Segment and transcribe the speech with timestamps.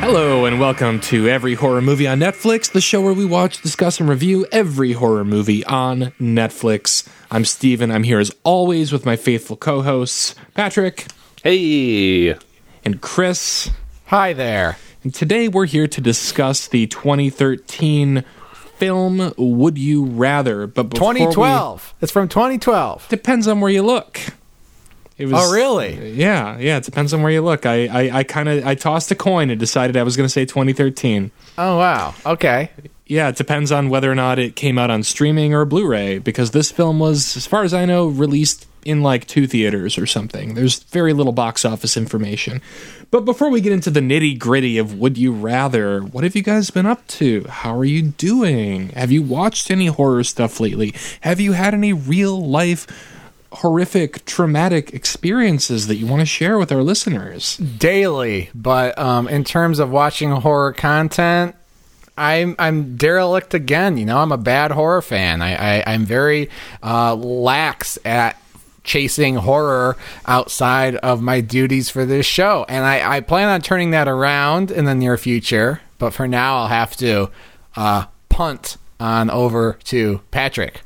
[0.00, 4.00] Hello, and welcome to Every Horror Movie on Netflix, the show where we watch, discuss,
[4.00, 7.08] and review every horror movie on Netflix.
[7.30, 7.90] I'm Steven.
[7.90, 11.06] I'm here as always with my faithful co hosts, Patrick
[11.42, 12.34] Hey.
[12.84, 13.70] and Chris.
[14.06, 14.78] Hi there.
[15.04, 18.24] And today we're here to discuss the 2013
[18.76, 20.66] film Would You Rather.
[20.66, 21.94] But before we- 2012.
[22.00, 23.08] It's from 2012.
[23.08, 24.18] depends on where you look.
[25.18, 26.12] It was, Oh, really?
[26.12, 26.76] Yeah, yeah.
[26.76, 27.66] It depends on where you look.
[27.66, 30.32] I, I, I kind of I tossed a coin and decided I was going to
[30.32, 31.32] say 2013.
[31.58, 32.14] Oh, wow.
[32.24, 32.70] Okay.
[33.08, 36.18] Yeah, it depends on whether or not it came out on streaming or Blu-ray.
[36.18, 40.06] Because this film was, as far as I know, released in like two theaters or
[40.06, 40.54] something.
[40.54, 42.60] There's very little box office information.
[43.10, 46.42] But before we get into the nitty gritty of Would You Rather, what have you
[46.42, 47.44] guys been up to?
[47.48, 48.90] How are you doing?
[48.90, 50.94] Have you watched any horror stuff lately?
[51.22, 52.86] Have you had any real life
[53.52, 57.56] horrific, traumatic experiences that you want to share with our listeners?
[57.56, 61.56] Daily, but um, in terms of watching horror content,
[62.18, 63.96] I'm I'm derelict again.
[63.96, 65.40] You know, I'm a bad horror fan.
[65.40, 66.50] I, I I'm very
[66.82, 68.40] uh, lax at
[68.84, 73.90] chasing horror outside of my duties for this show, and I, I plan on turning
[73.92, 75.80] that around in the near future.
[75.98, 77.30] But for now, I'll have to
[77.76, 80.82] uh, punt on over to Patrick.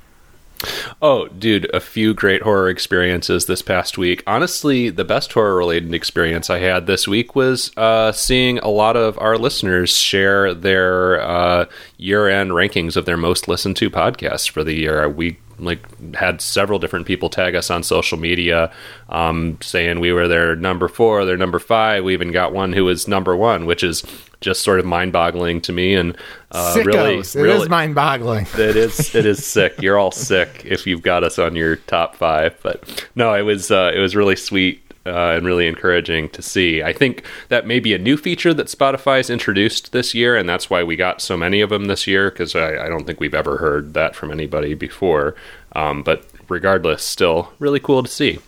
[1.01, 4.23] Oh, dude, a few great horror experiences this past week.
[4.27, 8.97] Honestly, the best horror related experience I had this week was uh, seeing a lot
[8.97, 14.49] of our listeners share their uh, year end rankings of their most listened to podcasts
[14.49, 15.09] for the year.
[15.09, 18.73] We like had several different people tag us on social media
[19.09, 22.05] um, saying we were their number four, their number five.
[22.05, 24.03] We even got one who was number one, which is
[24.41, 26.17] just sort of mind boggling to me and
[26.51, 28.47] uh, really, it is really, mind-boggling.
[28.55, 29.81] it is it is sick.
[29.81, 32.59] You're all sick if you've got us on your top five.
[32.63, 36.83] But no, it was uh, it was really sweet uh, and really encouraging to see.
[36.83, 40.71] I think that may be a new feature that Spotify's introduced this year, and that's
[40.71, 42.31] why we got so many of them this year.
[42.31, 45.35] Because I, I don't think we've ever heard that from anybody before.
[45.75, 48.39] Um, but regardless, still really cool to see.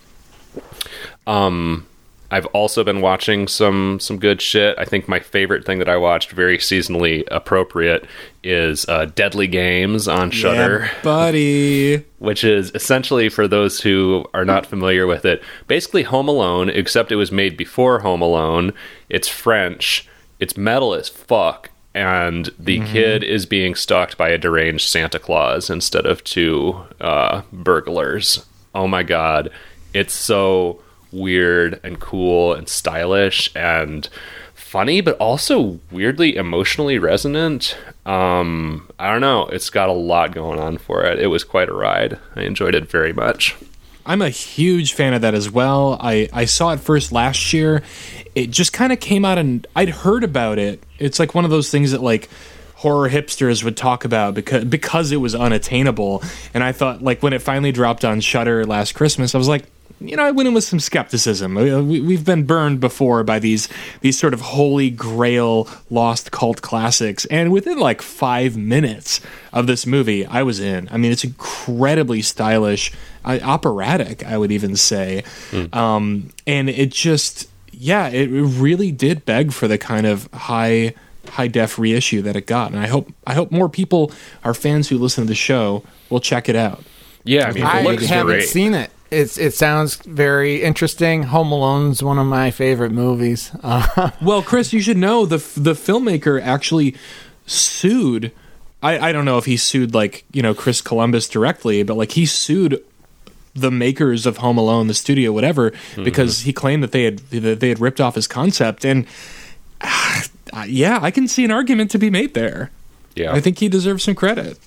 [1.26, 1.86] Um,
[2.34, 4.76] I've also been watching some some good shit.
[4.76, 8.06] I think my favorite thing that I watched, very seasonally appropriate,
[8.42, 12.04] is uh, Deadly Games on Shudder, Yeah, buddy.
[12.18, 17.12] which is essentially for those who are not familiar with it, basically Home Alone, except
[17.12, 18.72] it was made before Home Alone.
[19.08, 20.08] It's French.
[20.40, 21.70] It's metal as fuck.
[21.94, 27.42] And the kid is being stalked by a deranged Santa Claus instead of two uh,
[27.52, 28.44] burglars.
[28.74, 29.50] Oh my god.
[29.92, 30.80] It's so
[31.14, 34.08] weird and cool and stylish and
[34.54, 37.76] funny, but also weirdly emotionally resonant.
[38.04, 39.46] Um, I don't know.
[39.46, 41.20] It's got a lot going on for it.
[41.20, 42.18] It was quite a ride.
[42.34, 43.56] I enjoyed it very much.
[44.06, 45.96] I'm a huge fan of that as well.
[46.00, 47.82] I, I saw it first last year.
[48.34, 50.82] It just kind of came out and I'd heard about it.
[50.98, 52.28] It's like one of those things that like
[52.74, 56.22] horror hipsters would talk about because because it was unattainable.
[56.52, 59.64] And I thought like when it finally dropped on Shudder last Christmas, I was like,
[60.00, 61.54] you know, I went in with some skepticism.
[61.54, 63.68] We, we- we've been burned before by these
[64.00, 69.20] these sort of holy grail lost cult classics, and within like five minutes
[69.52, 70.88] of this movie, I was in.
[70.90, 72.92] I mean, it's incredibly stylish,
[73.24, 75.24] uh, operatic, I would even say,
[75.72, 80.94] um, and it just, yeah, it really did beg for the kind of high
[81.30, 84.12] high def reissue that it got, and I hope I hope more people,
[84.44, 86.82] our fans who listen to the show, will check it out.
[87.26, 88.48] Yeah, I, mean, I haven't great.
[88.48, 88.90] seen it.
[89.14, 91.24] It's it sounds very interesting.
[91.24, 93.50] Home Alone's one of my favorite movies.
[93.62, 96.94] Uh, Well, Chris, you should know the the filmmaker actually
[97.46, 98.32] sued.
[98.82, 102.12] I, I don't know if he sued like you know Chris Columbus directly, but like
[102.12, 102.82] he sued
[103.54, 107.60] the makers of Home Alone, the studio, whatever, because he claimed that they had that
[107.60, 108.84] they had ripped off his concept.
[108.84, 109.06] And
[109.80, 110.24] ah,
[110.66, 112.70] yeah, I can see an argument to be made there.
[113.14, 114.58] yeah, I think he deserves some credit.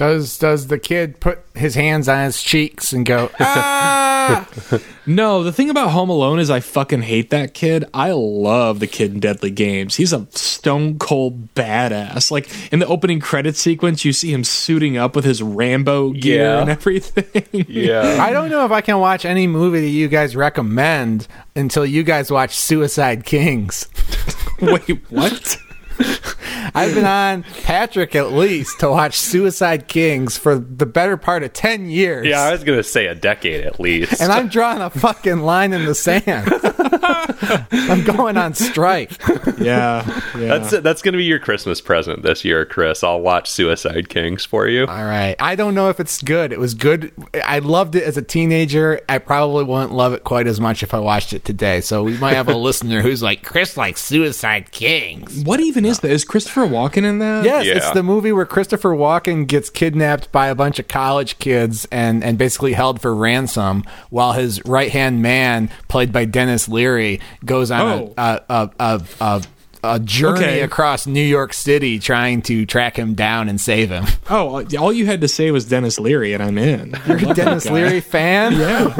[0.00, 4.48] Does does the kid put his hands on his cheeks and go ah?
[5.06, 7.84] No, the thing about Home Alone is I fucking hate that kid.
[7.92, 9.96] I love the kid in Deadly Games.
[9.96, 12.30] He's a stone cold badass.
[12.30, 16.44] Like in the opening credit sequence, you see him suiting up with his Rambo gear
[16.44, 16.60] Yeah.
[16.60, 17.66] and everything.
[17.68, 18.18] yeah.
[18.22, 21.26] I don't know if I can watch any movie that you guys recommend
[21.56, 23.88] until you guys watch Suicide Kings.
[24.62, 25.56] Wait, what?
[26.74, 31.52] I've been on Patrick at least to watch Suicide Kings for the better part of
[31.52, 32.26] 10 years.
[32.26, 34.20] Yeah, I was gonna say a decade at least.
[34.20, 36.48] and I'm drawing a fucking line in the sand.
[37.72, 39.12] I'm going on strike.
[39.58, 40.58] Yeah, yeah.
[40.58, 43.02] that's that's gonna be your Christmas present this year, Chris.
[43.02, 44.86] I'll watch Suicide Kings for you.
[44.86, 45.36] All right.
[45.38, 46.52] I don't know if it's good.
[46.52, 47.12] It was good.
[47.44, 49.00] I loved it as a teenager.
[49.08, 51.80] I probably wouldn't love it quite as much if I watched it today.
[51.80, 55.42] So we might have a listener who's like, Chris likes Suicide Kings.
[55.44, 56.10] what even is that?
[56.10, 57.44] Is Christopher Walken in that?
[57.44, 57.74] Yes, Yeah.
[57.76, 62.22] it's the movie where Christopher Walken gets kidnapped by a bunch of college kids and,
[62.24, 67.70] and basically held for ransom while his right hand man, played by Denis Leary, goes
[67.70, 68.14] on Oh.
[68.16, 69.42] a, a, a, a,
[69.82, 70.60] a journey Okay.
[70.62, 74.04] across New York City trying to track him down and save him.
[74.30, 76.94] Oh, uh, all you had to say was Denis Leary, and I'm in.
[77.06, 78.52] You're You're a Denis Leary fan?
[78.60, 78.94] Yeah,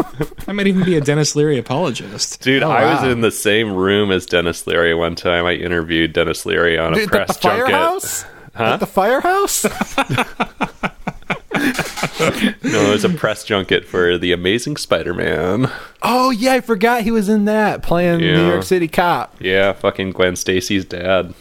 [0.48, 2.40] I might even be a Denis Leary apologist.
[2.42, 5.46] Dude, Oh, I was in the same room as Denis Leary one time.
[5.46, 7.66] I interviewed Denis Leary on a At the press junket.
[7.66, 8.24] firehouse?
[8.56, 9.64] At the firehouse?
[12.62, 15.70] No, it was a press junket for the Amazing Spider-Man.
[16.02, 18.36] oh yeah, I forgot he was in that playing Yeah.
[18.36, 19.36] New York City cop.
[19.40, 21.34] Yeah, fucking Gwen Stacy's dad.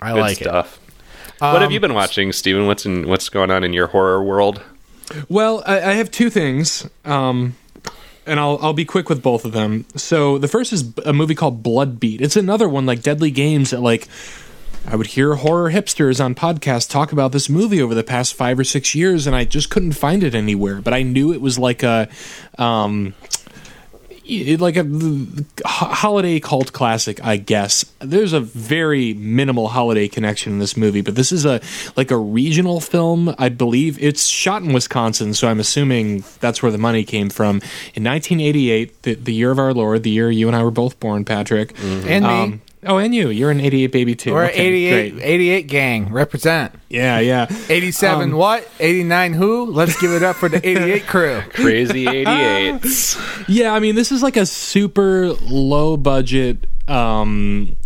[0.00, 0.78] I Good like stuff.
[1.38, 2.66] what Um, have you been watching, Steven?
[2.66, 4.62] What's in what's going on in your horror world?
[5.28, 7.56] Well, I, I have two things, um,
[8.26, 9.84] and I'll I'll be quick with both of them.
[9.96, 12.20] So the first is a movie called Bloodbeat.
[12.20, 14.06] It's another one like Deadly Games that like
[14.90, 18.58] I would hear horror hipsters on podcasts talk about this movie over the past five
[18.58, 20.80] or six years, and I just couldn't find it anywhere.
[20.80, 22.08] But I knew it was like a.
[22.58, 23.14] Um,
[24.30, 24.86] like a
[25.66, 27.84] holiday cult classic, I guess.
[27.98, 31.60] There's a very minimal holiday connection in this movie, but this is a
[31.96, 33.34] like a regional film.
[33.38, 37.56] I believe it's shot in Wisconsin, so I'm assuming that's where the money came from.
[37.94, 41.00] In 1988, the, the year of our Lord, the year you and I were both
[41.00, 41.74] born, Patrick.
[41.82, 42.30] And me.
[42.30, 43.28] Um, oh, and you.
[43.30, 44.32] You're an 88 baby too.
[44.34, 45.24] We're Okay, 88, great.
[45.24, 46.12] 88 gang.
[46.12, 46.74] Represent.
[46.88, 47.46] Yeah, yeah.
[47.68, 48.68] 87 what?
[48.80, 49.66] 89 who?
[49.70, 51.40] Let's give it up for the 88 crew.
[51.50, 53.44] Crazy 88s.
[53.48, 57.76] Yeah, I mean, this is like a super low budget, um,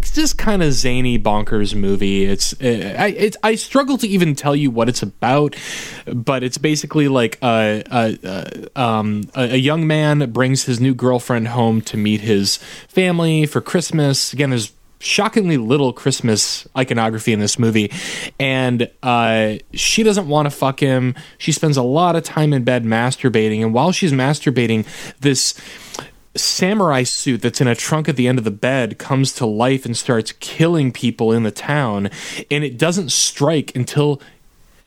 [0.00, 2.24] just kind of zany, bonkers movie.
[2.24, 5.56] It's uh, I it's I struggle to even tell you what it's about,
[6.06, 11.48] but it's basically like a a, a, um, a young man brings his new girlfriend
[11.48, 14.32] home to meet his family for Christmas.
[14.32, 17.92] Again, there's shockingly little Christmas iconography in this movie,
[18.40, 21.14] and uh, she doesn't want to fuck him.
[21.38, 24.86] She spends a lot of time in bed masturbating, and while she's masturbating,
[25.20, 25.54] this
[26.36, 29.84] samurai suit that's in a trunk at the end of the bed comes to life
[29.84, 32.10] and starts killing people in the town,
[32.50, 34.20] and it doesn't strike until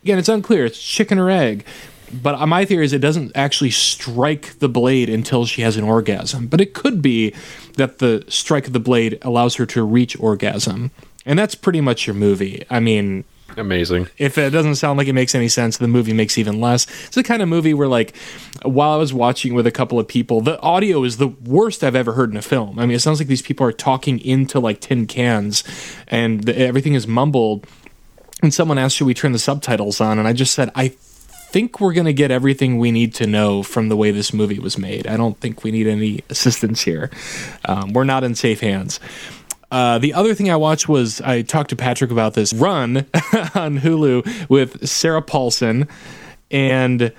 [0.03, 0.65] again it's unclear.
[0.65, 1.65] It's chicken or egg.
[2.11, 5.83] But uh, my theory is it doesn't actually strike the blade until she has an
[5.83, 6.47] orgasm.
[6.47, 7.33] But it could be
[7.75, 10.91] that the strike of the blade allows her to reach orgasm.
[11.25, 12.65] And that's pretty much your movie.
[12.69, 14.07] I mean, Amazing.
[14.17, 16.85] if it doesn't sound like it makes any sense, the movie makes even less.
[17.05, 18.15] It's the kind of movie where, like,
[18.63, 21.95] while I was watching with a couple of people, the audio is the worst I've
[21.95, 22.77] ever heard in a film.
[22.77, 25.63] I mean, it sounds like these people are talking into like tin cans,
[26.07, 27.65] and the, everything is mumbled.
[28.44, 31.79] And someone asked, "Should we turn the subtitles on?" And I just said, "I think
[31.79, 34.77] we're going to get everything we need to know from the way this movie was
[34.77, 35.07] made.
[35.07, 37.09] I don't think we need any assistance here.
[37.65, 38.99] Um, we're not in safe hands."
[39.69, 42.97] Uh, the other thing I watched was I talked to Patrick about this Run
[43.55, 45.87] on Hulu with Sarah Paulson,
[46.49, 47.11] and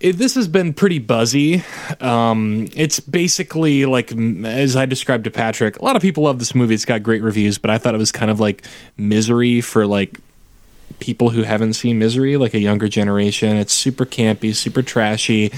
[0.00, 1.62] it, this has been pretty buzzy.
[2.00, 6.54] Um, it's basically like, as I described to Patrick, a lot of people love this
[6.54, 6.74] movie.
[6.74, 8.64] It's got great reviews, but I thought it was kind of like
[8.96, 10.18] misery for like
[10.98, 13.56] people who haven't seen misery, like a younger generation.
[13.56, 15.52] It's super campy, super trashy,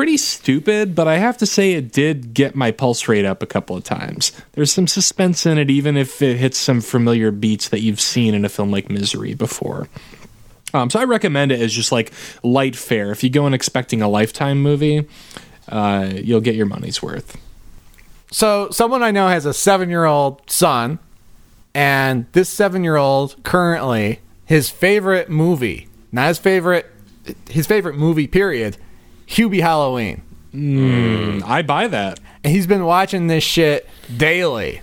[0.00, 3.46] pretty stupid, but I have to say it did get my pulse rate up a
[3.46, 4.32] couple of times.
[4.52, 8.32] There's some suspense in it, even if it hits some familiar beats that you've seen
[8.32, 9.90] in a film like Misery before.
[10.72, 13.10] Um, so I recommend it as just like light fare.
[13.10, 15.06] If you go in expecting a lifetime movie,
[15.68, 17.36] uh, you'll get your money's worth.
[18.30, 20.98] So, someone I know has a seven year old son,
[21.74, 26.86] and this seven year old currently, his favorite movie, not his favorite,
[27.50, 28.78] his favorite movie, period,
[29.30, 30.22] Hubie Halloween.
[30.52, 32.18] Hmm, I buy that.
[32.42, 34.80] And he's been watching this shit daily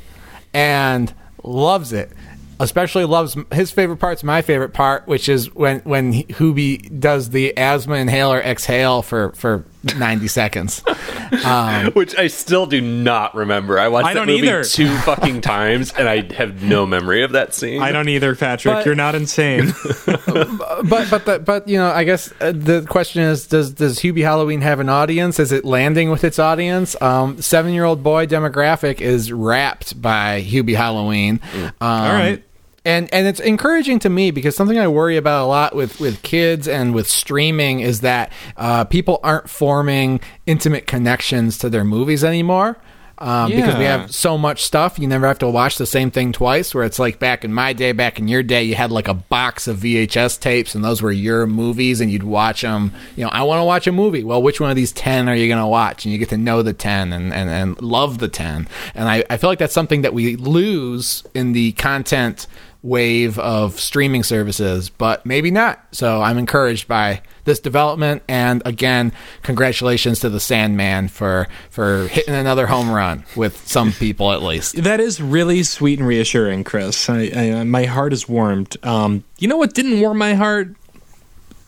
[0.53, 1.13] and
[1.43, 2.11] loves it.
[2.59, 7.55] Especially loves his favorite part's my favorite part, which is when when Hubie does the
[7.55, 9.63] asthma inhaler exhale for for
[9.95, 10.79] 90 seconds.
[11.93, 13.79] Which I still do not remember.
[13.79, 14.63] I watched I that don't movie either.
[14.63, 17.81] two fucking times, and I have no memory of that scene.
[17.81, 18.73] I don't either, Patrick.
[18.75, 19.67] But- You're not insane.
[20.05, 24.23] but but the, but you know, I guess uh, the question is, does does Hubie
[24.23, 25.39] Halloween have an audience?
[25.39, 26.99] Is it landing with its audience?
[27.01, 31.39] Um, Seven year old boy demographic is wrapped by Hubie Halloween.
[31.53, 32.43] Um, All right.
[32.87, 36.21] And and it's encouraging to me because something I worry about a lot with with
[36.23, 42.23] kids and with streaming is that uh, people aren't forming intimate connections to their movies
[42.23, 42.77] anymore.
[43.19, 46.31] Um, Because we have so much stuff, you never have to watch the same thing
[46.31, 46.75] twice.
[46.75, 49.15] Where it's like back in my day, back in your day, you had like a
[49.15, 52.93] box of VHS tapes, and those were your movies, and you'd watch them.
[53.15, 54.23] You know, I want to watch a movie.
[54.23, 56.05] Well, which one of these ten are you going to watch?
[56.05, 58.67] And you get to know the ten and, and, and love the ten.
[58.93, 62.45] And I, I feel like that's something that we lose in the content
[62.87, 65.85] wave of streaming services, but maybe not.
[65.91, 72.35] So I'm encouraged by this development, and again, congratulations to the Sandman for for hitting
[72.35, 74.83] another home run with some people at least.
[74.83, 77.09] That is really sweet and reassuring, Chris.
[77.09, 78.75] I, I, my heart is warmed.
[78.83, 80.75] Um, you know what didn't warm my heart?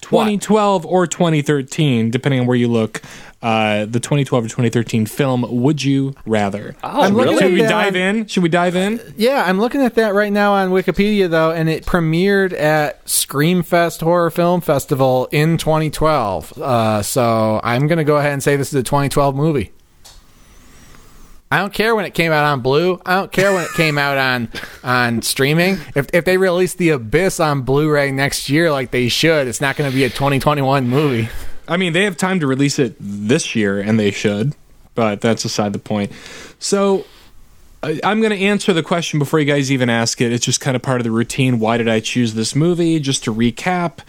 [0.10, 3.02] 2012 or 2013, depending on where you look.
[3.42, 6.76] Uh, the 2012 or 2013 film Would You Rather?
[6.84, 7.38] Oh, I'm really?
[7.38, 8.26] Should we dive in?
[8.26, 9.00] Should we dive in?
[9.16, 14.02] Yeah, I'm looking at that right now on Wikipedia though, and it premiered at Screamfest
[14.02, 16.58] Horror Film Festival in 2012.
[16.58, 19.72] Uh, so I'm gonna go ahead and say this is a 2012 movie.
[21.52, 23.02] I don't care when it came out on Blue.
[23.06, 24.50] I don't care when it came out on
[24.84, 25.80] on streaming.
[25.96, 29.76] If if they release The Abyss on Blu-ray next year, like they should, it's not
[29.76, 31.30] going to be a 2021 movie.
[31.68, 34.56] I mean, they have time to release it this year, and they should,
[34.96, 36.12] but that's aside the point.
[36.58, 37.06] So,
[37.84, 40.34] I'm going to answer the question before you guys even ask it.
[40.34, 41.60] It's just kind of part of the routine.
[41.60, 43.00] Why did I choose this movie?
[43.00, 44.00] Just to recap,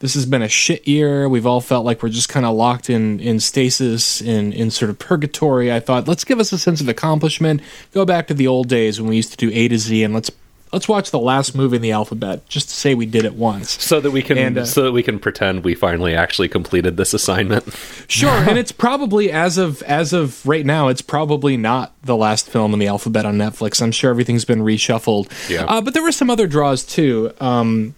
[0.00, 1.28] this has been a shit year.
[1.28, 4.90] We've all felt like we're just kind of locked in in stasis, in in sort
[4.90, 5.72] of purgatory.
[5.72, 7.60] I thought, let's give us a sense of accomplishment.
[7.92, 10.14] Go back to the old days when we used to do A to Z, and
[10.14, 10.30] let's
[10.72, 13.82] let's watch the last movie in the alphabet just to say we did it once.
[13.82, 16.96] so that we can And, uh, so that we can pretend we finally actually completed
[16.96, 17.64] this assignment.
[18.10, 22.48] Sure, and it's probably as of as of right now, it's probably not the last
[22.48, 23.82] film in the alphabet on Netflix.
[23.82, 25.30] I'm sure everything's been reshuffled.
[25.50, 25.64] Yeah.
[25.64, 27.32] Uh, but there were some other draws too.
[27.40, 27.94] Um,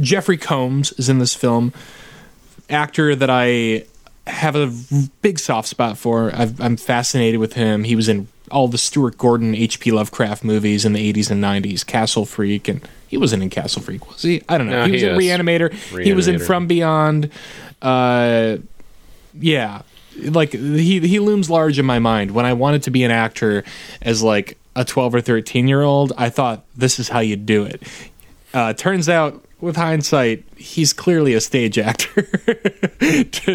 [0.00, 1.72] Jeffrey Combs is in this film,
[2.68, 3.84] actor that I
[4.26, 4.72] have a
[5.22, 6.30] big soft spot for.
[6.34, 7.84] I've, I'm fascinated with him.
[7.84, 9.92] He was in all the Stuart Gordon, H.P.
[9.92, 14.08] Lovecraft movies in the 80s and 90s, Castle Freak, and he wasn't in Castle Freak,
[14.08, 14.42] was he?
[14.48, 14.80] I don't know.
[14.80, 15.24] No, he was he in is.
[15.24, 16.02] Reanimator.
[16.02, 17.30] He was in From Beyond.
[17.80, 18.58] Uh,
[19.38, 19.82] yeah
[20.24, 23.64] like he he looms large in my mind when i wanted to be an actor
[24.02, 27.64] as like a 12 or 13 year old i thought this is how you do
[27.64, 27.82] it
[28.54, 32.22] uh, turns out with hindsight he's clearly a stage actor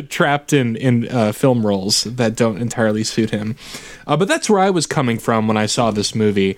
[0.10, 3.56] trapped in in uh, film roles that don't entirely suit him
[4.06, 6.56] uh, but that's where i was coming from when i saw this movie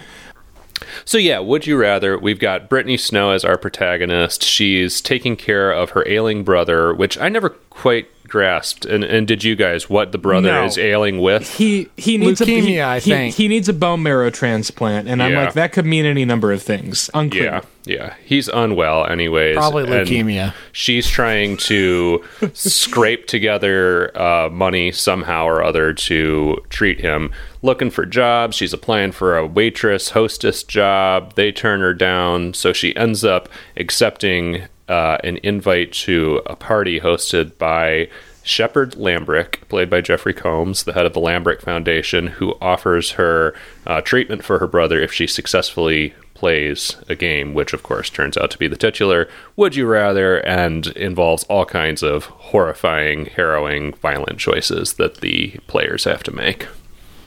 [1.06, 2.20] So yeah, would you rather?
[2.20, 4.44] We've got Brittany Snow as our protagonist.
[4.44, 8.86] She's taking care of her ailing brother, which I never quite grasped.
[8.86, 10.66] And, and did you guys what the brother No.
[10.66, 11.56] is ailing with?
[11.56, 13.36] he he needs a Leukemia, he, I he- think.
[13.36, 15.46] he needs a bone marrow transplant and i'm Yeah.
[15.46, 18.14] like that could mean any number of things unclear Yeah, yeah.
[18.26, 19.56] He's unwell, anyways.
[19.56, 20.54] Probably leukemia.
[20.74, 27.32] She's trying to scrape together uh, money somehow or other to treat him.
[27.62, 28.56] Looking for jobs.
[28.58, 31.34] She's applying for a waitress, hostess job.
[31.36, 37.00] They turn her down, so she ends up accepting uh, an invite to a party
[37.00, 38.10] hosted by
[38.44, 43.54] Shepard Lambrick, played by Jeffrey Combs, the head of the Lambrick Foundation, who offers her
[43.86, 48.38] uh, treatment for her brother if she successfully plays a game, which of course turns
[48.38, 53.94] out to be the titular Would You Rather and involves all kinds of horrifying, harrowing,
[53.96, 56.68] violent choices that the players have to make.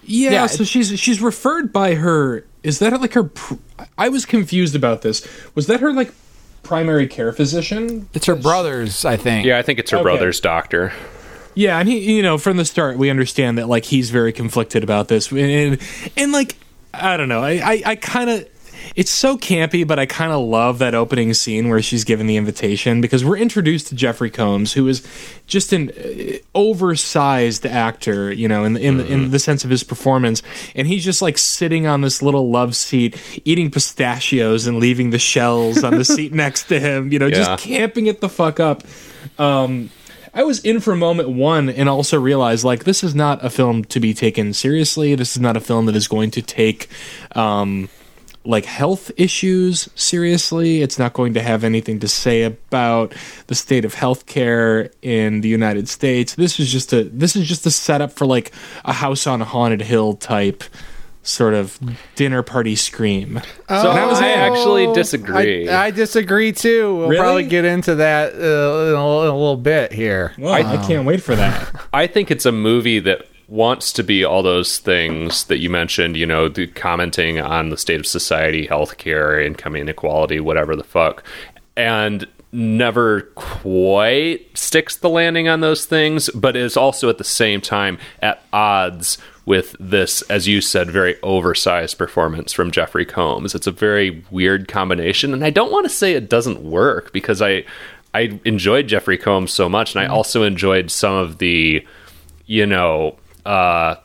[0.05, 2.47] Yeah, Yeah, so she's she's referred by her.
[2.63, 3.25] Is that like her?
[3.25, 3.55] Pr-
[3.99, 5.27] I was confused about this.
[5.55, 6.13] Was that her like
[6.63, 8.09] primary care physician?
[8.15, 9.47] It's her brothers, I think.
[9.47, 10.03] Yeah, I think it's her Okay.
[10.05, 10.93] brother's doctor.
[11.55, 14.85] Yeah, and he, you know, from the start, we understand that like he's very conflicted
[14.85, 15.79] about this, and and,
[16.17, 16.57] and like
[16.95, 18.49] I don't know, I I, I kind of.
[18.97, 22.37] It's so campy, but I kind of love that opening scene where she's given the
[22.37, 25.07] invitation because we're introduced to Jeffrey Combs, who is
[25.47, 29.71] just an uh, oversized actor, you know, in the, in, the, in the sense of
[29.71, 30.43] his performance,
[30.75, 35.19] and he's just like sitting on this little love seat, eating pistachios and leaving the
[35.19, 37.37] shells on the seat next to him, you know, Yeah.
[37.45, 38.83] just camping it the fuck up.
[39.39, 39.91] Um,
[40.33, 43.85] I was in for moment one and also realized like this is not a film
[43.87, 45.15] to be taken seriously.
[45.17, 46.89] This is not a film that is going to take
[47.35, 47.89] um,
[48.45, 50.81] like health issues seriously.
[50.83, 53.15] It's not going to have anything to say about
[53.49, 56.35] the state of healthcare in the United States.
[56.37, 58.53] This is just a this is just a setup for like
[58.85, 60.65] a house on a haunted hill type
[61.23, 61.79] sort of
[62.15, 63.43] dinner party scream.
[63.69, 64.39] So that was I it.
[64.39, 65.69] actually disagree.
[65.69, 66.97] I, I disagree too.
[66.97, 67.21] We'll Really?
[67.23, 68.43] probably get into that uh, in,
[68.95, 70.33] a, in a little bit here.
[70.39, 71.89] Well, I, can't wait for that.
[71.93, 76.17] I think it's a movie that wants to be all those things that you mentioned,
[76.17, 81.25] you know, the commenting on the state of society, healthcare, income inequality, whatever the fuck.
[81.77, 87.61] And never quite sticks the landing on those things, but is also at the same
[87.61, 93.55] time at odds with this, as you said, very oversized performance from Jeffrey Combs.
[93.55, 97.43] It's a very weird combination, and I don't want to say it doesn't work because
[97.43, 97.65] I
[98.15, 100.15] I enjoyed Jeffrey Combs so much, and I mm-hmm.
[100.15, 101.85] also enjoyed some of the,
[102.47, 103.17] you know,
[103.47, 103.97] uh,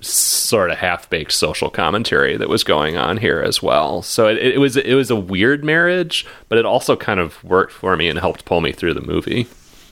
[0.00, 4.02] sort of half baked social commentary that was going on here as well.
[4.02, 7.72] So it, it was it was a weird marriage, but it also kind of worked
[7.72, 9.46] for me and helped pull me through the movie.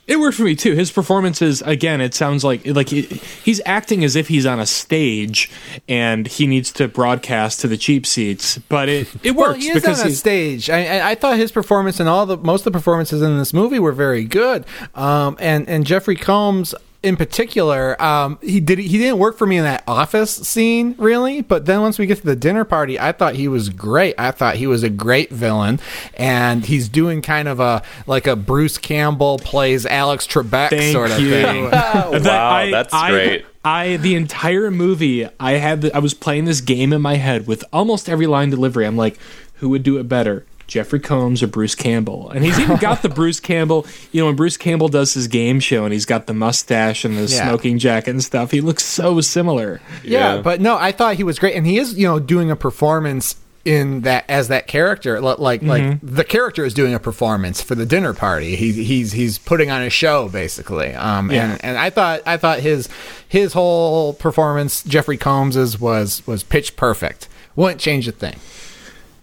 [0.09, 0.75] It worked for me too.
[0.75, 4.67] His performances, again, it sounds like like he, he's acting as if he's on a
[4.67, 5.49] stage
[5.89, 8.59] and he needs to broadcast to the cheap seats.
[8.59, 10.69] But it it Well, works he is because on a he's stage.
[10.69, 13.55] I, I, I thought his performance and all the most of the performances in this
[13.55, 14.67] movie were very good.
[14.97, 19.57] Um, and and Jeffrey Combs in particular, um, he did he didn't work for me
[19.57, 23.13] in that office scene really, but then once we get to the dinner party, I
[23.13, 24.15] thought he was great.
[24.19, 25.81] I thought he was a great villain,
[26.15, 31.11] and he's doing kind of a like a Bruce Campbell plays Alex Trebek Thank sort
[31.11, 31.31] of you.
[31.31, 31.71] thing.
[32.23, 33.47] That wow, that's I, great.
[33.65, 37.47] I the entire movie, I had the, I was playing this game in my head
[37.47, 38.87] with almost every line delivery.
[38.87, 39.19] I'm like,
[39.57, 40.45] who would do it better?
[40.73, 43.87] Jeffrey Combs or Bruce Campbell, and he's even got the Bruce Campbell.
[44.11, 47.17] You know, when Bruce Campbell does his game show, and he's got the mustache and
[47.17, 47.47] the Yeah.
[47.49, 49.81] smoking jacket and stuff, he looks so similar.
[50.03, 50.41] Yeah, Yeah.
[50.43, 53.37] but no, I thought he was great, and he is, you know, doing a performance
[53.65, 55.21] in that as that character.
[55.21, 58.57] Li- Like, like the character is doing a performance for the dinner party.
[58.57, 60.93] He, he's he's putting on a show basically.
[60.95, 61.45] Um, Yeah.
[61.53, 62.89] and and I thought I thought his
[63.29, 67.29] his whole performance, Jeffrey Combs's, was was pitch perfect.
[67.55, 68.35] Wouldn't change a thing.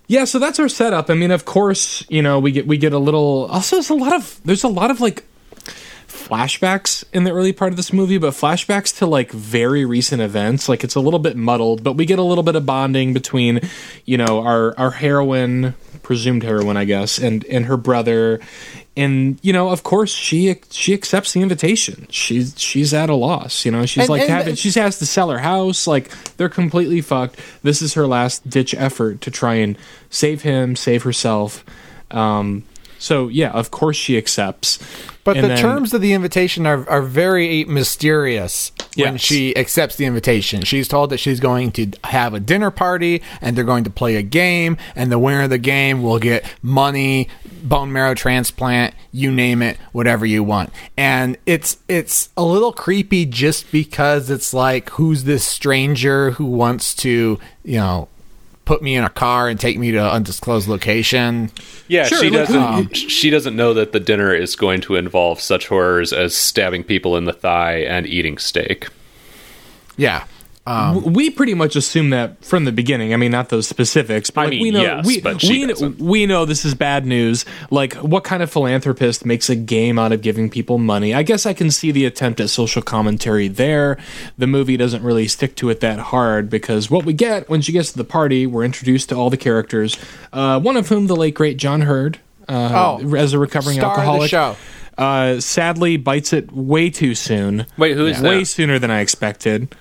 [0.10, 1.12] Yeah, so that's our setup.
[1.12, 3.46] I mean, of course, you know, we get we get a little.
[3.52, 5.24] Also, there's a lot of there's a lot of like
[6.28, 10.68] flashbacks in the early part of this movie, but flashbacks to like very recent events.
[10.70, 13.62] Like it's a little bit muddled, but we get a little bit of bonding between,
[14.06, 15.74] you know, our our heroine,
[16.04, 18.40] presumed heroine, I guess, and and her brother.
[18.98, 22.08] And you know, of course, she she accepts the invitation.
[22.10, 23.64] She's she's at a loss.
[23.64, 25.88] You know, she's And- like and- having, she has to sell her house.
[25.88, 27.40] Like they're completely fucked.
[27.64, 29.78] This is her last ditch effort to try and
[30.10, 31.64] save him, save herself.
[32.12, 32.64] Um,
[33.00, 34.78] so yeah, of course she accepts.
[35.24, 39.22] But And the then- terms of the invitation are, are very mysterious when Yes.
[39.22, 40.64] she accepts the invitation.
[40.64, 44.16] She's told that she's going to have a dinner party and they're going to play
[44.16, 47.28] a game, and the winner of the game will get money,
[47.62, 50.72] bone marrow transplant, you name it, whatever you want.
[50.98, 56.96] And it's it's a little creepy just because it's like who's this stranger who wants
[56.96, 58.08] to, you know,
[58.70, 61.50] put me in a car and take me to an undisclosed location.
[61.88, 62.62] Yeah, Sure, she like, doesn't.
[62.62, 66.84] Um, she doesn't know that the dinner is going to involve such horrors as stabbing
[66.84, 68.90] people in the thigh and eating steak.
[69.98, 70.26] Yeah.
[70.70, 73.14] Um, we pretty much assume that from the beginning.
[73.14, 75.74] I mean, not those specifics, but I mean, we know yes, we, but she we,
[75.74, 77.44] kn- we know this is bad news.
[77.72, 81.14] Like, what kind of philanthropist makes a game out of giving people money?
[81.14, 83.98] I guess I can see the attempt at social commentary there.
[84.38, 87.72] The movie doesn't really stick to it that hard because what we get when she
[87.72, 89.98] gets to the party, we're introduced to all the characters.
[90.32, 93.92] Uh, one of whom the late great John Heard, uh, Oh, as a recovering star
[93.92, 94.30] of the alcoholic.
[94.30, 94.56] show.
[94.98, 97.66] Uh, sadly, bites it way too soon.
[97.78, 98.46] Wait, who is way that?
[98.46, 99.74] sooner than I expected.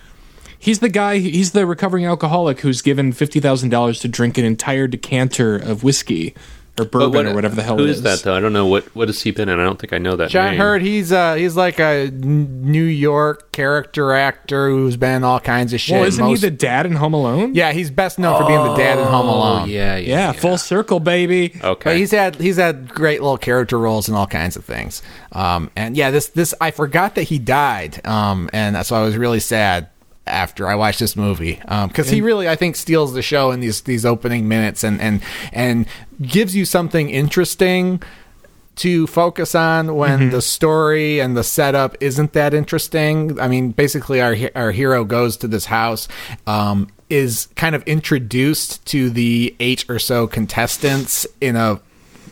[0.59, 1.19] He's the guy.
[1.19, 5.85] He's the recovering alcoholic who's given fifty thousand dollars to drink an entire decanter of
[5.85, 6.35] whiskey
[6.81, 8.35] or bourbon what- or whatever the hell Who it is that though?
[8.37, 9.59] I don't know what what has he been in.
[9.59, 10.31] I don't think I know that.
[10.31, 10.59] John name.
[10.61, 15.73] Heard, he's uh he's like a New York character actor who's been in all kinds
[15.73, 15.95] of shit.
[15.97, 17.55] Well, isn't Most- he the dad in Home Alone?
[17.55, 19.69] yeah, he's best known for being the dad in Home Oh Alone.
[19.69, 21.53] yeah, yeah, full circle, baby.
[21.63, 21.91] Okay.
[21.91, 25.03] But he's had he's had great little character roles and all kinds of things.
[25.33, 28.05] Um, and yeah, this this I forgot that he died.
[28.05, 29.89] Um, and so I was really sad
[30.29, 33.83] after I watched this movie because he really I think steals the show in these
[33.83, 35.87] these opening minutes and and and
[36.21, 38.03] gives you something interesting
[38.79, 43.39] to focus on when the story and the setup isn't that interesting.
[43.41, 46.07] I mean, basically, our our hero goes to this house,
[46.47, 51.81] um, is kind of introduced to the eight or so contestants in a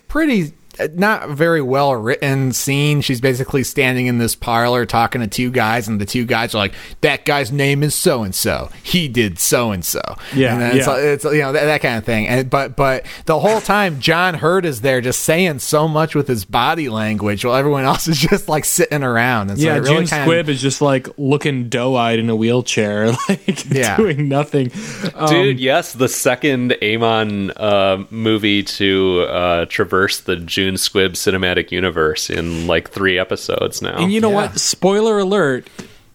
[0.08, 0.52] pretty
[0.94, 3.00] not very well written scene.
[3.00, 6.58] She's basically standing in this parlor talking to two guys, and the two guys are
[6.58, 8.70] like, "That guy's name is so and so.
[8.82, 10.00] He did so and so."
[10.34, 10.96] Yeah, and then it's, yeah.
[10.96, 12.26] it's you know that, that kind of thing.
[12.28, 16.28] And but but the whole time, John Heard is there, just saying so much with
[16.28, 19.50] his body language, while everyone else is just like sitting around.
[19.50, 23.10] And so yeah, really June kind Squibb is just like looking doe-eyed in a wheelchair,
[23.28, 23.96] like Yeah.
[23.96, 24.70] doing nothing.
[25.14, 31.70] Um, Dude, yes, the second Amon uh, movie to uh, traverse the June Squibb cinematic
[31.70, 33.96] universe in like three episodes now.
[33.96, 34.34] And you know Yeah.
[34.48, 34.58] what?
[34.60, 35.68] Spoiler alert.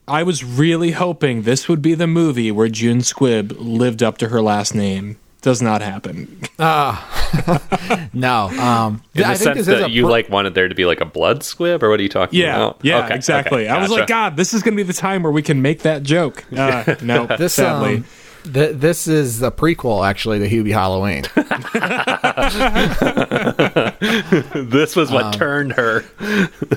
[0.08, 4.28] I was really hoping this would be the movie where June Squibb lived up to
[4.30, 5.18] her last name.
[5.42, 6.40] Does not happen.
[6.60, 8.50] Ah, no.
[8.60, 10.68] Um, in I the think sense this is that a you pr- like wanted there
[10.68, 12.80] to be like a blood squib, or what are you talking Yeah, about?
[12.84, 13.64] yeah, Okay, exactly.
[13.64, 15.62] okay, I was like, God, this is going to be the time where we can
[15.64, 16.46] make that joke.
[16.56, 17.98] Uh, no, This sadly.
[17.98, 18.06] um,
[18.44, 21.24] th- this is the prequel actually to Hubie Halloween.
[24.72, 26.04] this was um, what turned her.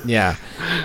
[0.04, 0.36] yeah.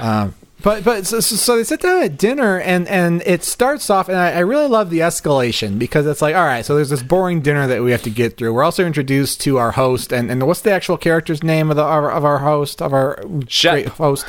[0.02, 3.90] Um, but but so, so so they sit down at dinner and and it starts
[3.90, 6.90] off and I, I really love the escalation because it's like all right so there's
[6.90, 8.54] this boring dinner that we have to get through.
[8.54, 11.84] We're also introduced to our host and and what's the actual character's name of the
[11.84, 13.74] of our, of our host of our Shep.
[13.74, 14.26] great host.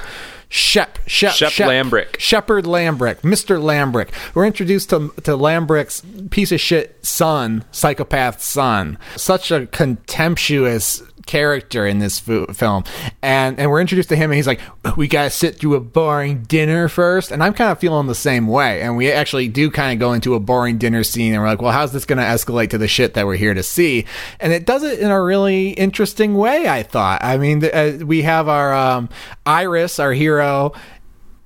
[0.52, 2.18] Shep, Shep, Shep Lambrick.
[2.18, 3.62] Shepard Lambrick, Mr.
[3.62, 4.08] Lambrick.
[4.34, 8.98] We're introduced to to Lambrick's piece of shit son, psychopath son.
[9.14, 12.82] Such a contemptuous character in this fu- film,
[13.22, 14.60] and and we're introduced to him, and he's like,
[14.96, 17.30] "We gotta sit through a boring dinner first.
[17.30, 20.12] and I'm kind of feeling the same way, and we actually do kind of go
[20.12, 22.88] into a boring dinner scene, and we're like, "Well, how's this gonna escalate to the
[22.88, 24.06] shit that we're here to see?"
[24.40, 26.66] And it does it in a really interesting way.
[26.66, 27.22] I thought.
[27.22, 29.08] I mean, th- uh, we have our um,
[29.46, 30.72] Iris, our hero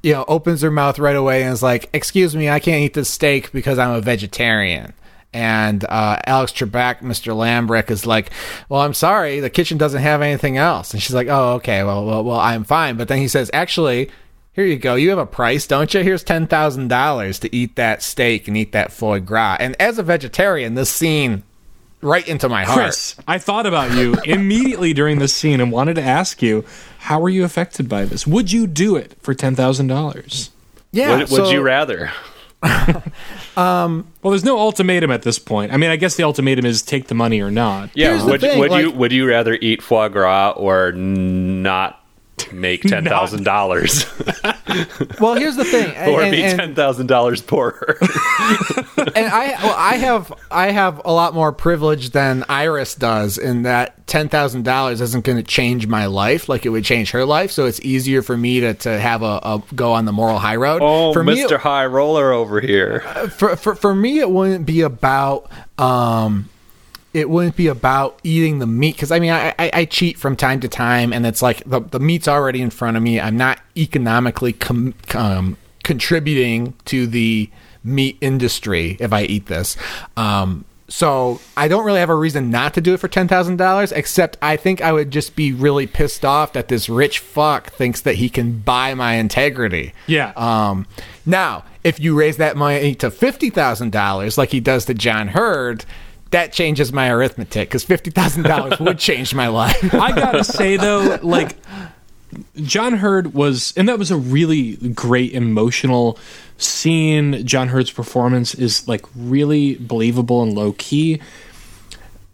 [0.02, 2.94] you know, opens her mouth right away and is like, "Excuse me, I can't eat
[2.94, 4.94] this steak because I'm a vegetarian."
[5.34, 7.34] And uh, Alex Trebek, Mr.
[7.34, 8.30] Lambrick, is like,
[8.68, 12.06] "Well, I'm sorry, the kitchen doesn't have anything else." And she's like, "Oh, okay, well,
[12.06, 14.10] well, well, I'm fine." But then he says, "Actually."
[14.52, 14.94] Here you go.
[14.94, 16.00] You have a price, don't you?
[16.04, 19.56] Here's ten thousand dollars to eat that steak and eat that foie gras.
[19.58, 21.42] And as a vegetarian, this scene
[22.04, 22.78] right into my heart.
[22.78, 26.64] Chris, I thought about you immediately during this scene and wanted to ask you,
[26.98, 28.28] how were you affected by this?
[28.28, 30.50] Would you do it for ten thousand dollars?
[30.92, 31.16] Yeah.
[31.18, 32.12] would, would you rather?
[33.56, 35.72] Um, well, there's no ultimatum at this point.
[35.72, 37.90] I mean, I guess the ultimatum is take the money or not.
[37.94, 42.03] Yeah, Here's the would thing, would you would you rather eat foie gras or not
[42.60, 44.06] make ten thousand dollars
[45.20, 45.90] Well, here's the thing.
[46.12, 47.96] or and- be ten thousand dollars poorer?
[48.00, 53.62] and I well, I have I have a lot more privilege than Iris does in
[53.62, 57.24] that ten thousand dollars isn't going to change my life like it would change her
[57.24, 57.50] life.
[57.50, 60.56] So it's easier for me to, to have a, a go on the moral high
[60.56, 60.80] road.
[60.82, 63.00] oh, for me, Mister High Roller over here.
[63.36, 66.48] for, for for me, it wouldn't be about um,
[67.14, 70.36] it wouldn't be about eating the meat because I mean I, I I cheat from
[70.36, 73.20] time to time and it's like the the meat's already in front of me.
[73.20, 77.48] I'm not economically com- um, contributing to the
[77.84, 79.76] meat industry if I eat this.
[80.16, 83.56] Um, so I don't really have a reason not to do it for ten thousand
[83.56, 87.70] dollars, except I think I would just be really pissed off that this rich fuck
[87.70, 89.94] thinks that he can buy my integrity.
[90.06, 90.32] Yeah.
[90.36, 90.86] Um,
[91.24, 95.28] now, if you raise that money to fifty thousand dollars, like he does to John
[95.28, 95.86] Heard,
[96.30, 99.94] that changes my arithmetic because fifty thousand dollars would change my life.
[99.94, 101.56] I gotta say though, like
[102.56, 106.18] John Heard was, and that was a really great emotional
[106.58, 107.46] scene.
[107.46, 111.20] John Heard's performance is like really believable and low key.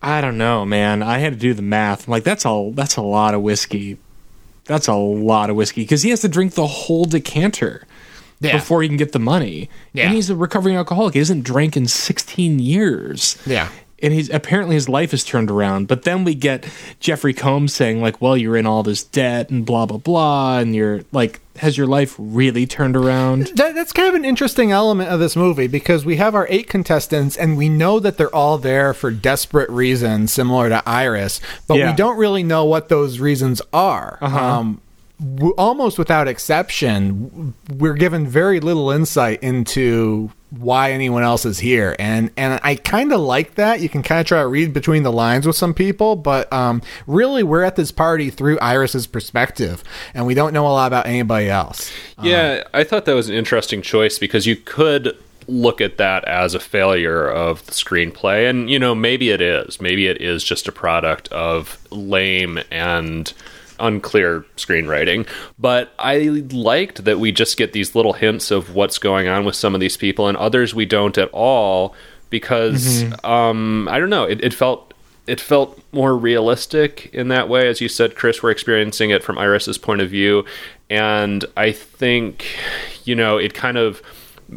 [0.02, 1.02] I don't know, man.
[1.02, 2.06] I had to do the math.
[2.06, 3.98] I'm like, that's a that's a lot of whiskey.
[4.64, 7.86] That's a lot of whiskey because he has to drink the whole decanter
[8.40, 8.52] Yeah.
[8.56, 9.68] before he can get the money.
[9.92, 10.06] Yeah.
[10.06, 11.12] And he's a recovering alcoholic.
[11.14, 13.68] He hasn't drank in 16 years Yeah.
[14.02, 15.88] and he's apparently his life has turned around.
[15.88, 16.64] But then we get
[17.00, 20.74] Jeffrey Combs saying like, "Well, you're in all this debt and blah blah blah," and
[20.74, 25.10] you're like, "Has your life really turned around?" That, that's kind of an interesting element
[25.10, 28.56] of this movie because we have our eight contestants and we know that they're all
[28.56, 31.90] there for desperate reasons, similar to Iris, but Yeah.
[31.90, 34.16] we don't really know what those reasons are.
[34.22, 34.80] Um,
[35.20, 41.94] w- almost without exception, we're given very little insight into why anyone else is here,
[41.98, 43.80] and and I kind of like that.
[43.80, 46.82] You can kind of try to read between the lines with some people, but um,
[47.06, 51.06] really, we're at this party through Iris's perspective, and we don't know a lot about
[51.06, 51.92] anybody else.
[52.22, 56.54] Yeah, I thought that was an interesting choice because you could look at that as
[56.54, 60.68] a failure of the screenplay and you know maybe it is maybe it is just
[60.68, 63.32] a product of lame and
[63.80, 65.26] unclear screenwriting
[65.58, 66.18] but i
[66.52, 69.80] liked that we just get these little hints of what's going on with some of
[69.80, 71.94] these people and others we don't at all
[72.28, 74.90] because um i don't know it, it felt
[75.26, 77.68] it felt more realistic in that way.
[77.68, 80.44] As you said, Chris, we're experiencing it from Iris's point of view.
[80.88, 82.46] And I think,
[83.04, 84.02] you know, it kind of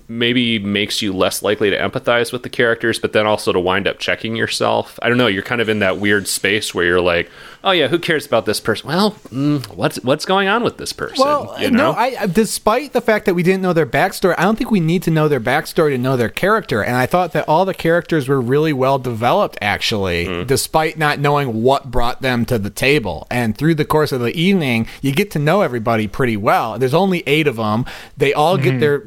[0.07, 3.87] maybe makes you less likely to empathize with the characters, but then also to wind
[3.87, 4.97] up checking yourself.
[5.03, 5.27] I don't know.
[5.27, 7.29] You're kind of in that weird space where you're like,
[7.63, 8.87] oh yeah, who cares about this person?
[8.87, 11.23] Well, mm, what's what's going on with this person?
[11.23, 11.91] Well, you know?
[11.91, 14.79] no, I despite the fact that we didn't know their backstory, I don't think we
[14.79, 16.83] need to know their backstory to know their character.
[16.83, 20.47] And I thought that all the characters were really well developed, actually, Mm-hmm.
[20.47, 23.27] despite not knowing what brought them to the table.
[23.31, 26.77] And through the course of the evening, you get to know everybody pretty well.
[26.79, 27.85] There's only eight of them.
[28.17, 28.63] They all Mm-hmm.
[28.63, 29.03] get their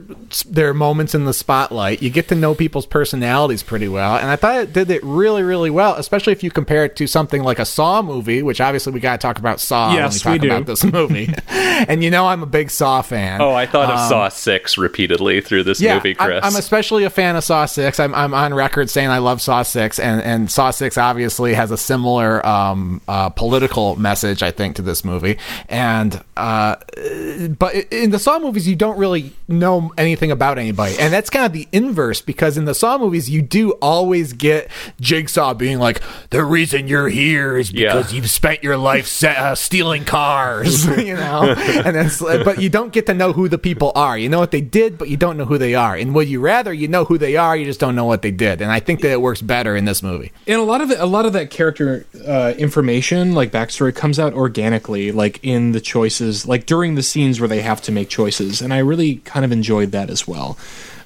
[0.49, 2.03] their moments in the spotlight.
[2.03, 4.16] You get to know people's personalities pretty well.
[4.16, 7.07] And I thought it did it really, really well, especially if you compare it to
[7.07, 10.33] something like a Saw movie, which obviously we got to talk about Saw Yes, when
[10.33, 10.55] we we talk do.
[10.57, 11.35] about this movie.
[11.49, 13.41] and you know I'm a big Saw fan.
[13.43, 16.41] oh, I thought of Saw Six repeatedly through this movie, I'm- Chris.
[16.45, 18.01] I'm, especially a fan of Saw Six.
[18.01, 21.71] I'm, I'm on record saying I love Saw Six, and, and Saw Six obviously has
[21.71, 25.37] a similar um, uh, political message, I think, to this movie.
[25.69, 26.77] And uh,
[27.59, 31.45] but in the Saw movies, you don't really know anything about anybody, and that's kind
[31.47, 36.01] of the inverse because in the Saw movies, you do always get Jigsaw being like,
[36.31, 37.95] "The reason you're here is Yeah.
[37.95, 41.42] because you've spent your life se- uh, stealing cars," you know.
[41.85, 44.16] and it's but you don't get to know who the people are.
[44.18, 45.96] You know what they did, but you don't know who they are.
[45.96, 48.31] And would you rather you know who they are, you just don't know what they
[48.31, 48.61] did.
[48.61, 50.33] And I think that it works better in this movie.
[50.46, 54.18] and a lot of it, a lot of that character uh, information, like backstory, comes
[54.18, 58.09] out organically, like in the choices, like during the scenes where they have to make
[58.09, 60.59] choices, and I really kind of enjoyed that as well.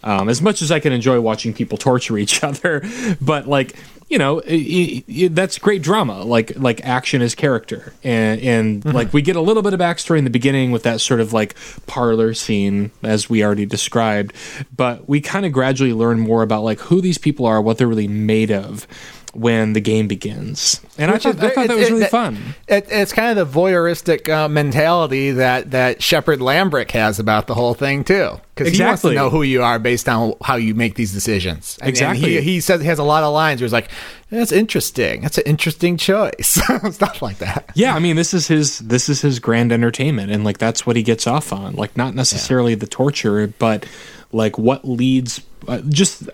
[0.02, 2.82] Um, as much as I can enjoy watching people torture each other,
[3.20, 3.76] but like
[4.10, 6.22] you know, i i that's great drama.
[6.24, 8.94] Like like action is character, and and mm-hmm.
[8.94, 11.32] like we get a little bit of backstory in the beginning with that sort of
[11.32, 11.54] like
[11.86, 14.34] parlor scene as we already described,
[14.76, 17.86] but we kind of gradually learn more about like who these people are, what they're
[17.86, 18.86] really made of
[19.32, 20.80] when the game begins.
[20.98, 22.54] And I thought, is I thought that was it- really that- fun.
[22.68, 27.54] It, it's kind of the voyeuristic uh, mentality that that Shepard Lambrick has about the
[27.54, 30.74] whole thing too, because he wants to know who you are based on how you
[30.74, 31.76] make these decisions.
[31.80, 32.30] And- and Exactly.
[32.36, 33.90] he, he says he has a lot of lines where he's like,
[34.30, 35.22] "That's interesting.
[35.22, 36.32] That's an interesting choice."
[36.90, 37.70] Stuff like that.
[37.74, 40.96] Yeah, I mean this is his this is his grand entertainment and like that's what
[40.96, 41.74] he gets off on.
[41.74, 43.86] Like not necessarily the torture, but
[44.32, 46.28] like what leads uh, just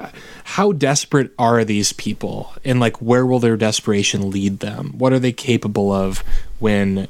[0.44, 4.94] how desperate are these people and like where will their desperation lead them?
[4.96, 6.22] What are they capable of
[6.58, 7.08] when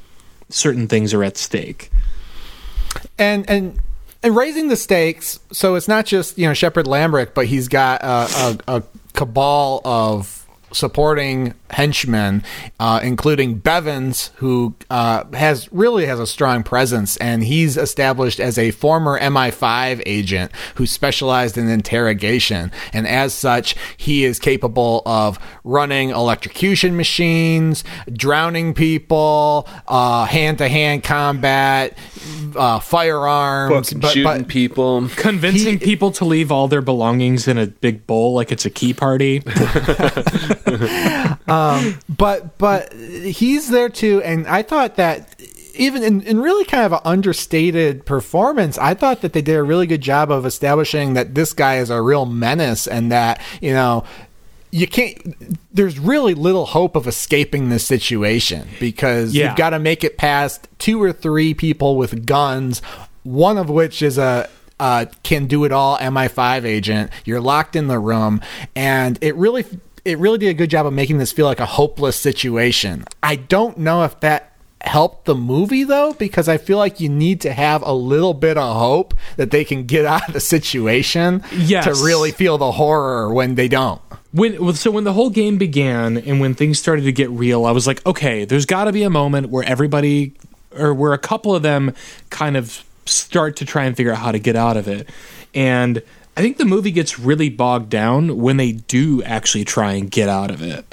[0.48, 1.90] certain things are at stake?
[3.18, 3.78] and and
[4.22, 5.38] and raising the stakes.
[5.52, 8.82] So it's not just you know Shepard Lambrick, but he's got a, a, a
[9.14, 10.45] cabal of
[10.76, 12.42] supporting henchmen,
[12.78, 18.58] uh, including Bevins, who uh, has really has a strong presence, and he's established as
[18.58, 25.38] a former MI5 agent who specialized in interrogation, and as such, he is capable of
[25.64, 31.96] running electrocution machines, drowning people, hand to hand combat,
[32.54, 35.08] uh, firearms, Fucking but, shooting but people.
[35.16, 38.92] Convincing people to leave all their belongings in a big bowl like it's a key
[38.92, 39.42] party.
[41.46, 45.40] but but he's there too and i thought that
[45.74, 49.62] even in, in really kind of an understated performance i thought that they did a
[49.62, 53.72] really good job of establishing that this guy is a real menace and that you
[53.72, 54.04] know
[54.72, 59.46] you can't there's really little hope of escaping this situation because Yeah.
[59.48, 62.82] you've got to make it past two or three people with guns
[63.22, 64.48] one of which is a
[64.78, 67.10] uh, can do it all MI5 agent.
[67.24, 68.42] You're locked in the room,
[68.74, 69.64] and it really
[70.06, 73.04] it really did a good job of making this feel like a hopeless situation.
[73.22, 77.40] I don't know if that helped the movie though, because I feel like you need
[77.42, 81.42] to have a little bit of hope that they can get out of the situation
[81.52, 81.84] Yes.
[81.84, 84.00] to really feel the horror when they don't.
[84.32, 87.70] when so when the whole game began and when things started to get real i
[87.70, 90.34] was like okay there's got to be a moment where everybody
[90.76, 91.94] or where a couple of them
[92.28, 95.08] kind of start to try and figure out how to get out of it
[95.54, 96.02] and
[96.36, 100.28] i think the movie gets really bogged down when they do actually try and get
[100.28, 100.84] out of it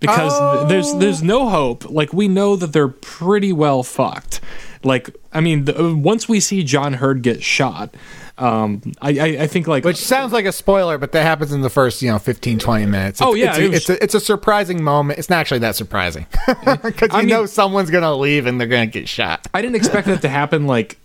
[0.00, 4.40] because there's there's no hope like we know that they're pretty well fucked
[4.82, 7.94] like i mean the, once we see john heard get shot
[8.38, 11.60] um, I, I, I think like Which sounds like a spoiler, but that happens in
[11.60, 13.20] the first, you know, 15, 20 minutes.
[13.20, 15.18] It's, Oh, yeah, It's it a, was- it's, a, it's a surprising moment.
[15.18, 16.26] It's not actually that surprising.
[16.82, 19.46] Because you I mean- know someone's going to leave and they're going to get shot.
[19.52, 20.98] I didn't expect that to happen like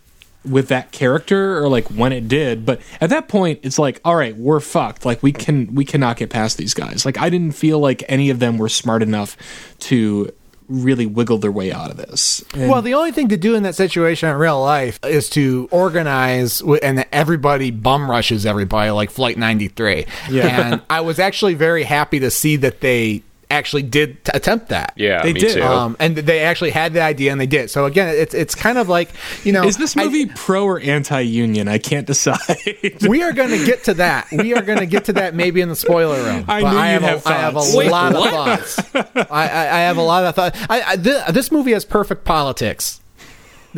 [0.49, 4.15] with that character or like when it did, but at that point it's like, all
[4.15, 5.05] right, we're fucked.
[5.05, 7.05] Like we can we cannot get past these guys.
[7.05, 9.35] Like I didn't feel like any of them were smart enough
[9.79, 10.31] to
[10.69, 12.43] really wiggle their way out of this.
[12.53, 15.69] And- Well, the only thing to do in that situation in real life is to
[15.71, 20.05] organize, and everybody bum rushes everybody like Flight 93.
[20.29, 20.71] Yeah.
[20.73, 24.93] And I was actually very happy to see that they actually did t- attempt that.
[24.97, 25.53] Yeah, They me did.
[25.55, 25.63] too.
[25.63, 27.69] Um, and they actually had the idea and they did.
[27.69, 29.09] So again, it's it's kind of like
[29.43, 31.67] you know, Is this I- movie pro or anti-union?
[31.67, 32.37] I can't decide.
[33.07, 34.27] we are going to get to that.
[34.31, 36.45] We are going to get to that maybe in the spoiler room.
[36.47, 37.61] I But I have, have a, I have a.
[37.73, 38.27] Wait, lot what?
[38.59, 38.95] of thoughts.
[39.31, 40.59] I, I, I have a lot of thoughts.
[40.69, 43.01] I, I, thi- this movie has perfect politics.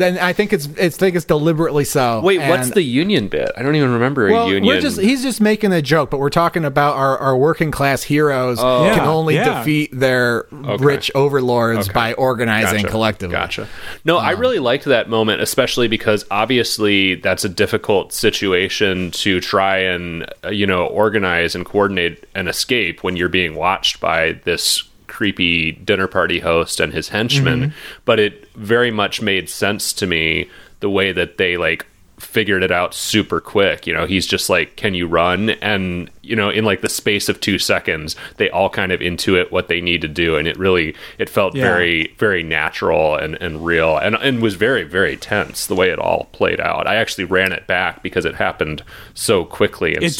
[0.00, 2.20] Then I think it's it's think it's deliberately so.
[2.22, 3.50] Wait, what's the union bit?
[3.56, 4.64] I don't even remember well, a union.
[4.66, 8.02] we're just he's just making a joke, but we're talking about our, our working class
[8.02, 8.84] heroes Oh.
[8.88, 9.58] can Yeah, only yeah.
[9.58, 12.88] defeat their rich overlords by organizing Gotcha.
[12.88, 13.32] collectively.
[13.36, 13.68] Gotcha.
[14.04, 19.40] No, I Um, really liked that moment, especially because obviously that's a difficult situation to
[19.40, 24.32] try and uh, you know organize and coordinate an escape when you're being watched by
[24.44, 24.84] this
[25.20, 27.60] creepy dinner party host and his henchmen.
[27.60, 27.74] Mm-hmm.
[28.06, 30.48] But it very much made sense to me
[30.80, 31.84] the way that they like
[32.18, 33.86] figured it out super quick.
[33.86, 37.28] You know, he's just like, "Can you run?" And you know, in like the space
[37.28, 40.58] of two seconds, they all kind of intuit what they need to do, and it
[40.58, 41.64] really it felt Yeah.
[41.64, 45.98] very very natural and and real, and and was very very tense the way it
[45.98, 46.86] all played out.
[46.86, 50.16] I actually ran it back because it happened so quickly and It did.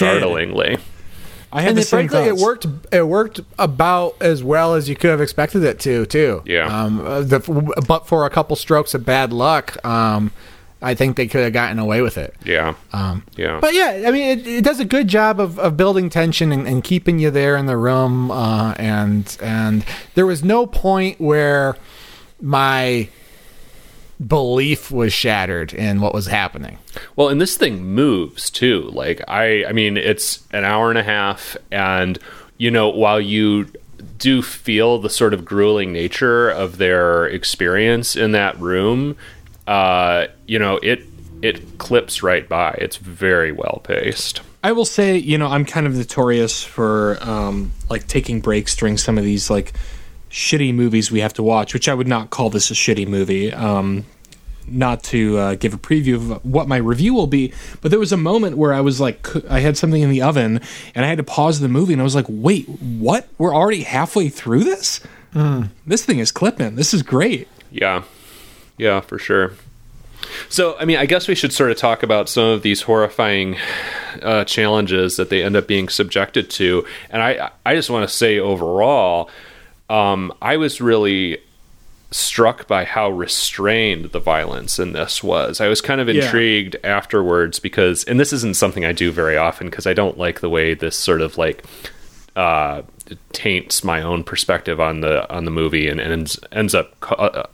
[1.50, 1.58] Startlingly.
[1.58, 2.66] I had and the same frankly, it worked.
[2.92, 6.42] It worked about as well as you could have expected it to, too.
[6.46, 6.66] Yeah.
[6.66, 10.32] Um, uh, the, but for a couple strokes of bad luck, um,
[10.82, 12.34] I think they could have gotten away with it.
[12.44, 13.58] Yeah, Um, yeah.
[13.60, 16.66] But yeah, I mean, it, it does a good job of, of building tension and,
[16.66, 18.30] and keeping you there in the room.
[18.30, 19.84] Uh, and and
[20.14, 21.76] there was no point where
[22.40, 23.08] my
[24.26, 26.78] belief was shattered in what was happening.
[27.16, 28.90] Well, and this thing moves too.
[28.92, 32.18] Like I I mean it's an hour and a half and
[32.59, 33.66] you know while you
[34.18, 39.16] do feel the sort of grueling nature of their experience in that room,
[39.66, 41.02] uh, you know, it
[41.42, 42.72] it clips right by.
[42.78, 44.42] It's very well paced.
[44.62, 48.98] I will say, you know, I'm kind of notorious for um, like taking breaks during
[48.98, 49.72] some of these like
[50.30, 53.52] shitty movies we have to watch, which I would not call this a shitty movie.
[53.52, 54.04] Um,
[54.66, 58.12] not to uh, give a preview of what my review will be, but there was
[58.12, 60.60] a moment where I was like, I had something in the oven
[60.94, 63.26] and I had to pause the movie and I was like, wait, what?
[63.36, 65.00] We're already halfway through this?
[65.86, 66.76] This thing is clipping.
[66.76, 67.48] This is great.
[67.72, 68.04] Yeah.
[68.78, 69.54] Yeah, for sure.
[70.48, 73.56] So, I mean, I guess we should sort of talk about some of these horrifying
[74.22, 76.86] uh, challenges that they end up being subjected to.
[77.10, 79.30] And I, I just want to say overall,
[79.90, 81.38] um, I was really
[82.12, 85.61] struck by how restrained the violence in this was.
[85.61, 86.24] I was kind of Yeah.
[86.24, 90.40] intrigued afterwards because, and this isn't something I do very often because I don't like
[90.40, 91.64] the way this sort of like
[92.37, 92.83] uh,
[93.33, 97.14] taints my own perspective on the on the movie and, and ends, ends up co-
[97.16, 97.46] uh,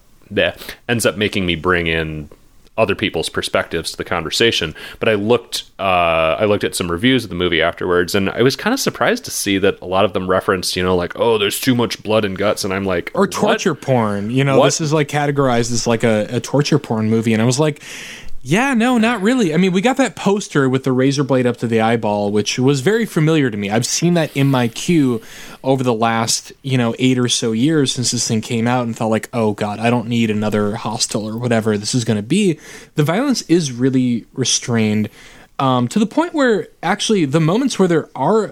[0.88, 2.28] ends up making me bring in
[2.78, 4.74] other people's perspectives to the conversation.
[5.00, 8.42] But I looked uh, I looked at some reviews of the movie afterwards, and I
[8.42, 11.18] was kind of surprised to see that a lot of them referenced, you know, like
[11.18, 14.30] oh, there's too much blood and guts, and I'm like, or "What?" torture porn.
[14.30, 14.66] You know, What?
[14.66, 17.82] this is like categorized as like a, a torture porn movie, and I was like,
[18.48, 19.52] yeah, no, not really.
[19.52, 22.60] I mean, we got that poster with the razor blade up to the eyeball, which
[22.60, 23.70] was very familiar to me.
[23.70, 25.20] I've seen that in my queue
[25.64, 28.96] over the last you know eight or so years since this thing came out, and
[28.96, 32.22] felt like, oh god, I don't need another hostel or whatever this is going to
[32.22, 32.60] be.
[32.94, 35.10] The violence is really restrained.
[35.58, 38.48] Um, to the point where actually the moments where there are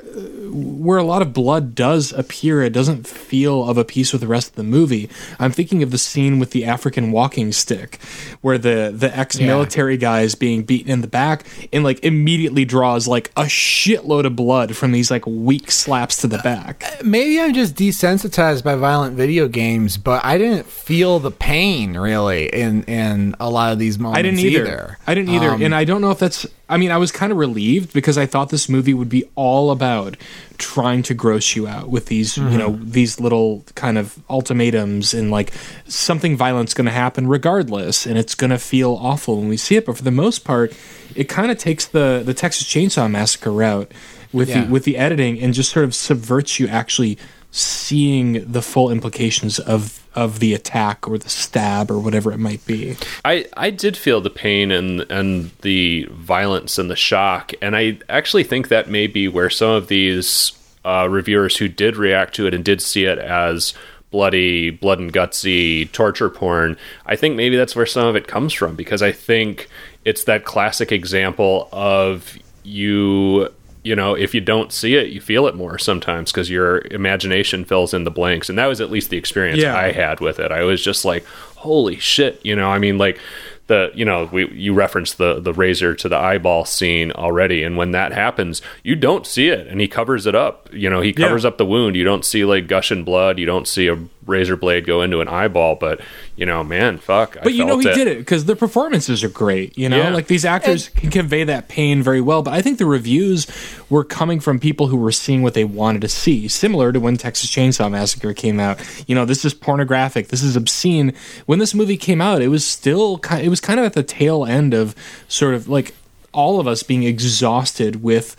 [0.55, 4.27] where a lot of blood does appear, it doesn't feel of a piece with the
[4.29, 5.11] rest of the movie.
[5.39, 7.99] I'm thinking of the scene with the African walking stick,
[8.41, 13.07] where the the ex-military guy is being beaten in the back and like immediately draws
[13.07, 16.85] like a shitload of blood from these like weak slaps to the back.
[17.05, 22.47] Maybe I'm just desensitized by violent video games, but I didn't feel the pain really
[22.47, 24.99] in in a lot of these moments I didn't either.
[25.07, 26.47] I didn't either, Um, and I don't know if that's.
[26.69, 29.71] I mean, I was kind of relieved because I thought this movie would be all
[29.71, 30.17] about
[30.57, 32.57] trying to gross you out with these, you mm-hmm.
[32.57, 35.53] know, these little kind of ultimatums and like
[35.87, 39.77] something violent's going to happen regardless, and it's going to feel awful when we see
[39.77, 39.85] it.
[39.85, 40.73] But for the most part,
[41.15, 43.93] it kind of takes the the Texas Chainsaw Massacre route
[44.33, 44.65] with Yeah.
[44.65, 47.19] the with the editing and just sort of subverts you actually
[47.51, 52.65] seeing the full implications of of the attack or the stab or whatever it might
[52.67, 52.97] be.
[53.25, 57.99] I, I did feel the pain and and the violence and the shock, and I
[58.09, 60.53] actually think that may be where some of these
[60.85, 63.75] uh, reviewers who did react to it and did see it as
[64.11, 66.77] bloody, blood and gutsy torture porn.
[67.05, 69.69] I think maybe that's where some of it comes from because I think
[70.05, 73.49] it's that classic example of you
[73.85, 77.65] you know, if you don't see it, you feel it more sometimes because your imagination
[77.65, 78.49] fills in the blanks.
[78.49, 79.77] And that was at least the experience Yeah.
[79.77, 80.51] I had with it.
[80.51, 81.25] I was just like,
[81.57, 83.19] holy shit, you know, I mean, like,
[83.67, 87.79] the you know we you referenced the the razor to the eyeball scene already and
[87.79, 91.15] when that happens you don't see it and he covers it up you know he
[91.15, 91.49] covers Yeah.
[91.49, 91.97] up the wound.
[91.97, 93.39] You don't see like gushing blood.
[93.39, 95.77] You don't see a razor blade go into an eyeball.
[95.77, 96.01] But
[96.37, 97.37] you know, man, fuck.
[97.43, 99.77] But you know he did it because the performances are great.
[99.79, 100.11] You know, Yeah.
[100.11, 102.43] like these actors can convey that pain very well.
[102.43, 103.47] But I think the reviews
[103.89, 107.17] were coming from people who were seeing what they wanted to see, similar to when
[107.17, 108.79] Texas Chainsaw Massacre came out.
[109.07, 110.29] You know, this is pornographic.
[110.29, 111.13] This is obscene.
[111.47, 113.45] When this movie came out, it was still kind.
[113.45, 114.95] It was kind of at the tail end of
[115.29, 115.95] sort of like
[116.33, 118.35] all of us being exhausted with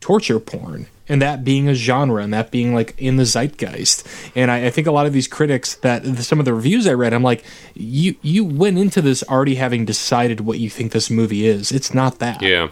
[0.00, 4.06] torture porn and that being a genre and that being like in the zeitgeist.
[4.34, 6.92] And I, I think a lot of these critics that some of the reviews i
[6.92, 7.44] read i'm like
[7.74, 11.72] you you went into this already having decided what you think this movie is.
[11.72, 12.42] It's not that.
[12.42, 12.68] Yeah,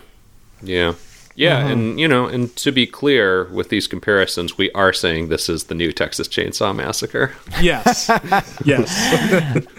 [0.63, 0.95] yeah,
[1.39, 1.59] yeah.
[1.59, 1.69] Uh-huh.
[1.69, 5.65] And you know, and to be clear with these comparisons, we are saying this is
[5.65, 7.33] the new Texas Chainsaw Massacre.
[7.61, 8.11] yes
[8.65, 8.89] yes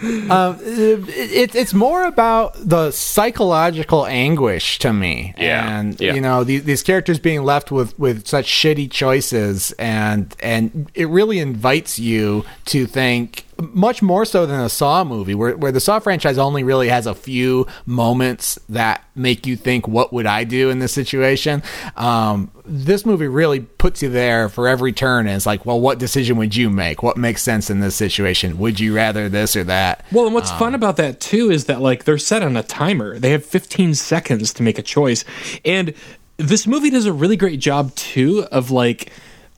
[0.00, 6.14] it, it's more about the psychological anguish to me Yeah, and yeah.
[6.14, 11.08] you know these, these characters being left with with such shitty choices and and it
[11.08, 15.80] really invites you to think much more so than a Saw movie, where, where the
[15.80, 20.44] Saw franchise only really has a few moments that make you think, what would I
[20.44, 21.62] do in this situation?
[21.96, 25.26] Um, this movie really puts you there for every turn.
[25.26, 27.02] And it's like, well, what decision would you make?
[27.02, 28.58] What makes sense in this situation?
[28.58, 30.04] Would you rather this or that?
[30.12, 33.18] Well, and what's fun about that too is that like they're set on a timer.
[33.18, 35.24] They have 15 seconds to make a choice.
[35.64, 35.94] And
[36.36, 39.12] this movie does a really great job too of like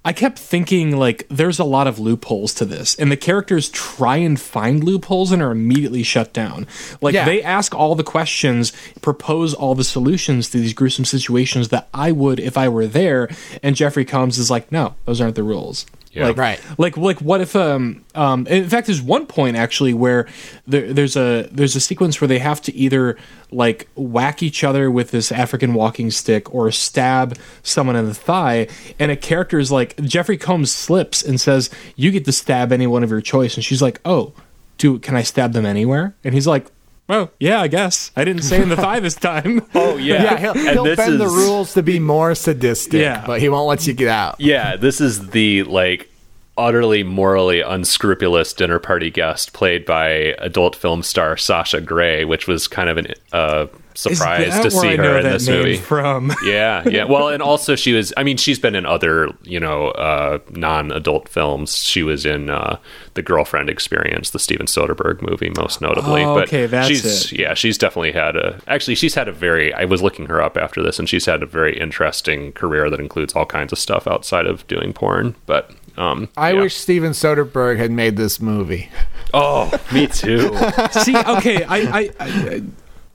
[0.04, 4.16] I kept thinking like there's a lot of loopholes to this and the characters try
[4.16, 6.66] and find loopholes and are immediately shut down.
[7.00, 7.24] Like Yeah.
[7.24, 12.10] they ask all the questions, propose all the solutions to these gruesome situations that I
[12.10, 13.28] would if I were there
[13.62, 16.26] and Jeffrey Combs is like, "No, those aren't the rules." Yeah.
[16.26, 16.60] Like, Right.
[16.78, 20.28] like like what if um um in fact there's one point actually where
[20.66, 23.16] there, there's a there's a sequence where they have to either
[23.50, 28.68] like whack each other with this African walking stick or stab someone in the thigh
[28.98, 33.02] and a character is like Jeffrey Combs slips and says you get to stab anyone
[33.02, 34.34] of your choice and she's like oh
[34.76, 36.66] do can I stab them anywhere and he's like
[37.08, 40.38] oh yeah I guess I didn't say in the thigh this time Oh yeah, Yeah,
[40.38, 43.24] he'll, And he'll this bend the rules to be more sadistic, Yeah.
[43.26, 44.36] but he won't let you get out.
[44.38, 46.08] Yeah, this is the like
[46.56, 52.68] utterly morally unscrupulous dinner party guest played by adult film star Sasha Grey, which was
[52.68, 55.76] kind of a uh, surprise to see her in this movie.
[55.76, 57.04] from yeah, yeah.
[57.04, 58.12] Well, and also she was.
[58.16, 61.76] I mean, she's been in other, you know, uh, non-adult films.
[61.76, 62.78] She was in uh,
[63.14, 66.22] the Girlfriend Experience, the Steven Soderbergh movie, most notably.
[66.22, 67.38] Oh, but okay, that's she's it.
[67.38, 68.60] yeah, she's definitely had a.
[68.66, 69.72] Actually, she's had a very.
[69.72, 73.00] I was looking her up after this, and she's had a very interesting career that
[73.00, 75.34] includes all kinds of stuff outside of doing porn.
[75.46, 76.60] But um, I yeah.
[76.60, 78.90] wish Steven Soderbergh had made this movie.
[79.34, 80.54] Oh, me too.
[80.90, 82.62] See, okay, I, I, I,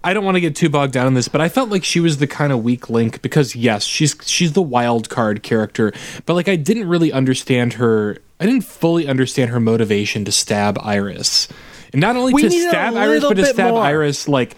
[0.04, 2.00] I don't want to get too bogged down in this, but I felt like she
[2.00, 5.94] was the kind of weak link because yes, she's she's the wild card character,
[6.26, 8.18] but like I didn't really understand her.
[8.40, 11.50] I didn't fully understand her motivation to stab Iris,
[11.92, 13.84] and not only We to need a stab Iris, but to stab more.
[13.84, 14.56] Iris like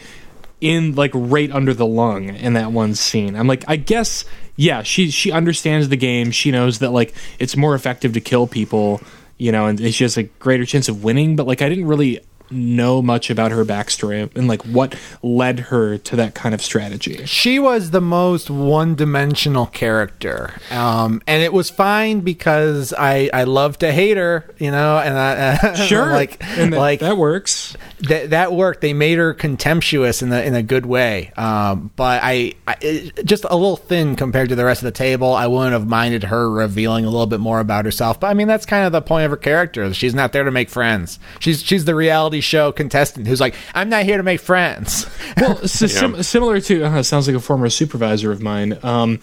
[0.61, 3.35] in like right under the lung in that one scene.
[3.35, 6.31] I'm like, I guess yeah, she she understands the game.
[6.31, 9.01] She knows that like it's more effective to kill people,
[9.37, 11.35] you know, and she has a greater chance of winning.
[11.35, 12.19] But like, I didn't really
[12.51, 17.25] know much about her backstory and like what led her to that kind of strategy.
[17.25, 23.77] She was the most one-dimensional character, um, and it was fine because I I love
[23.79, 27.75] to hate her, you know, and I Sure, like and that, like that works.
[28.01, 28.81] that that worked.
[28.81, 31.31] They made her contemptuous in a in a good way.
[31.37, 35.33] Um, but I, I just a little thin compared to the rest of the table.
[35.33, 38.19] I wouldn't have minded her revealing a little bit more about herself.
[38.19, 39.93] But I mean, that's kind of the point of her character.
[39.93, 41.19] She's not there to make friends.
[41.39, 45.05] She's she's the reality show contestant who's like, I'm not here to make friends.
[45.37, 49.19] Well, so sim- similar to uh, sounds like a former supervisor of mine, um,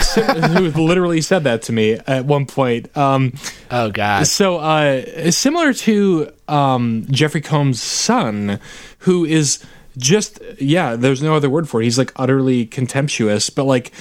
[0.00, 2.94] sim- who literally said that to me at one point.
[2.96, 3.34] Um,
[3.70, 4.26] oh God.
[4.26, 8.60] So, uh, similar to um, Jeffrey Combs' son,
[8.98, 9.64] who is
[9.98, 11.84] just yeah, there's no other word for it.
[11.84, 13.92] He's like utterly contemptuous, but like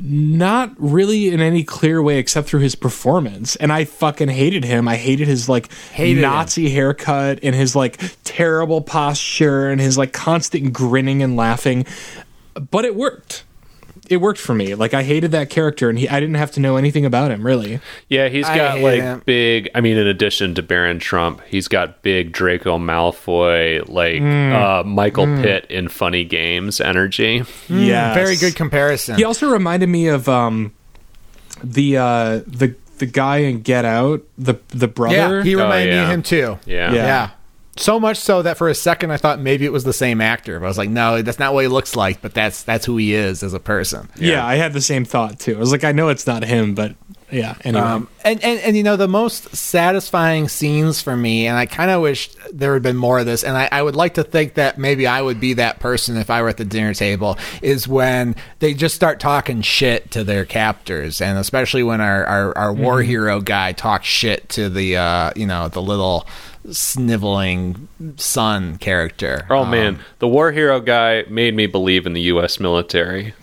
[0.00, 3.56] not really in any clear way except through his performance.
[3.56, 4.88] And I fucking hated him.
[4.88, 6.22] I hated his like Hated him.
[6.22, 11.86] Nazi haircut and his like terrible posture and his like constant grinning and laughing.
[12.70, 13.43] But it worked.
[14.10, 14.74] It worked for me.
[14.74, 17.44] Like I hated that character, and he, I didn't have to know anything about him
[17.44, 17.80] really.
[18.08, 19.22] Yeah, he's got like him.
[19.24, 19.70] big.
[19.74, 24.52] I mean, in addition to Barron Trump, he's got big Draco Malfoy, like Hmm.
[24.52, 27.44] uh, Michael Pitt in Funny Games energy.
[27.68, 29.16] Yeah, Very good comparison.
[29.16, 30.72] He also reminded me of um,
[31.62, 35.38] the uh, the the guy in Get Out, the the brother.
[35.38, 36.04] yeah, he reminded me yeah.
[36.04, 36.58] of him too.
[36.66, 36.92] Yeah.
[36.92, 37.04] Yeah.
[37.04, 37.30] Yeah.
[37.76, 40.58] So much so that for a second I thought maybe it was the same actor.
[40.60, 42.96] But I was like, no, that's not what he looks like, but that's that's who
[42.96, 44.08] he is as a person.
[44.16, 45.56] yeah, I had the same thought too.
[45.56, 46.94] I was like, I know it's not him, but
[47.32, 47.56] yeah.
[47.64, 51.66] Anyway, Um, and, and and you know the most satisfying scenes for me, and I
[51.66, 53.42] kind of wish there had been more of this.
[53.42, 56.30] And I, I would like to think that maybe I would be that person if
[56.30, 57.38] I were at the dinner table.
[57.60, 62.56] Is when they just start talking shit to their captors, and especially when our our,
[62.56, 66.28] our war hero guy talks shit to the uh, you know the little
[66.70, 69.46] sniveling son character.
[69.50, 72.58] Oh Um, man, the war hero guy made me believe in the U.S.
[72.60, 73.34] military.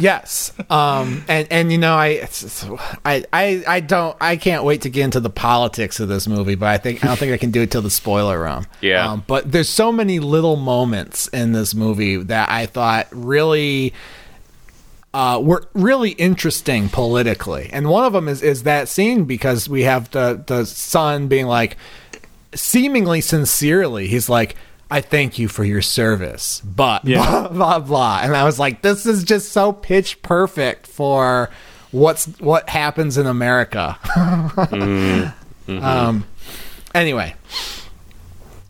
[0.00, 4.64] yes um and and you know I, it's, it's- I i i don't i can't
[4.64, 7.32] wait to get into the politics of this movie but i think i don't think
[7.32, 9.08] i can do it till the spoiler room Yeah.
[9.12, 13.94] um, but there's so many little moments in this movie that i thought really
[15.12, 19.82] uh, were really interesting politically, and one of them is is that scene because we
[19.82, 21.76] have the the son being like,
[22.54, 24.56] seemingly sincerely, he's like,
[24.90, 27.24] "I thank you for your service," but Yeah.
[27.28, 31.50] blah blah blah, and I was like, "This is just so pitch perfect for
[31.90, 33.98] what's what happens in America."
[35.66, 36.26] Um.
[36.94, 37.34] Anyway,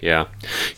[0.00, 0.26] Yeah.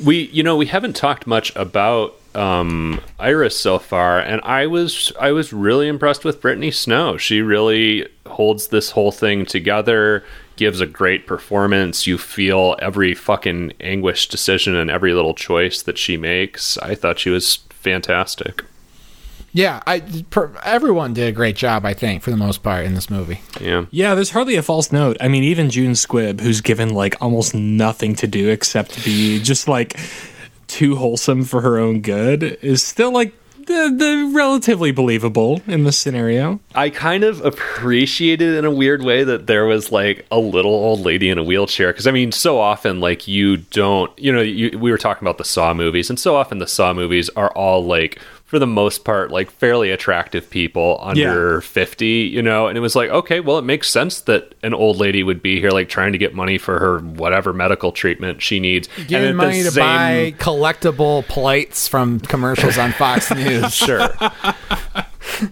[0.02, 5.12] We you know, we haven't talked much about um Iris so far and I was
[5.20, 7.16] I was really impressed with Brittany Snow.
[7.18, 10.24] She really holds this whole thing together,
[10.56, 12.06] gives a great performance.
[12.06, 16.76] You feel every fucking anguished decision and every little choice that she makes.
[16.78, 18.64] I thought she was fantastic.
[19.52, 20.00] yeah, I
[20.30, 23.40] per, everyone did a great job, I think, for the most part in this movie.
[23.60, 23.86] Yeah.
[23.90, 25.16] yeah, there's hardly a false note.
[25.20, 29.40] I mean, even June Squibb, who's given like almost nothing to do except to be
[29.40, 29.98] just like
[30.66, 33.32] too wholesome for her own good, is still like
[33.66, 36.60] the, the relatively believable in this scenario.
[36.74, 41.00] I kind of appreciated in a weird way that there was like a little old
[41.00, 44.78] lady in a wheelchair because I mean, so often like you don't, you know, you,
[44.78, 47.84] we were talking about the Saw movies, and so often the Saw movies are all
[47.84, 52.80] like, for the most part, like fairly attractive people under fifty, you know, and it
[52.80, 55.88] was like, okay, well, it makes sense that an old lady would be here, like
[55.88, 59.62] trying to get money for her whatever medical treatment she needs, And Giving at money
[59.64, 63.74] to same- buy collectible plates from commercials on Fox News.
[63.74, 64.10] sure.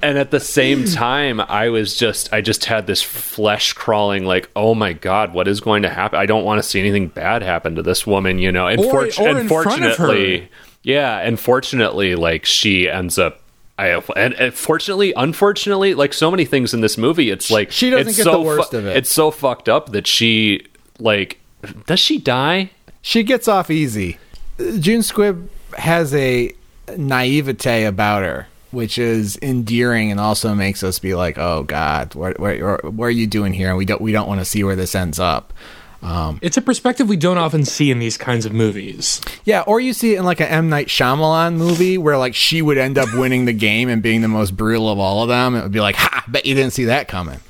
[0.03, 4.49] and at the same time, I was just, I just had this flesh crawling, like,
[4.55, 6.19] oh my god, what is going to happen?
[6.19, 8.67] I don't want to see anything bad happen to this woman, you know.
[8.69, 10.05] And, Or- fortu- or in front of her.
[10.05, 10.49] unfortunately,
[10.85, 13.41] yeah, and fortunately, like she ends up.
[13.77, 17.91] I and, and fortunately, unfortunately, like so many things in this movie, it's like She
[17.91, 18.97] doesn't it's get so the worst of it.
[18.97, 20.67] It's so fucked up that she
[21.01, 21.41] like
[21.87, 22.71] does she die?
[23.03, 24.19] She gets off easy.
[24.59, 26.53] June Squibb has a
[26.97, 32.39] naivete about her, which is endearing and also makes us be like, "Oh God, what,
[32.39, 34.77] what, what are you doing here?" And we don't we don't want to see where
[34.77, 35.53] this ends up.
[36.05, 39.21] Um, It's a perspective we don't often see in these kinds of movies.
[39.45, 42.61] yeah, or you see it in like an M Night Shyamalan movie where like she
[42.63, 45.55] would end up winning the game and being the most brutal of all of them.
[45.57, 46.25] It would be like, "Ha!
[46.29, 47.41] Bet you didn't see that coming."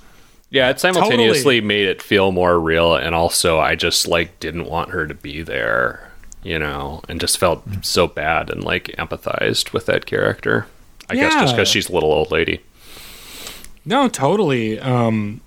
[0.50, 4.90] Yeah, it simultaneously made it feel more real, and also I just like didn't want
[4.90, 6.12] her to be there,
[6.44, 10.66] you know, and just felt so bad and like empathized with that character.
[11.10, 12.60] I guess just because she's a little old lady.
[13.84, 14.78] No, totally.
[14.78, 15.40] Um,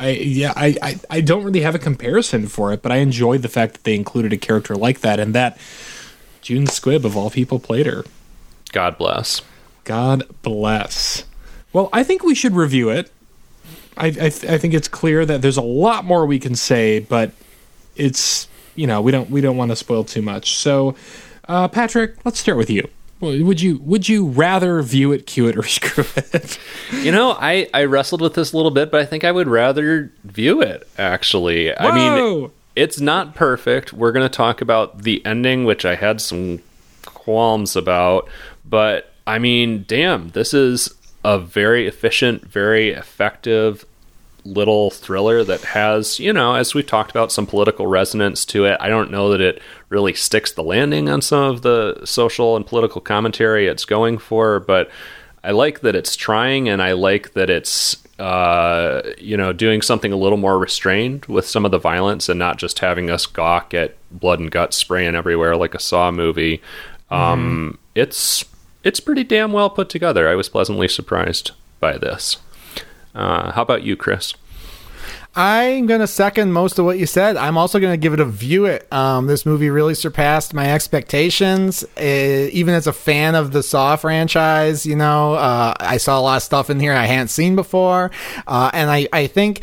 [0.00, 3.42] I yeah, I, I I don't really have a comparison for it, but I enjoyed
[3.42, 5.58] the fact that they included a character like that, and that
[6.40, 8.04] June Squibb of all people played her.
[8.72, 9.42] God bless.
[9.84, 11.24] God bless.
[11.72, 13.12] Well, I think we should review it.
[13.96, 17.00] I I, th- I think it's clear that there's a lot more we can say,
[17.00, 17.32] but
[17.94, 20.56] it's you know we don't we don't want to spoil too much.
[20.56, 20.94] So,
[21.46, 22.88] uh, Patrick, let's start with you.
[23.20, 26.58] Well, Would you would you rather view it, cue it, or screw it?
[26.92, 29.48] You know, I I wrestled with this a little bit, but I think I would
[29.48, 30.88] rather view it.
[30.98, 33.92] Actually, I mean, it's not perfect.
[33.92, 36.60] We're going to talk about the ending, which I had some
[37.04, 38.28] qualms about,
[38.64, 43.84] but I mean, damn, this is a very efficient, very effective
[44.44, 48.76] little thriller that has, you know, as we've talked about, some political resonance to it.
[48.80, 52.66] I don't know that it really sticks the landing on some of the social and
[52.66, 54.90] political commentary it's going for, but
[55.42, 60.12] I like that it's trying and I like that it's uh, you know, doing something
[60.12, 63.72] a little more restrained with some of the violence and not just having us gawk
[63.72, 66.60] at blood and guts spraying everywhere like a Saw movie.
[67.10, 68.44] Um, It's
[68.84, 70.28] it's pretty damn well put together.
[70.28, 72.36] I was pleasantly surprised by this.
[73.14, 74.34] Uh, how about you, Chris?
[75.34, 77.36] I'm gonna second most of what you said.
[77.36, 78.66] I'm also gonna give it a view.
[78.66, 81.84] It um, this movie really surpassed my expectations.
[81.96, 86.22] Uh, even as a fan of the Saw franchise, you know, uh, I saw a
[86.22, 88.10] lot of stuff in here I hadn't seen before,
[88.46, 89.62] uh, and I I think.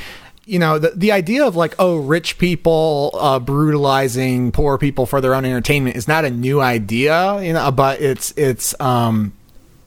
[0.50, 5.20] You know the the idea of like oh rich people uh, brutalizing poor people for
[5.20, 9.34] their own entertainment is not a new idea you know but it's it's um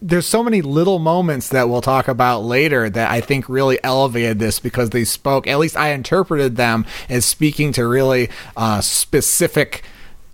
[0.03, 4.39] there's so many little moments that we'll talk about later that I think really elevated
[4.39, 5.47] this because they spoke.
[5.47, 9.83] At least I interpreted them as speaking to really uh, specific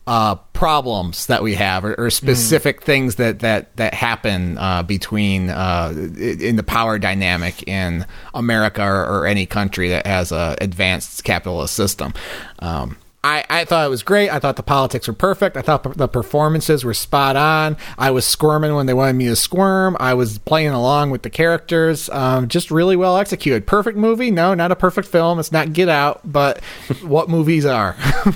[0.07, 2.85] uh, problems that we have, or, or specific mm.
[2.85, 9.05] things that that that happen uh, between uh, in the power dynamic in America or,
[9.05, 12.15] or any country that has a advanced capitalist system.
[12.61, 12.97] Um,
[13.27, 14.31] I, I thought it was great.
[14.31, 15.57] I thought the politics were perfect.
[15.57, 17.77] I thought the performances were spot on.
[17.99, 19.97] I was squirming when they wanted me to squirm.
[19.99, 22.09] I was playing along with the characters.
[22.11, 23.67] Um, just really well executed.
[23.67, 24.31] Perfect movie?
[24.31, 25.41] No, not a perfect film.
[25.41, 26.63] It's not Get Out, but
[27.03, 27.97] what movies are?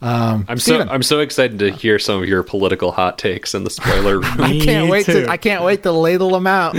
[0.00, 0.88] um, I'm Steven.
[0.88, 4.20] so I'm so excited to hear some of your political hot takes in the spoiler.
[4.24, 5.24] I can't wait too.
[5.24, 6.72] to I can't wait to ladle them out.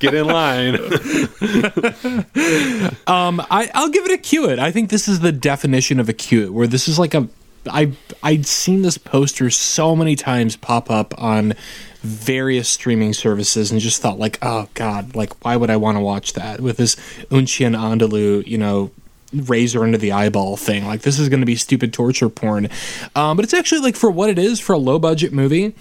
[0.00, 0.74] Get in line.
[3.06, 4.48] um, I, I'll give it a cue.
[4.48, 4.58] It.
[4.58, 6.52] I think this is the definition of a cue.
[6.52, 7.28] Where this is like a
[7.70, 11.54] I I'd seen this poster so many times pop up on
[12.00, 16.00] various streaming services and just thought like, oh god, like why would I want to
[16.00, 16.96] watch that with this
[17.30, 18.90] Un Chien Andalou, you know,
[19.34, 20.86] razor into the eyeball thing.
[20.86, 22.70] Like this is going to be stupid torture porn.
[23.14, 25.74] Um, but it's actually like for what it is for a low budget movie.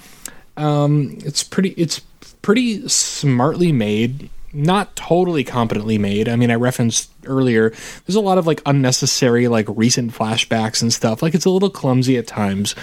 [0.57, 1.69] Um, it's pretty.
[1.77, 2.01] It's
[2.41, 4.29] pretty smartly made.
[4.51, 6.27] Not totally competently made.
[6.27, 7.69] I mean, I referenced earlier.
[8.05, 11.21] There's a lot of like unnecessary like recent flashbacks and stuff.
[11.21, 12.75] Like it's a little clumsy at times.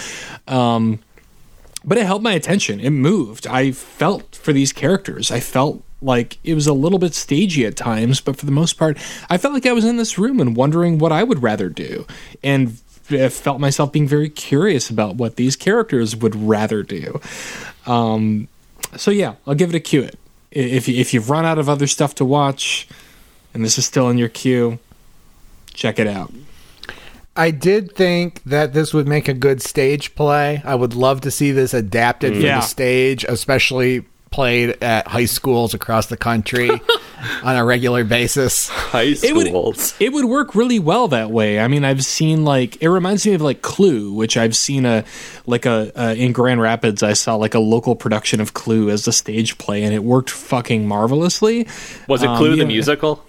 [0.46, 1.00] Um,
[1.84, 2.80] but it held my attention.
[2.80, 3.46] It moved.
[3.46, 5.30] I felt for these characters.
[5.30, 8.74] I felt like it was a little bit stagey at times, but for the most
[8.74, 11.68] part, I felt like I was in this room and wondering what I would rather
[11.68, 12.06] do.
[12.42, 12.78] And
[13.10, 17.20] I felt myself being very curious about what these characters would rather do.
[17.86, 18.48] Um,
[18.96, 20.02] so yeah, I'll give it a cue.
[20.02, 20.18] It
[20.54, 22.86] if if you've run out of other stuff to watch,
[23.54, 24.78] and this is still in your queue,
[25.72, 26.32] check it out.
[27.36, 30.62] I did think that this would make a good stage play.
[30.64, 32.60] I would love to see this adapted for yeah.
[32.60, 36.68] the stage, especially played at high schools across the country
[37.44, 38.68] on a regular basis.
[38.68, 39.94] High schools.
[40.00, 41.60] It would, it would work really well that way.
[41.60, 45.04] I mean, I've seen like it reminds me of like Clue, which I've seen a
[45.46, 47.02] like a uh, in Grand Rapids.
[47.02, 50.30] I saw like a local production of Clue as a stage play, and it worked
[50.30, 51.66] fucking marvelously.
[52.08, 53.24] Was it Clue um, the musical?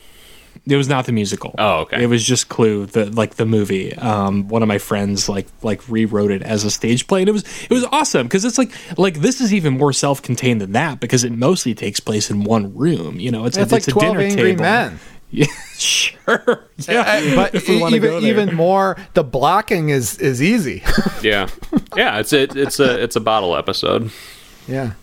[0.67, 1.53] It was not the musical.
[1.59, 2.03] Oh, okay.
[2.03, 3.93] It was just Clue, the like the movie.
[3.95, 7.33] Um, one of my friends like like rewrote it as a stage play, and it
[7.33, 10.71] was it was awesome because it's like like this is even more self contained than
[10.71, 13.19] that because it mostly takes place in one room.
[13.19, 14.63] You know, it's, it's a, like it's a Twelve dinner Angry table.
[14.63, 14.99] Men.
[15.31, 16.69] Yeah, sure.
[16.87, 20.81] Yeah, but even even more, the blocking is is easy.
[21.21, 21.49] yeah,
[21.95, 22.19] yeah.
[22.19, 24.11] It's a it's a it's a bottle episode.
[24.67, 24.93] Yeah.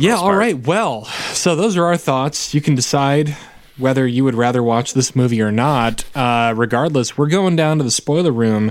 [0.00, 0.16] yeah.
[0.16, 0.58] All right.
[0.58, 2.54] Well, so those are our thoughts.
[2.54, 3.36] You can decide
[3.78, 6.04] whether you would rather watch this movie or not.
[6.16, 8.70] Uh, regardless, we're going down to the spoiler room.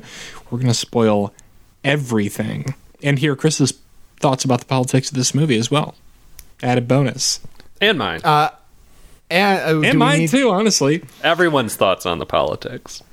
[0.49, 1.33] We're going to spoil
[1.83, 3.73] everything and hear Chris's
[4.19, 5.95] thoughts about the politics of this movie as well.
[6.61, 7.39] Added bonus.
[7.79, 8.21] And mine.
[8.23, 8.49] Uh,
[9.29, 11.03] and, uh, and mine need- too, honestly.
[11.23, 13.03] Everyone's thoughts on the politics.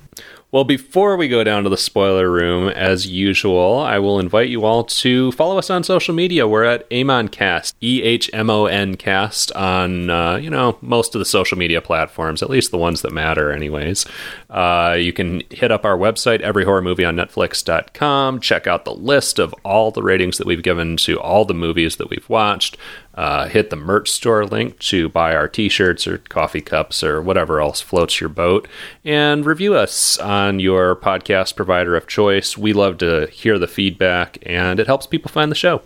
[0.55, 4.65] Well, before we go down to the spoiler room, as usual, I will invite you
[4.65, 6.47] all to follow us on social media.
[6.47, 11.19] We're at Ehmoncast, E H M O N Cast, on uh, you know most of
[11.19, 14.07] the social media platforms, at least the ones that matter, anyways.
[14.49, 18.39] Uh, you can hit up our website, everyhorrormovieonnetflix.com.
[18.39, 21.97] Check out the list of all the ratings that we've given to all the movies
[21.97, 22.77] that we've watched.
[23.15, 27.23] Uh, hit the merch store link to buy our t shirts or coffee cups or
[27.23, 28.67] whatever else floats your boat.
[29.05, 32.59] And review us on your podcast provider of choice.
[32.59, 35.83] We love to hear the feedback, and it helps people find the show.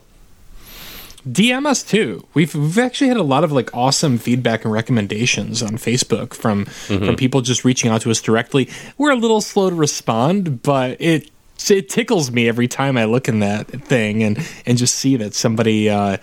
[1.27, 2.27] DM us too.
[2.35, 6.65] We've we've actually had a lot of like awesome feedback and recommendations on Facebook from
[6.65, 7.05] mm-hmm.
[7.05, 8.69] from people just reaching out to us directly.
[8.97, 11.31] We're a little slow to respond, but it
[11.69, 15.35] it tickles me every time I look in that thing and and just see that
[15.35, 16.19] somebody uh,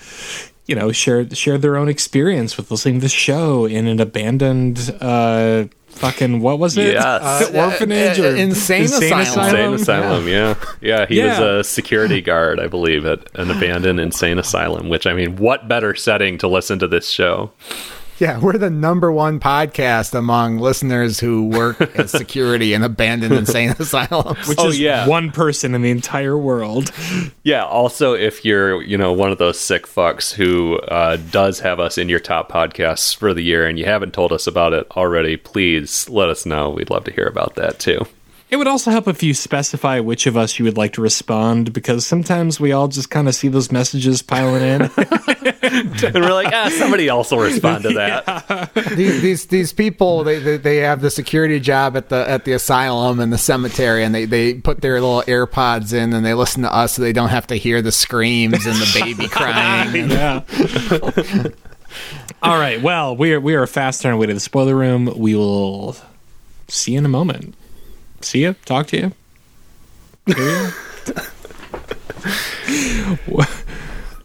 [0.66, 4.96] you know shared shared their own experience with listening to the show in an abandoned
[5.02, 6.94] uh, fucking what was it?
[6.94, 7.04] Yes.
[7.04, 9.22] Uh, orphanage uh, or insane, insane asylum.
[9.22, 9.74] asylum.
[9.74, 10.28] Insane asylum.
[10.28, 11.00] Yeah, yeah.
[11.00, 11.40] yeah he yeah.
[11.40, 14.90] was a security guard, I believe, at an abandoned insane asylum.
[14.90, 17.52] Which I mean, what better setting to listen to this show?
[18.18, 23.72] Yeah, we're the number one podcast among listeners who work as security in abandoned insane
[23.80, 24.48] asylums.
[24.48, 25.06] Which oh, is yeah.
[25.06, 26.92] one person in the entire world.
[27.44, 27.66] Yeah.
[27.66, 31.98] Also, if you're, you know, one of those sick fucks who uh, does have us
[31.98, 35.36] in your top podcasts for the year and you haven't told us about it already,
[35.36, 36.70] please let us know.
[36.70, 38.06] We'd love to hear about that too.
[38.52, 41.74] It would also help if you specify which of us you would like to respond
[41.74, 44.82] because sometimes we all just kind of see those messages piling in.
[45.64, 48.72] and we're like, ah, somebody else will respond to that.
[48.96, 52.54] these, these these people they, they they have the security job at the at the
[52.54, 56.62] asylum and the cemetery and they, they put their little AirPods in and they listen
[56.62, 60.12] to us so they don't have to hear the screams and the baby crying.
[60.12, 60.44] yeah.
[62.44, 62.80] all right.
[62.80, 65.12] Well, we are we are fast on our way to the spoiler room.
[65.18, 65.98] We will
[66.68, 67.56] see you in a moment.
[68.26, 68.56] See you.
[68.66, 69.12] Talk to you.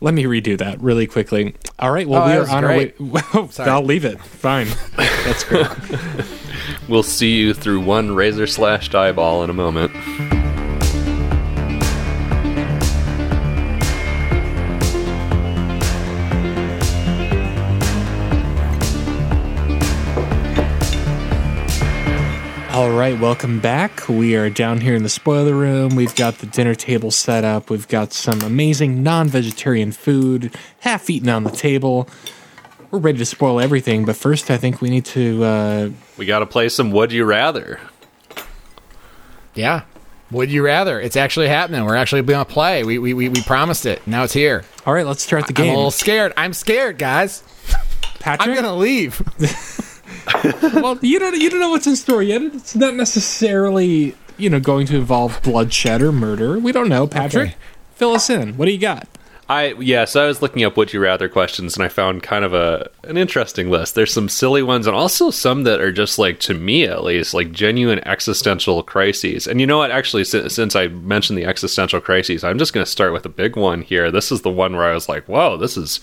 [0.03, 1.55] Let me redo that really quickly.
[1.79, 2.09] All right.
[2.09, 2.95] Well, Oh, we are on great.
[2.99, 3.23] our way.
[3.35, 3.71] Well, Sorry.
[3.71, 4.19] I'll leave it.
[4.21, 4.69] Fine.
[4.97, 5.67] That's great.
[6.89, 9.93] We'll see you through one razor slashed eyeball in a moment.
[23.13, 24.09] Right, welcome back.
[24.09, 25.97] We are down here in the spoiler room.
[25.97, 27.71] We've got the dinner table set up.
[27.71, 32.09] We've got some amazing non vegetarian food, half eaten on the table.
[32.91, 35.45] We're ready to spoil everything, but first, I think we need to.
[35.45, 37.81] Uh, We got to play some Would You Rather.
[39.55, 39.83] Yeah.
[40.31, 41.01] Would you rather?
[41.01, 41.85] It's actually happening.
[41.85, 42.85] We're actually going to play.
[42.85, 44.07] We, we, we, we promised it.
[44.07, 44.65] Now it's here.
[44.87, 45.71] all right, let's start the game.
[45.71, 46.33] I'm a little scared.
[46.37, 47.43] I'm scared, guys.
[48.21, 49.21] Patrick, I'm going to leave.
[50.75, 52.43] well, you don't you don't know what's in store yet.
[52.43, 56.59] It's not necessarily you know going to involve bloodshed or murder.
[56.59, 57.07] We don't know.
[57.07, 57.57] Patrick, Okay.
[57.95, 58.57] fill us in.
[58.57, 59.07] What do you got?
[59.49, 62.45] I yeah, so I was looking up would you rather questions and I found kind
[62.45, 63.97] of a an interesting list.
[63.97, 67.35] There's some silly ones and also some that are just like to me at least
[67.35, 69.49] like genuine existential crises.
[69.49, 69.91] And you know what?
[69.91, 73.29] Actually, since, since I mentioned the existential crises, I'm just going to start with a
[73.31, 74.13] big one here.
[74.13, 75.99] This is the one where I was like, "Whoa, this is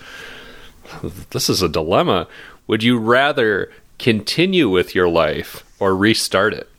[1.29, 2.27] this is a dilemma.
[2.67, 6.69] Would you rather continue with your life or restart it?"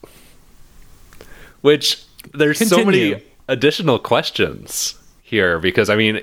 [1.61, 2.03] Which
[2.33, 6.21] there's so many additional questions here because I mean,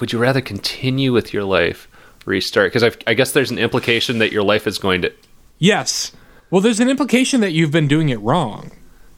[0.00, 1.88] would you rather continue with your life,
[2.24, 2.72] restart?
[2.72, 5.12] Because I guess there's an implication that your life is going to.
[5.58, 6.12] Yes.
[6.50, 8.70] Well, there's an implication that you've been doing it wrong.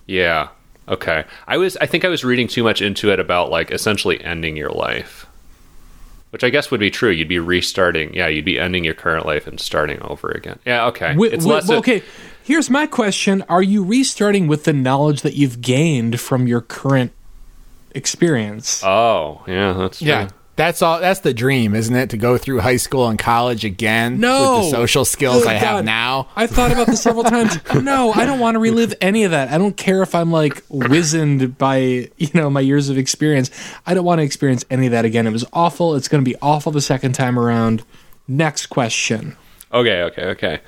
[0.07, 0.49] Yeah.
[0.89, 1.25] Okay.
[1.47, 1.77] I was.
[1.79, 5.18] I think I was reading too much into it about like essentially ending your life,
[6.31, 7.11] which I guess would be true.
[7.11, 8.14] You'd be restarting.
[8.14, 10.59] Yeah, you'd be ending your current life and starting over again.
[10.66, 10.87] Yeah.
[10.87, 11.09] Okay.
[11.09, 11.68] Wi- it's wi- less.
[11.68, 12.03] well, okay,
[12.43, 17.12] here's my question: Are you restarting with the knowledge that you've gained from your current
[17.93, 18.83] experience?
[18.85, 19.72] Oh, yeah.
[19.72, 20.07] That's true.
[20.59, 20.67] Yeah.
[20.67, 21.01] That's all.
[21.01, 22.11] That's the dream, isn't it?
[22.11, 24.59] To go through high school and college again No.
[24.59, 26.29] with the social skills Oh, I have now.
[26.37, 27.59] I've thought about this several times.
[27.83, 29.51] No, I don't want to relive any of that.
[29.51, 33.51] I don't care if I'm like wizened by you know my years of experience.
[33.87, 35.27] I don't want to experience any of that again.
[35.27, 35.95] It was awful.
[35.95, 37.85] It's going to be awful the second time around.
[38.27, 39.37] Next question.
[39.73, 40.61] Okay, okay, okay.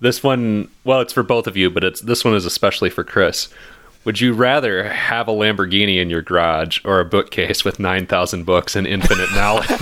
[0.00, 3.02] This one, well, it's for both of you, but it's this one is especially for
[3.04, 3.48] Chris.
[4.08, 8.74] Would you rather have a Lamborghini in your garage or a bookcase with 9,000 books
[8.74, 9.68] and infinite knowledge?
[9.68, 9.78] Is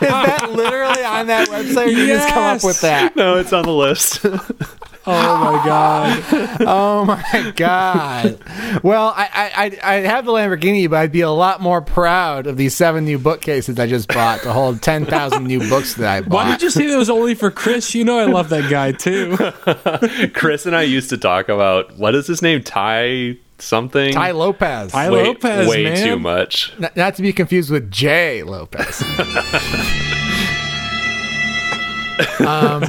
[0.00, 1.88] that literally on that website?
[1.88, 3.16] Or you just come up with that?
[3.16, 4.24] no, it's on the list.
[5.06, 6.24] Oh my god.
[6.60, 8.38] Oh my god!
[8.82, 12.46] Well, I I I I have the Lamborghini, but I'd be a lot more proud
[12.46, 16.08] of these seven new bookcases I just bought to hold ten thousand new books that
[16.08, 16.30] I bought.
[16.30, 17.94] Why did you say that was only for Chris?
[17.94, 19.36] You know I love that guy too.
[20.34, 22.62] Chris and I used to talk about what is his name?
[22.62, 24.14] Ty something?
[24.14, 25.96] Tai Lopez, Ty way, Lopez, way man.
[26.02, 26.72] too much.
[26.82, 29.02] N- not to be confused with Jay Lopez.
[32.40, 32.84] um,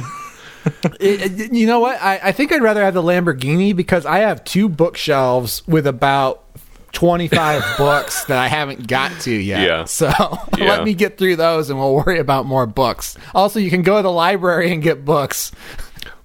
[1.00, 2.00] it- you know what?
[2.02, 6.42] I, I think I'd rather have the Lamborghini because I have two bookshelves with about
[6.92, 9.60] 25 books that I haven't got to yet.
[9.62, 9.84] Yeah.
[9.84, 10.06] So
[10.58, 10.68] Yeah.
[10.70, 13.16] let me get through those and we'll worry about more books.
[13.34, 15.52] Also, you can go to the library and get books.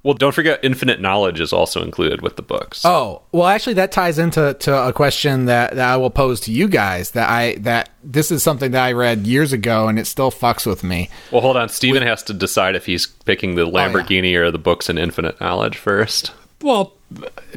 [0.03, 2.81] Well, don't forget infinite knowledge is also included with the books.
[2.85, 6.51] Oh, well actually that ties into to a question that, that I will pose to
[6.51, 10.07] you guys that I that this is something that I read years ago and it
[10.07, 11.09] still fucks with me.
[11.31, 11.69] Well, hold on.
[11.69, 15.39] Steven has to decide if he's picking the oh, Lamborghini or the books and infinite
[15.39, 16.33] knowledge first.
[16.61, 16.93] Well,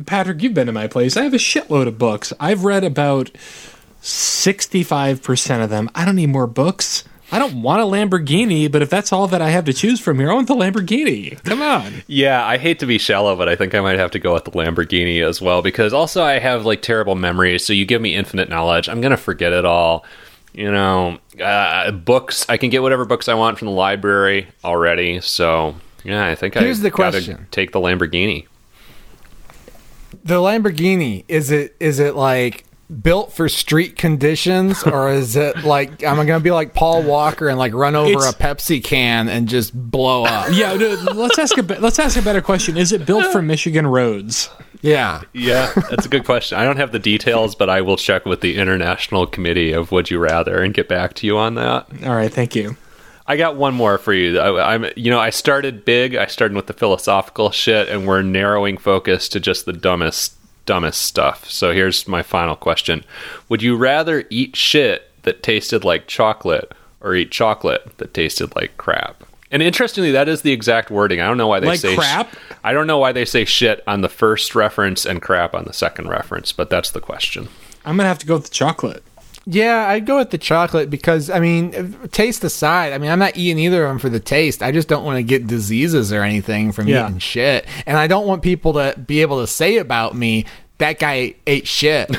[0.06, 1.16] Patrick, you've been to my place.
[1.16, 2.32] I have a shitload of books.
[2.40, 3.30] I've read about
[4.02, 5.90] 65% of them.
[5.94, 7.04] I don't need more books.
[7.32, 10.18] I don't want a Lamborghini, but if that's all that I have to choose from
[10.20, 11.42] here, I want the Lamborghini.
[11.44, 12.02] Come on.
[12.06, 14.44] Yeah, I hate to be shallow, but I think I might have to go with
[14.44, 17.64] the Lamborghini as well because also I have like terrible memories.
[17.64, 20.04] So you give me infinite knowledge, I'm gonna forget it all.
[20.52, 22.46] You know, uh, books.
[22.48, 25.20] I can get whatever books I want from the library already.
[25.20, 27.46] So yeah, I think Here's I the gotta question.
[27.50, 28.46] Take the Lamborghini.
[30.22, 32.63] The Lamborghini is it is it like
[33.02, 37.48] built for street conditions, or is it like am I'm gonna be like Paul Walker
[37.48, 40.48] and like run over It's- a Pepsi can and just blow up?
[40.52, 42.76] Yeah, dude, let's ask a let's ask a better question.
[42.76, 44.50] Is it built for Michigan roads?
[44.82, 45.22] yeah.
[45.32, 46.58] Yeah, that's a good question.
[46.58, 50.10] I don't have the details, but I will check with the International Committee of Would
[50.10, 51.86] You Rather and get back to you on that.
[52.04, 52.76] All right, thank you.
[53.26, 54.38] I got one more for you.
[54.38, 56.14] I, I'm, you know, I started big.
[56.14, 60.34] I started with the philosophical shit, and we're narrowing focus to just the dumbest,
[60.66, 61.48] dumbest stuff.
[61.50, 63.04] So here's my final question:
[63.48, 68.76] Would you rather eat shit that tasted like chocolate, or eat chocolate that tasted like
[68.76, 69.24] crap?
[69.50, 71.20] And interestingly, that is the exact wording.
[71.20, 72.34] I don't know why they Like say sh- crap?
[72.64, 75.72] I don't know why they say shit on the first reference and crap on the
[75.72, 77.48] second reference, but that's the question.
[77.84, 79.04] I'm gonna have to go with the chocolate.
[79.46, 83.36] Yeah, I'd go with the chocolate because I mean, taste aside, I mean, I'm not
[83.36, 84.62] eating either of them for the taste.
[84.62, 87.06] I just don't want to get diseases or anything from Yeah.
[87.06, 90.46] eating shit, and I don't want people to be able to say about me
[90.78, 92.10] that guy ate shit.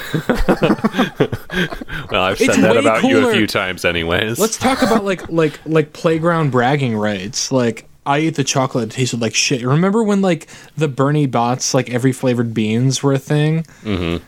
[2.11, 4.37] Well, I've It's said that way about you a few times, anyways.
[4.39, 7.51] Let's talk about like like like playground bragging rights.
[7.51, 9.63] Like I ate the chocolate, it tasted like shit.
[9.63, 10.47] Remember when like
[10.77, 13.63] the Bertie Bott's, like every flavored beans were a thing?
[13.83, 14.23] Mm-hmm.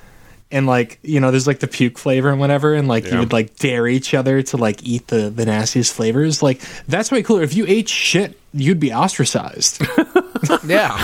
[0.49, 3.33] And like you know, there's like the puke flavor and whatever, and like you would
[3.33, 6.41] like dare each other to like eat the the nastiest flavors.
[6.41, 7.43] Like that's way cooler.
[7.43, 9.81] If you ate shit, you'd be ostracized.
[10.65, 10.97] yeah,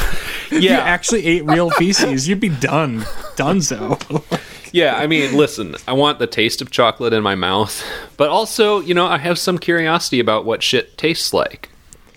[0.50, 3.02] If you actually ate real feces, you'd be done,
[3.36, 4.00] donezo.
[4.74, 7.84] Yeah, I mean, listen, I want the taste of chocolate in my mouth,
[8.18, 11.70] but also, you know, I have some curiosity about what shit tastes like.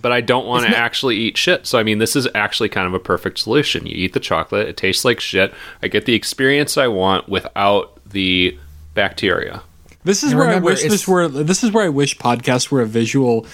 [0.02, 1.66] But I don't want to actually eat shit.
[1.66, 3.86] So, I mean, this is actually kind of a perfect solution.
[3.86, 5.52] You eat the chocolate, it tastes like shit.
[5.82, 8.58] I get the experience I want without the
[8.94, 9.62] bacteria.
[10.06, 11.26] This is And where I wish this were.
[11.26, 13.44] This is where I wish podcasts were a visual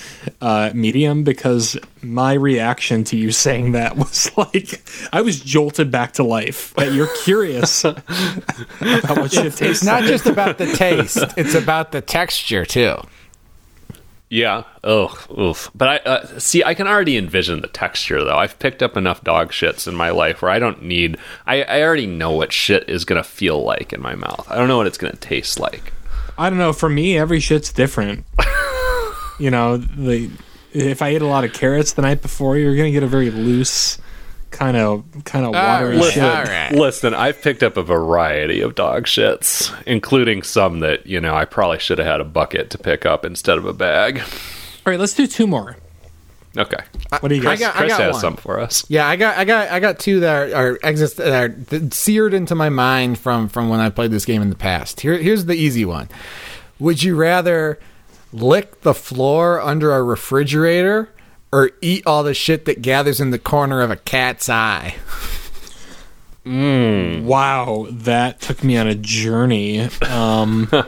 [0.43, 4.83] uh, medium because my reaction to you saying that was like
[5.15, 6.75] I was jolted back to life.
[6.75, 11.91] That you're curious about what shit tastes it's not just about the taste; it's about
[11.91, 12.99] the texture too.
[14.33, 14.65] Yeah.
[14.83, 15.71] Oh, oof.
[15.75, 16.65] But I uh, see.
[16.65, 18.39] I can already envision the texture, though.
[18.39, 21.19] I've picked up enough dog shits in my life where I don't need.
[21.47, 24.47] I, I already know what shit is gonna feel like in my mouth.
[24.51, 25.93] I don't know what it's gonna taste like.
[26.39, 26.73] I don't know.
[26.73, 28.25] For me, every shit's different.
[29.39, 30.31] you know, the
[30.73, 33.31] if I ate a lot of carrots the night before, you're gonna get a very
[33.31, 33.99] loose
[34.53, 36.13] kind of kind of watery right.
[36.13, 36.23] shit.
[36.23, 36.73] All right.
[36.73, 41.45] Listen, I've picked up a variety of dog shits, including some that you know I
[41.45, 44.19] probably should have had a bucket to pick up instead of a bag.
[44.19, 45.77] All right, let's do two more.
[46.55, 46.77] Okay,
[47.21, 47.63] What do you guys?
[47.63, 48.21] I got- Chris has one.
[48.21, 48.85] some for us.
[48.89, 52.35] Yeah, I got, I got, I got two that are, are exist that are seared
[52.35, 55.01] into my mind from from when I played this game in the past.
[55.01, 56.11] Here, here's the easy one.
[56.79, 57.79] Would you rather
[58.35, 61.09] lick the floor under a refrigerator
[61.53, 64.97] or eat all the shit that gathers in the corner of a cat's eye?
[66.45, 69.81] Wow, that took me on a journey.
[70.09, 70.69] Um,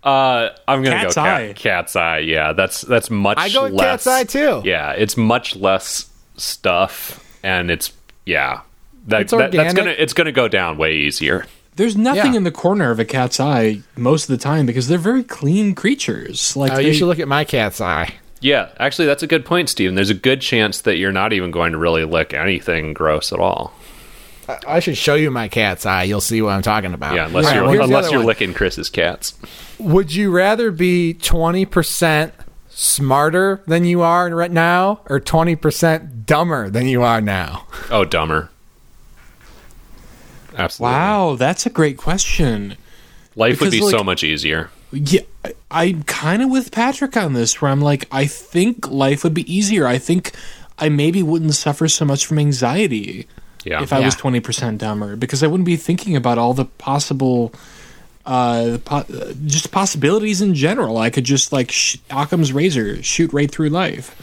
[0.00, 1.52] Uh, I'm gonna Cat's go cat, eye.
[1.54, 2.18] cat's eye.
[2.20, 3.36] Yeah, that's that's much.
[3.36, 4.62] I go less, cat's eye, too.
[4.64, 7.92] Yeah, it's much less stuff, and it's
[8.24, 8.60] yeah.
[9.08, 9.76] That, It's that- that's organic.
[9.76, 11.44] gonna it's gonna go down way easier.
[11.76, 12.38] there's nothing Yeah.
[12.38, 15.74] in the corner of a cat's eye most of the time because they're very clean
[15.74, 16.56] creatures.
[16.56, 18.14] Like Oh, they, you should look at my cat's eye.
[18.40, 19.94] Yeah, actually, that's a good point, Steven.
[19.96, 23.40] There's a good chance that you're not even going to really lick anything gross at
[23.40, 23.72] all.
[24.48, 26.04] I- I should show you my cat's eye.
[26.04, 27.14] You'll see what I'm talking about.
[27.14, 28.26] Yeah, unless All right, you're well, unless you're one.
[28.26, 29.34] licking Chris's cats.
[29.78, 32.32] Would you rather be 20%
[32.70, 37.66] smarter than you are right now or 20% dumber than you are now?
[37.90, 38.50] Oh, dumber.
[40.56, 40.92] Absolutely.
[40.94, 42.76] wow, that's a great question.
[43.36, 44.70] Life would Because, be so much easier.
[44.92, 49.22] Yeah, I- I'm kind of with Patrick on this, where I'm like, I think life
[49.24, 49.86] would be easier.
[49.86, 50.32] I think
[50.78, 53.26] I maybe wouldn't suffer so much from anxiety
[53.64, 53.82] Yeah.
[53.82, 57.52] if I was 20% dumber because I wouldn't be thinking about all the possible.
[58.24, 60.98] Uh, po- uh, just possibilities in general.
[60.98, 64.14] I could just like sh- Occam's razor, shoot right through life.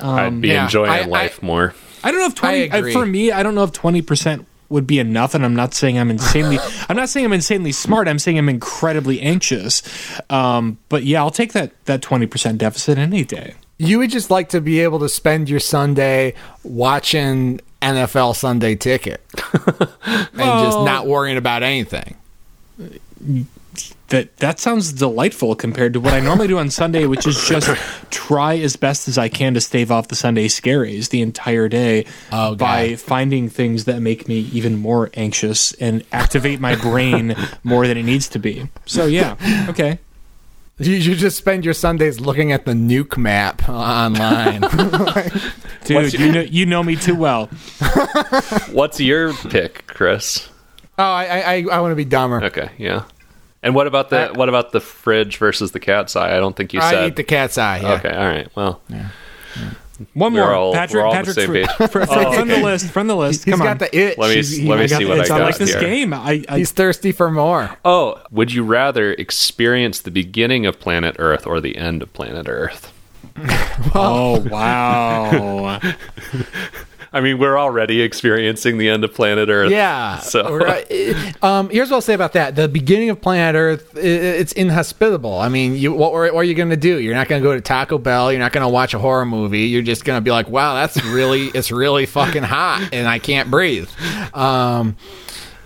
[0.00, 1.74] I'd be yeah, enjoying I- I- life more.
[2.04, 2.92] I don't know if twenty I agree.
[2.92, 3.32] for me.
[3.32, 6.58] I don't know if twenty percent would be enough, and I'm not saying I'm insanely.
[6.88, 8.08] I'm not saying I'm insanely smart.
[8.08, 9.82] I'm saying I'm incredibly anxious.
[10.30, 13.54] Um, but yeah, I'll take that that twenty percent deficit any day.
[13.78, 19.20] You would just like to be able to spend your Sunday watching NFL Sunday Ticket
[20.06, 22.16] and just not worrying about anything.
[24.08, 27.68] That that sounds delightful compared to what I normally do on Sunday, which is just
[28.10, 32.04] try as best as I can to stave off the Sunday scaries the entire day
[32.30, 37.86] Oh, by finding things that make me even more anxious and activate my brain more
[37.86, 38.68] than it needs to be.
[38.86, 39.36] So yeah,
[39.70, 39.98] okay.
[40.78, 44.60] You, you just spend your Sundays looking at the nuke map online.
[45.84, 47.46] Dude, you know, you know me too well.
[48.70, 50.48] What's your pick, Chris?
[50.98, 52.42] Oh, I I, I want to be dumber.
[52.44, 53.04] Okay, yeah.
[53.64, 56.36] And what about the I- what about the fridge versus the cat's eye?
[56.36, 57.02] I don't think you I said.
[57.02, 57.80] I eat the cat's eye.
[57.80, 57.92] Yeah.
[57.94, 58.48] Okay, all right.
[58.54, 58.80] Well,
[60.12, 61.02] One We're more, all- Patrick.
[61.02, 61.90] we're all on the Patrick's same fr- page.
[61.90, 62.90] fr- fr- oh, from the list.
[62.90, 63.44] From the list.
[63.44, 63.78] He's Come got on.
[63.78, 64.18] the itch.
[64.18, 65.28] Let me- He's- let me got see the what I itch.
[65.28, 65.80] got like this here.
[65.80, 66.12] game.
[66.12, 67.78] I, I He's thirsty for more.
[67.84, 72.48] oh, would you rather experience the beginning of planet Earth or the end of planet
[72.48, 72.92] Earth?
[73.94, 75.80] oh wow.
[77.14, 79.70] I mean, we're already experiencing the end of planet Earth.
[79.70, 80.18] Yeah.
[80.18, 80.84] So- Right.
[81.42, 85.38] um, here's what I'll say about that: the beginning of Planet Earth, it's inhospitable.
[85.38, 86.98] I mean, you what, what are you going to do?
[87.00, 88.32] You're not going to go to Taco Bell.
[88.32, 89.62] You're not going to watch a horror movie.
[89.62, 93.18] You're just going to be like, "Wow, that's really it's really fucking hot, and I
[93.20, 93.88] can't breathe."
[94.34, 94.96] Um,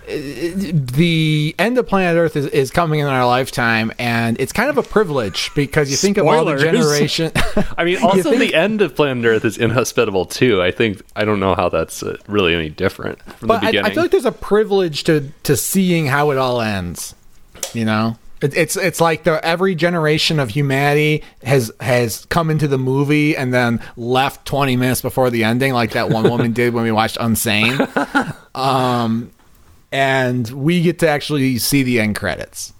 [0.09, 4.77] the end of planet Earth is, is coming in our lifetime, and it's kind of
[4.77, 6.61] a privilege because you think of all the Spoilers.
[6.63, 7.31] generation.
[7.77, 10.61] I mean, also think- the end of planet Earth is inhospitable too.
[10.61, 13.71] I think I don't know how that's uh, really any different from but the I,
[13.71, 13.91] beginning.
[13.91, 17.15] I feel like there's a privilege to to seeing how it all ends.
[17.73, 22.67] You know, it, it's it's like the every generation of humanity has has come into
[22.67, 26.73] the movie and then left 20 minutes before the ending, like that one woman did
[26.73, 27.77] when we watched Unsane.
[28.55, 29.31] Um,
[29.91, 32.73] and we get to actually see the end credits,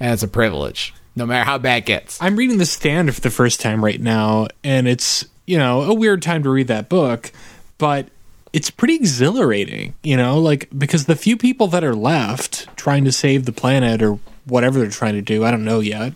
[0.00, 2.20] and it's a privilege, no matter how bad it gets.
[2.20, 5.94] I'm reading The Stand for the first time right now, and it's you know a
[5.94, 7.32] weird time to read that book,
[7.78, 8.08] but
[8.52, 9.94] it's pretty exhilarating.
[10.02, 14.02] You know, like because the few people that are left trying to save the planet
[14.02, 16.14] or whatever they're trying to do, I don't know yet.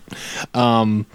[0.53, 1.05] Um,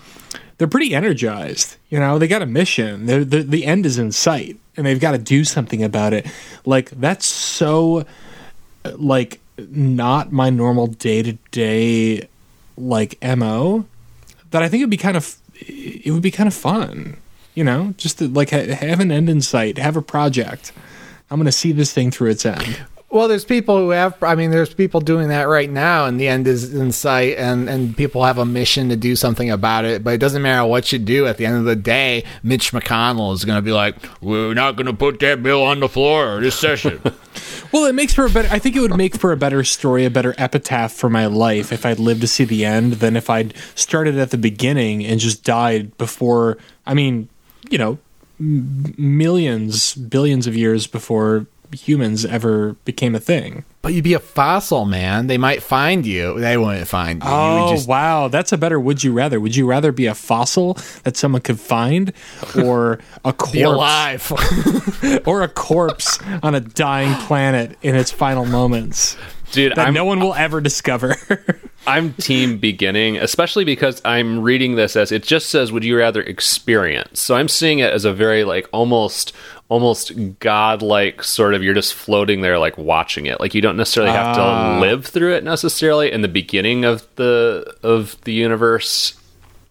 [0.61, 1.77] they're pretty energized.
[1.89, 3.07] You know, they got a mission.
[3.07, 6.27] The the end is in sight, and they've got to do something about it.
[6.67, 8.05] Like that's so,
[8.97, 12.27] like not my normal day to day
[12.77, 13.85] like mo
[14.51, 17.17] that I think it'd be kind of it would be kind of fun,
[17.55, 20.73] you know, just to like ha- have an end in sight, have a project.
[21.31, 22.81] I'm going to see this thing through its end.
[23.13, 24.23] Well, there's people who have.
[24.23, 27.69] I mean, there's people doing that right now, and the end is in sight, and
[27.69, 30.05] and people have a mission to do something about it.
[30.05, 31.27] But it doesn't matter what you do.
[31.27, 34.77] At the end of the day, Mitch McConnell is going to be like, "We're not
[34.77, 37.01] going to put that bill on the floor this session."
[37.73, 38.49] Well, it makes for a better.
[38.51, 41.73] I think it would make for a better story, a better epitaph for my life
[41.73, 45.21] if I'd lived to see the end than if I'd started at the beginning and
[45.21, 46.59] just died before.
[46.85, 47.29] I mean,
[47.71, 47.99] you know,
[48.41, 53.65] millions, billions of years before humans ever became a thing.
[53.83, 55.27] but you'd be a fossil, man.
[55.27, 56.39] They might find you.
[56.39, 57.29] They wouldn't find you.
[57.29, 58.79] you Oh would just, wow, that's a better.
[58.79, 59.41] Would you rather?
[59.41, 62.13] Would you rather be a fossil that someone could find,
[62.63, 65.23] or a corpse, alive.
[65.27, 69.17] or a corpse on a dying planet in its final moments
[69.53, 71.17] Dude, that I'm no one will ever discover?
[71.87, 76.23] I'm team beginning, especially because I'm reading this as it just says would you rather
[76.23, 77.21] experience.
[77.21, 79.33] So I'm seeing it as a very like almost
[79.69, 83.41] almost godlike sort of you're just floating there like watching it.
[83.41, 84.75] Like you don't necessarily have Ah.
[84.75, 89.15] to live through it necessarily in the beginning of the of the universe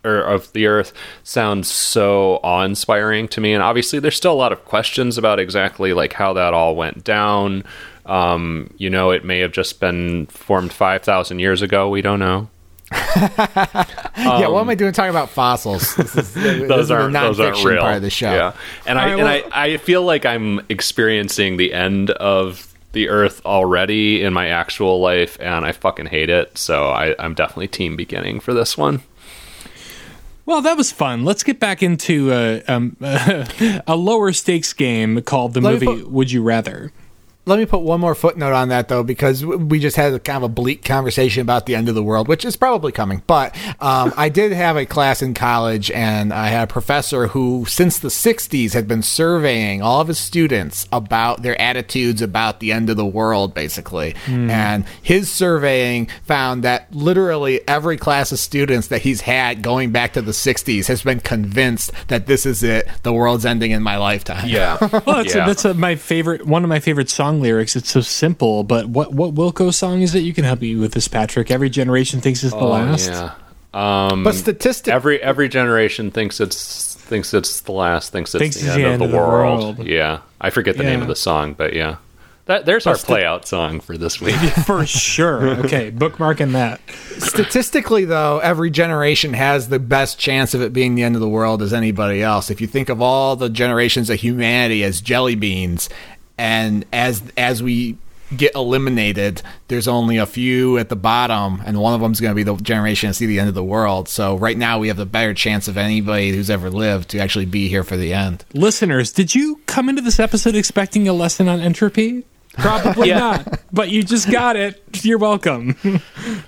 [0.06, 4.54] or of the earth sounds so awe-inspiring to me and obviously there's still a lot
[4.54, 7.62] of questions about exactly like how that all went down
[8.10, 12.50] um, you know it may have just been formed 5000 years ago we don't know
[13.16, 15.96] yeah, what am I doing talking about fossils?
[15.96, 16.34] This is,
[16.68, 18.32] those the aren't those aren't real part of the show.
[18.34, 18.54] yeah
[18.88, 22.74] and i All right, and well- I, I feel like i'm experiencing the end of
[22.94, 27.36] the earth already in my actual life and i fucking hate it so I, i'm
[27.36, 29.02] definitely team beginning for this one
[30.46, 31.26] Well, that was fun.
[31.26, 36.10] Let's get back into a, um, a lower stakes game called the Let movie put-
[36.10, 36.92] Would You Rather.
[37.46, 40.38] Let me put one more footnote on that though, because we just had a kind
[40.38, 43.24] of a bleak conversation about the end of the world, which is probably coming.
[43.26, 47.66] But um, I did have a class in college, and I had a professor who,
[47.68, 52.72] since the '60s, had been surveying all of his students about their attitudes about the
[52.72, 54.16] end of the world, basically.
[54.28, 60.14] And his surveying found that literally every class of students that he's had going back
[60.14, 63.98] to the '60s has been convinced that this is it, the world's ending in my
[63.98, 64.48] lifetime.
[64.48, 65.44] yeah Well, that's, Yeah.
[65.44, 67.10] a, that's a, my favorite, one of my favorite
[67.40, 67.76] song lyrics.
[67.76, 70.20] It's so simple, but what what Wilco song is it?
[70.20, 71.52] You can help me with this, Patrick.
[71.52, 73.10] Every generation thinks it's the last.
[73.10, 73.34] Oh, yeah
[73.72, 78.56] um But statistically, every every generation thinks it's thinks it's the last thinks it's Thinks
[78.62, 79.78] the, end, of the, world.
[79.78, 79.88] world.
[79.88, 81.98] yeah i forget the name of the song but yeah
[82.46, 84.34] that there's our But sti- play out song for this week
[84.66, 85.50] For sure.
[85.66, 86.82] Okay, bookmarking that.
[87.20, 91.30] statistically though every generation has the best chance of it being the end of the
[91.30, 95.36] world as anybody else if you think of all the generations of humanity as jelly
[95.36, 95.90] beans
[96.40, 97.98] and as as we
[98.36, 102.36] get eliminated there's only a few at the bottom and one of them's going to
[102.36, 104.98] be the generation to see the end of the world so right now we have
[104.98, 108.46] the better chance of anybody who's ever lived to actually be here for the end
[108.54, 112.24] Listeners, did you come into this episode expecting a lesson on entropy?
[112.54, 113.62] Probably not.
[113.72, 114.82] But you just got it.
[115.04, 115.76] You're welcome.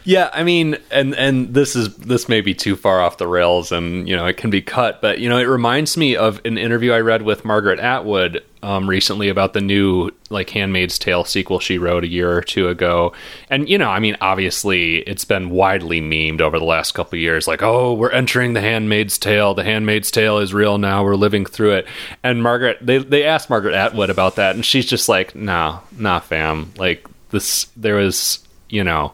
[0.04, 3.72] Yeah, I mean, and and this is this may be too far off the rails,
[3.72, 6.58] and you know it can be cut, but you know it reminds me of an
[6.58, 11.60] interview I read with Margaret Atwood um, recently about the new like Handmaid's Tale sequel
[11.60, 13.14] she wrote a year or two ago,
[13.50, 17.48] and you know, I mean, obviously it's been widely memed over the last couple years,
[17.48, 21.46] like, oh, we're entering the Handmaid's Tale, the Handmaid's Tale is real now, we're living
[21.46, 21.88] through it,
[22.24, 26.20] and Margaret, they they asked Margaret Atwood about that, and she's just like, nah, nah,
[26.20, 29.14] fam, like this, there was, you know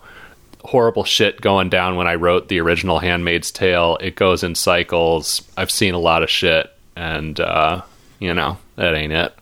[0.67, 3.97] horrible shit going down when I wrote the original Handmaid's Tale.
[4.01, 5.41] It goes in cycles.
[5.55, 7.81] I've seen a lot of shit, and uh,
[8.19, 9.33] you know that ain't it.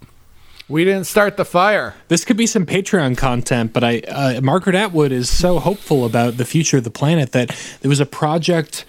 [0.67, 1.93] We didn't start the fire.
[2.07, 6.37] This could be some Patreon content, but I uh, Margaret Atwood is so hopeful about
[6.37, 8.83] the future of the planet that there was a project.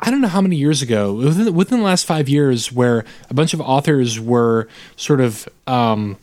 [0.00, 3.34] I don't know how many years ago, within, within the last five years, where a
[3.34, 6.16] bunch of authors were sort of um,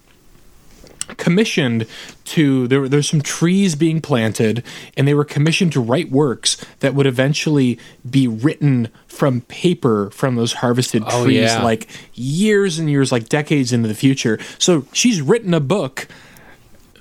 [1.18, 1.86] commissioned
[2.26, 4.64] to there there's some trees being planted
[4.98, 7.78] and they were commissioned to write works that would eventually
[8.10, 11.62] be written from paper from those harvested Oh, trees yeah.
[11.64, 14.40] like years and years like decades into the future.
[14.60, 16.08] So she's written a book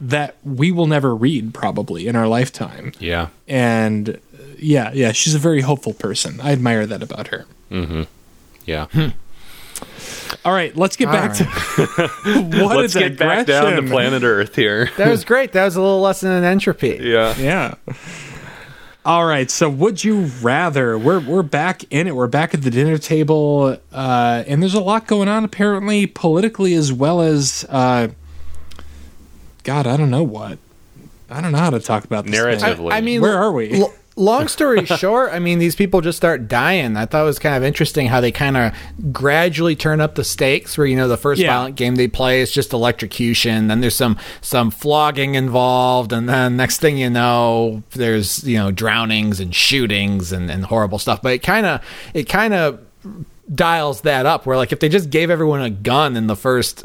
[0.01, 2.93] that we will never read probably in our lifetime.
[2.99, 4.21] Yeah, and
[4.59, 6.41] yeah yeah she's a very hopeful person.
[6.41, 7.47] I admire that about her.
[7.71, 8.03] Mm-hmm.
[8.67, 8.87] Yeah.
[8.87, 9.09] Hmm.
[10.45, 11.45] All right let's get All back to
[12.65, 14.91] what Let's a get back down to planet Earth here.
[14.97, 15.53] That was great.
[15.53, 16.99] That was a little lesson in entropy.
[17.01, 17.35] yeah.
[17.37, 17.75] Yeah.
[19.07, 19.51] All right.
[19.51, 20.99] So, would you rather?
[20.99, 22.17] We're we're back in it.
[22.17, 26.73] We're back at the dinner table, uh, and there's a lot going on apparently politically
[26.75, 27.67] as well as.
[27.69, 28.09] Uh,
[29.63, 30.59] God, I don't know what.
[31.31, 32.35] I don't know how to talk about this.
[32.39, 32.59] thing.
[32.59, 32.93] Narratively.
[32.93, 33.81] I mean, Where are we?
[33.83, 36.97] L- long story short, I mean, these people just start dying.
[36.97, 38.73] I thought it was kind of interesting how they kind of
[39.13, 40.79] gradually turn up the stakes.
[40.79, 41.49] Where you know the first Yeah.
[41.49, 46.57] violent game they play is just electrocution, then there's some some flogging involved, and then
[46.57, 51.21] next thing you know, there's you know drownings and shootings and, and horrible stuff.
[51.23, 51.81] But it kind of
[52.15, 52.81] it kind of
[53.55, 54.47] dials that up.
[54.47, 56.85] Where like if they just gave everyone a gun in the first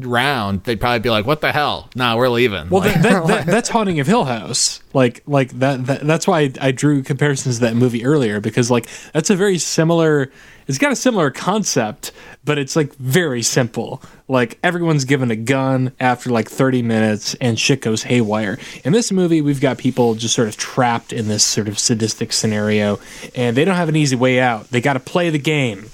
[0.00, 1.88] round, they'd probably be like, "What the hell?
[1.94, 4.82] Nah, we're leaving." Well, Like- that, that, that, that's Haunting of Hill House.
[4.94, 6.00] Like, like that, that.
[6.06, 9.58] That's why I, I drew comparisons to that movie earlier because, like, that's a very
[9.58, 10.30] similar.
[10.66, 12.12] It's got a similar concept,
[12.44, 14.00] but it's like very simple.
[14.28, 18.56] Like everyone's given a gun after like 30 minutes, and shit goes haywire.
[18.84, 22.32] In this movie, we've got people just sort of trapped in this sort of sadistic
[22.32, 23.00] scenario,
[23.34, 24.68] and they don't have an easy way out.
[24.70, 25.90] They got to play the game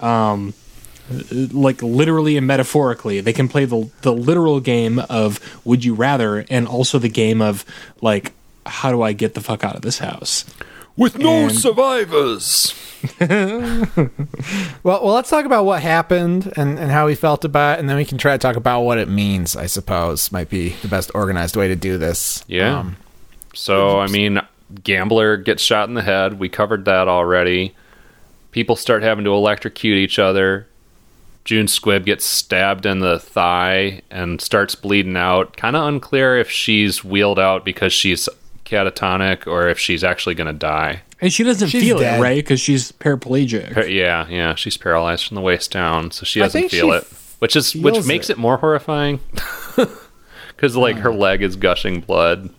[0.00, 0.52] um,
[1.52, 3.20] like literally and metaphorically.
[3.20, 7.40] They can play the the literal game of would you rather and also the game
[7.42, 7.64] of
[8.00, 8.32] like
[8.66, 10.44] how do I get the fuck out of this house?
[10.96, 12.74] With no And- survivors.
[14.82, 17.88] Well, well, let's talk about what happened and, and how we felt about it, and
[17.88, 19.56] then we can try to talk about what it means.
[19.56, 22.44] I suppose might be the best organized way to do this.
[22.48, 22.80] Yeah.
[22.80, 22.96] Um,
[23.54, 24.40] So, I mean,
[24.84, 26.38] gambler gets shot in the head.
[26.38, 27.74] We covered that already.
[28.52, 30.66] People start having to electrocute each other.
[31.44, 35.56] June Squibb gets stabbed in the thigh and starts bleeding out.
[35.56, 38.28] Kind of unclear if she's wheeled out because she's
[38.64, 41.02] catatonic or if she's actually going to die.
[41.20, 42.18] And she doesn't She's feel dead.
[42.18, 42.36] it, right?
[42.36, 43.74] Because she's paraplegic.
[43.74, 47.04] Par- Yeah, yeah, she's paralyzed from the waist down, so she doesn't feel she it,
[47.40, 48.34] which is which makes it.
[48.34, 49.20] it, more horrifying.
[50.56, 51.14] Because like her uh.
[51.14, 52.50] leg is gushing blood.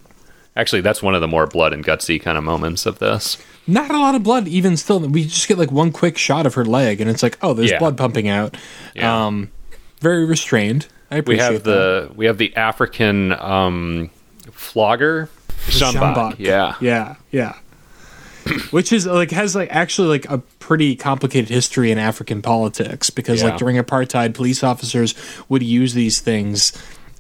[0.55, 3.37] Actually, that's one of the more blood and gutsy kind of moments of this.
[3.67, 4.99] Not a lot of blood, even still.
[4.99, 7.71] We just get like one quick shot of her leg, and it's like, oh, there's
[7.71, 7.79] Yeah.
[7.79, 8.57] blood pumping out.
[8.95, 9.25] Yeah.
[9.27, 9.51] Um,
[9.99, 10.87] very restrained.
[11.11, 14.09] I appreciate we have the we have the African um,
[14.51, 15.53] flogger, that.
[15.71, 15.93] Sjambok.
[16.15, 16.35] Sjambok.
[16.39, 17.55] Yeah, yeah, yeah.
[18.71, 23.41] Which is like has like actually like a pretty complicated history in African politics because
[23.41, 23.49] Yeah.
[23.49, 25.13] like during apartheid, police officers
[25.49, 26.73] would use these things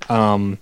[0.09, 0.57] um,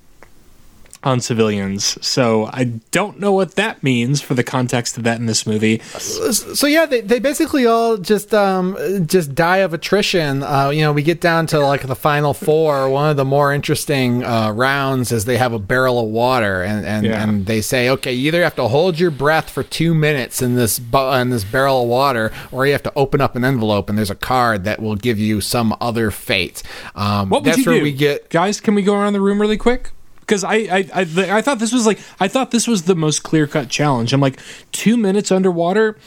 [1.02, 1.98] on civilians.
[2.06, 5.80] So I don't know what that means for the context of that in this movie.
[5.80, 8.78] so yeah, they, they basically all just um
[9.08, 10.44] just die of attrition.
[10.44, 12.90] Uh, you know, we get down to like the final four.
[12.90, 16.86] One of the more interesting uh, rounds is they have a barrel of water, and
[16.86, 17.24] and, Yeah.
[17.24, 20.56] and they say, okay, you either have to hold your breath for two minutes in
[20.56, 23.88] this bu- in this barrel of water, or you have to open up an envelope,
[23.90, 26.62] and there's a card that will give you some other fate.
[26.96, 27.84] Um, What would that's you where do?
[27.84, 28.60] we get guys?
[28.60, 29.92] Can we go around the room really quick?
[30.30, 33.24] Because I, I, I, I thought this was like I thought this was the most
[33.24, 34.14] clear cut challenge.
[34.14, 34.40] I'm like
[34.72, 35.98] two minutes underwater.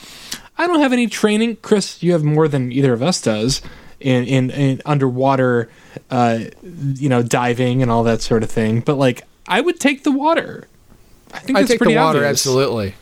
[0.56, 2.00] I don't have any training, Chris.
[2.04, 3.62] You have more than either of us does
[3.98, 5.68] in in, in underwater,
[6.08, 8.78] uh, you know, diving and all that sort of thing.
[8.78, 10.68] But like, I would take the water.
[11.34, 12.30] I think I take the pretty water obvious.
[12.30, 12.94] absolutely.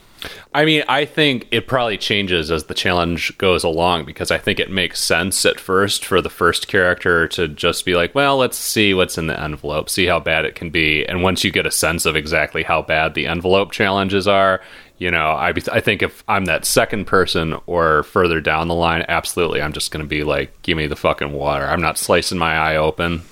[0.53, 4.59] I mean, I think it probably changes as the challenge goes along because I think
[4.59, 8.57] it makes sense at first for the first character to just be like, well, let's
[8.57, 11.07] see what's in the envelope, see how bad it can be.
[11.07, 14.61] And once you get a sense of exactly how bad the envelope challenges are,
[14.99, 19.05] you know, I, I think if I'm that second person or further down the line,
[19.07, 21.65] absolutely, I'm just going to be like, give me the fucking water.
[21.65, 23.23] I'm not slicing my eye open.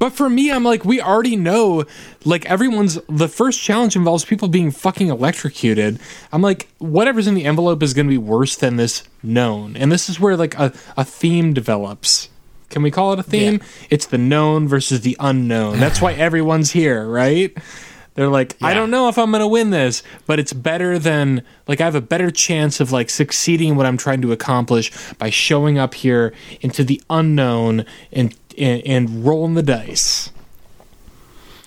[0.00, 1.84] But for me, I'm like, we already know,
[2.24, 2.98] like, everyone's.
[3.06, 6.00] The first challenge involves people being fucking electrocuted.
[6.32, 9.76] I'm like, whatever's in the envelope is going to be worse than this known.
[9.76, 12.30] And this is where, like, a, a theme develops.
[12.70, 13.54] Can we call it a theme?
[13.54, 13.86] Yeah.
[13.90, 15.78] It's the known versus the unknown.
[15.78, 17.54] That's why everyone's here, right?
[18.14, 21.42] They're like, I don't know if I'm going to win this, but it's better than,
[21.68, 25.30] like, I have a better chance of, like, succeeding what I'm trying to accomplish by
[25.30, 30.30] showing up here into the unknown and, and, and rolling the dice.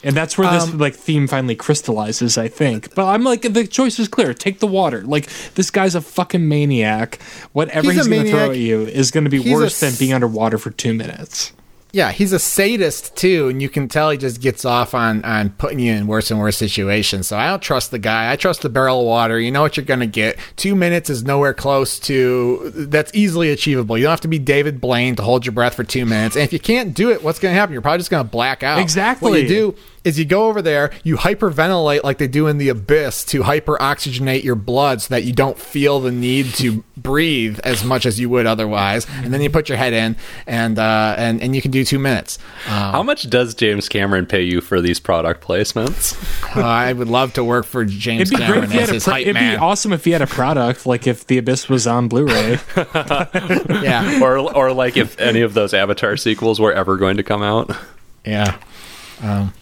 [0.03, 2.93] And that's where this Um, like theme finally crystallizes, I think.
[2.93, 4.33] But I'm like, the choice is clear.
[4.33, 5.01] Take the water.
[5.01, 7.21] Like this guy's a fucking maniac.
[7.53, 9.79] Whatever He's he's, going to throw at you is going to be He's a worse
[9.79, 11.53] than being underwater for two minutes.
[11.93, 15.51] Yeah, he's a sadist too, and you can tell he just gets off on on
[15.51, 17.27] putting you in worse and worse situations.
[17.27, 18.31] So I don't trust the guy.
[18.31, 19.39] I trust the barrel of water.
[19.39, 20.39] You know what you're going to get.
[20.55, 23.95] Two minutes is nowhere close to that's easily achievable.
[23.95, 26.35] You don't have to be David Blaine to hold your breath for two minutes.
[26.35, 27.73] And if you can't do it, what's going to happen?
[27.73, 28.79] You're probably just going to black out.
[28.79, 29.29] Exactly.
[29.29, 32.69] What you do is you go over there, you hyperventilate like they do in the
[32.69, 37.59] abyss to hyper oxygenate your blood so that you don't feel the need to breathe
[37.63, 40.15] as much as you would otherwise, and then you put your head in,
[40.47, 42.37] and uh, and and you can do two minutes.
[42.67, 46.15] Um, How much does James Cameron pay you for these product placements?
[46.55, 48.81] uh, I would love to work for James It'd be great Cameron if he as
[48.81, 49.53] had a his pro- hype it'd man.
[49.55, 52.59] be awesome if he had a product like if the abyss was on Blu-ray.
[53.83, 57.41] Yeah, or or like if any of those Avatar sequels were ever going to come
[57.43, 57.71] out?
[58.25, 58.57] yeah.
[59.21, 59.53] Um,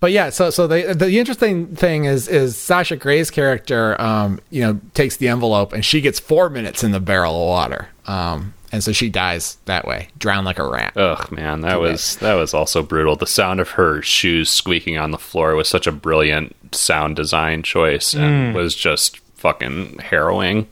[0.00, 4.62] but yeah, so so the the interesting thing is is Sasha Grey's character, um, you
[4.62, 8.54] know, takes the envelope and she gets four minutes in the barrel of water, um,
[8.72, 10.96] and so she dies that way, drowned like a rat.
[10.96, 13.16] Ugh, man, that was that was also brutal.
[13.16, 17.62] The sound of her shoes squeaking on the floor was such a brilliant sound design
[17.62, 20.68] choice, and was just fucking harrowing.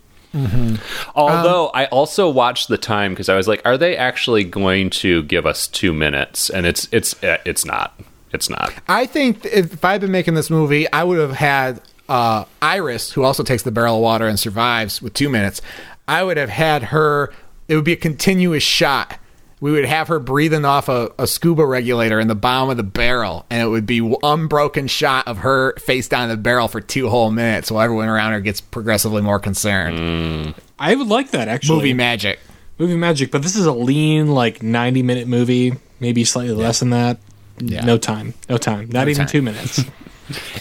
[1.15, 5.23] Although I also watched the time because I was like, "Are they actually going to
[5.23, 7.99] give us two minutes?" And it's it's eh, it's not.
[8.35, 8.73] It's not.
[8.89, 13.13] I think if, if I'd been making this movie, I would have had uh, Iris,
[13.13, 15.63] who also takes the barrel of water and survives with two minutes.
[16.09, 17.33] I would have had her.
[17.69, 19.19] It would be a continuous shot.
[19.61, 22.83] We would have her breathing off a, a scuba regulator in the bottom of the
[22.83, 27.09] barrel, and it would be unbroken shot of her face down the barrel for two
[27.09, 30.55] whole minutes, while everyone around her gets progressively more concerned.
[30.79, 31.77] I would like that actually.
[31.77, 32.41] Movie magic.
[32.79, 36.91] movie magic, but this is a lean like 90 minute movie, maybe slightly less than
[36.91, 37.17] that.
[37.59, 37.85] Yeah.
[37.85, 38.35] No time.
[38.49, 38.89] No time.
[38.91, 39.29] Not even time.
[39.29, 39.85] 2 minutes.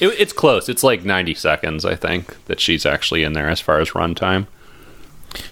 [0.02, 0.68] It, it's close.
[0.68, 4.48] It's like ninety seconds, I think, that she's actually in there as far as runtime.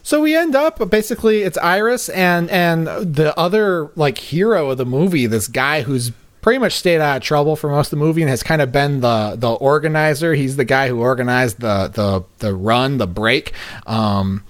[0.04, 4.86] So we end up basically it's Iris and and the other like hero of the
[4.86, 6.12] movie, this guy who's
[6.42, 8.72] pretty much stayed out of trouble for most of the movie and has kind of
[8.72, 10.34] been the the organizer.
[10.34, 13.54] He's the guy who organized the the the run, the break.
[13.88, 14.44] Um,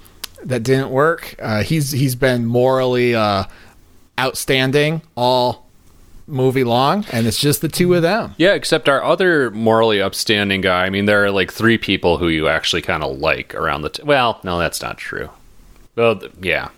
[0.43, 1.35] that didn't work.
[1.39, 3.43] Uh, he's he's been morally uh,
[4.19, 5.67] outstanding all
[6.31, 8.33] movie long, and it's just the two of them.
[8.37, 10.85] Yeah, except our other morally upstanding guy.
[10.85, 13.89] I mean, there are like three people who you actually kind of like around the.
[13.89, 15.29] T- well, no, that's not true.
[15.95, 16.69] Well, th- yeah,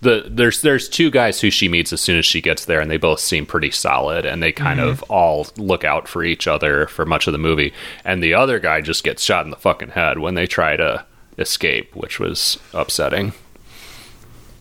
[0.00, 2.90] the there's there's two guys who she meets as soon as she gets there, and
[2.90, 5.12] they both seem pretty solid, and they kind of mm-hmm.
[5.12, 7.72] all look out for each other for much of the movie.
[8.04, 11.04] And the other guy just gets shot in the fucking head when they try to
[11.38, 13.32] escape, which was upsetting.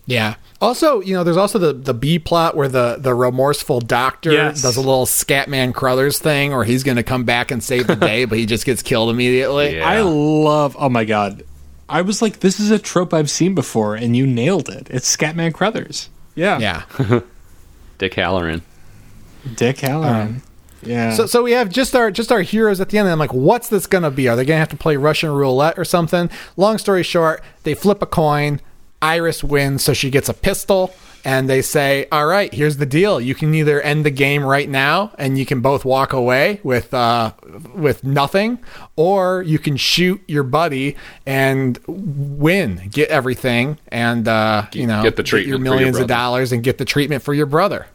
[0.05, 0.35] Yeah.
[0.61, 4.61] Also, you know, there's also the the B plot where the the remorseful doctor Yes.
[4.61, 7.95] does a little Scatman Crothers thing, where he's going to come back and save the
[8.09, 9.77] day, but he just gets killed immediately.
[9.77, 9.87] Yeah.
[9.87, 11.43] I love Oh my god.
[11.87, 14.87] I was like this is a trope I've seen before and you nailed it.
[14.89, 16.09] It's Scatman Crothers.
[16.35, 16.59] Yeah.
[16.59, 16.83] Yeah.
[17.97, 18.61] Dick Hallorann.
[19.55, 20.21] Dick Hallorann.
[20.27, 20.41] Um,
[20.83, 21.13] yeah.
[21.13, 23.07] So, so we have just our just our heroes at the end.
[23.07, 24.27] And I'm like, what's this gonna be?
[24.27, 26.29] Are they gonna have to play Russian roulette or something?
[26.57, 28.59] Long story short, they flip a coin.
[29.01, 30.93] Iris wins, so she gets a pistol,
[31.23, 33.19] and they say, "All right, here's the deal.
[33.19, 36.93] You can either end the game right now, and you can both walk away with
[36.93, 37.31] uh,
[37.73, 38.59] with nothing,
[38.95, 40.95] or you can shoot your buddy
[41.25, 46.07] and win, get everything, and uh, you know, Get the your treatment your millions of
[46.07, 47.87] dollars and get the treatment for your brother."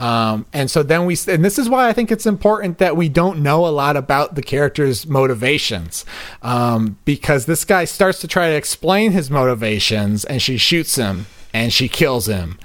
[0.00, 3.08] Um, and so then we, and this is why I think it's important that we
[3.08, 6.04] don't know a lot about the character's motivations,
[6.42, 11.26] um, because this guy starts to try to explain his motivations, and she shoots him,
[11.52, 12.58] and she kills him,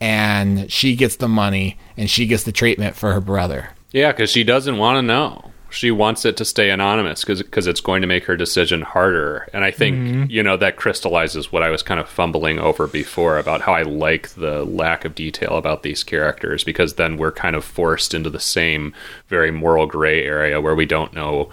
[0.00, 3.70] and she gets the money, and she gets the treatment for her brother.
[3.92, 5.47] Yeah, because she doesn't want to know.
[5.70, 9.48] She wants it to stay anonymous because it's going to make her decision harder.
[9.52, 10.24] And I think Mm-hmm.
[10.30, 13.82] you know that crystallizes what I was kind of fumbling over before about how I
[13.82, 18.30] like the lack of detail about these characters because then we're kind of forced into
[18.30, 18.94] the same
[19.28, 21.50] very moral gray area where we don't know,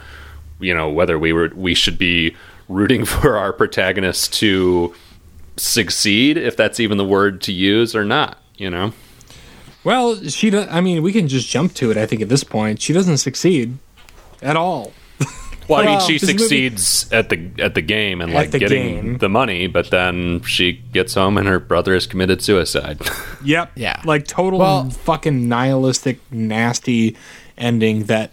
[0.59, 2.35] you know, whether we were we should be
[2.69, 4.93] rooting for our protagonist to
[5.57, 8.37] succeed, if that's even the word to use, or not.
[8.57, 8.93] You know.
[9.83, 10.55] Well, she.
[10.57, 11.97] I mean, we can just jump to it.
[11.97, 13.77] I think at this point, she doesn't succeed
[14.41, 14.93] at all.
[15.67, 18.59] Well, I mean, she this movie- succeeds at the at the game and like the
[18.59, 19.17] getting game.
[19.17, 23.01] the money, but then she gets home and her brother has committed suicide.
[23.43, 23.71] Yep.
[23.75, 23.99] Yeah.
[24.05, 27.17] Like total Well- fucking nihilistic, nasty
[27.57, 28.31] ending that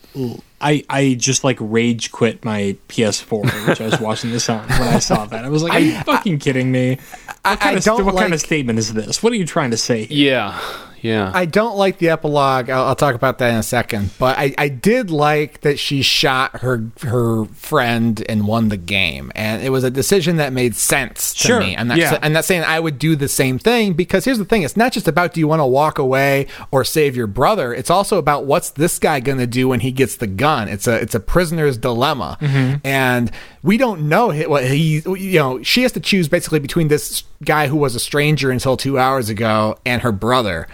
[0.60, 4.82] I I just like rage quit my PS4, which I was watching this on when
[4.82, 5.42] I saw that.
[5.42, 6.98] I was like, Are you fucking kidding me?
[7.44, 9.22] What, kind, I of, don't what kind of statement is this?
[9.22, 10.04] What are you trying to say?
[10.04, 10.32] here?
[10.32, 10.60] yeah,
[11.02, 11.30] yeah.
[11.34, 12.70] I don't like the epilogue.
[12.70, 14.10] I'll, I'll talk about that in a second.
[14.18, 19.30] But I, I did like that she shot her her friend and won the game,
[19.34, 21.76] and it was a decision that made sense to Sure, me.
[21.76, 22.18] I'm not, yeah.
[22.22, 24.92] I'm not saying I would do the same thing because here's the thing: it's not
[24.92, 27.74] just about do you want to walk away or save your brother.
[27.74, 30.68] It's also about what's this guy going to do when he gets the gun.
[30.68, 32.86] It's a it's a prisoner's dilemma, Mm-hmm.
[32.86, 33.30] and
[33.62, 35.00] we don't know what he.
[35.06, 38.76] You know, she has to choose basically between this guy who was a stranger until
[38.76, 40.68] two hours ago and her brother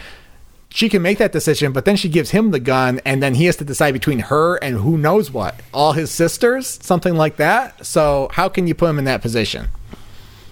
[0.70, 3.46] she can make that decision, but then she gives him the gun, and then he
[3.46, 7.86] has to decide between her and who knows what, all his sisters, something like that.
[7.86, 9.68] So how can you put him in that position?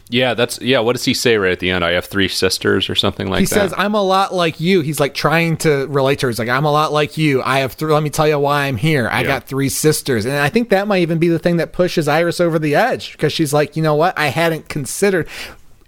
[0.09, 0.79] yeah, that's yeah.
[0.79, 1.85] What does he say right at the end?
[1.85, 3.55] I have three sisters or something like He that.
[3.57, 6.31] He says, "I'm a lot like you." He's like trying to relate to her.
[6.31, 7.43] He's like, "I'm a lot like you.
[7.43, 7.93] I have three.
[7.93, 9.09] Let me tell you why I'm here.
[9.11, 9.27] I Yeah.
[9.27, 12.39] got three sisters." And I think that might even be the thing that pushes Iris
[12.41, 14.17] over the edge because she's like, "You know what?
[14.17, 15.27] I hadn't considered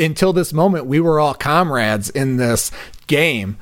[0.01, 0.87] until this moment.
[0.87, 2.73] We were all comrades in this
[3.07, 3.57] game."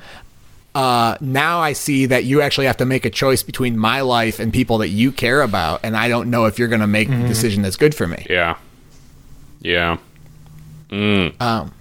[0.76, 4.38] Uh, now I see that you actually have to make a choice between my life
[4.38, 7.08] and people that you care about, and I don't know if you're going to make
[7.08, 8.26] the decision that's good for me.
[8.28, 8.58] yeah,
[9.62, 9.96] yeah.
[10.90, 11.72] Mm.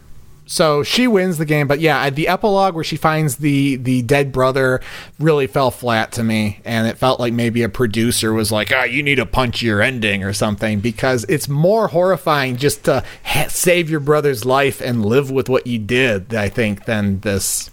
[0.48, 4.32] So she wins the game, but yeah, the epilogue where she finds the the dead
[4.32, 4.80] brother
[5.20, 8.84] really fell flat to me, and it felt like maybe a producer was like, "Ah,
[8.84, 13.90] you need a punchier ending or something," because it's more horrifying just to ha- save
[13.90, 16.34] your brother's life and live with what you did.
[16.34, 17.72] I think than this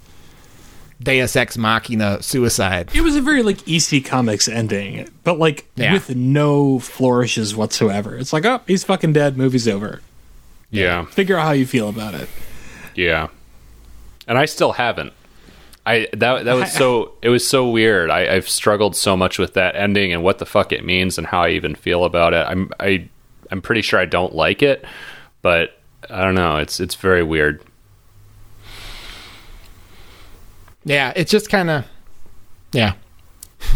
[1.02, 2.90] Deus Ex Machina suicide.
[2.94, 5.92] It was a very like EC Comics ending, but like Yeah.
[5.94, 8.16] with no flourishes whatsoever.
[8.16, 9.36] It's like, oh, he's fucking dead.
[9.36, 10.00] Movie's over.
[10.70, 12.28] Yeah, Figure out how you feel about it.
[12.94, 13.28] yeah.
[14.26, 15.12] And I still haven't.
[15.84, 18.08] I that that was so it was so weird.
[18.10, 21.26] I, I've struggled so much with that ending and what the fuck it means and
[21.26, 22.46] how I even feel about it.
[22.48, 23.08] I'm I
[23.50, 24.84] I'm pretty sure I don't like it,
[25.42, 26.56] but I don't know.
[26.58, 27.62] It's it's very weird.
[30.84, 31.84] Yeah, it's just kind of
[32.72, 32.94] yeah.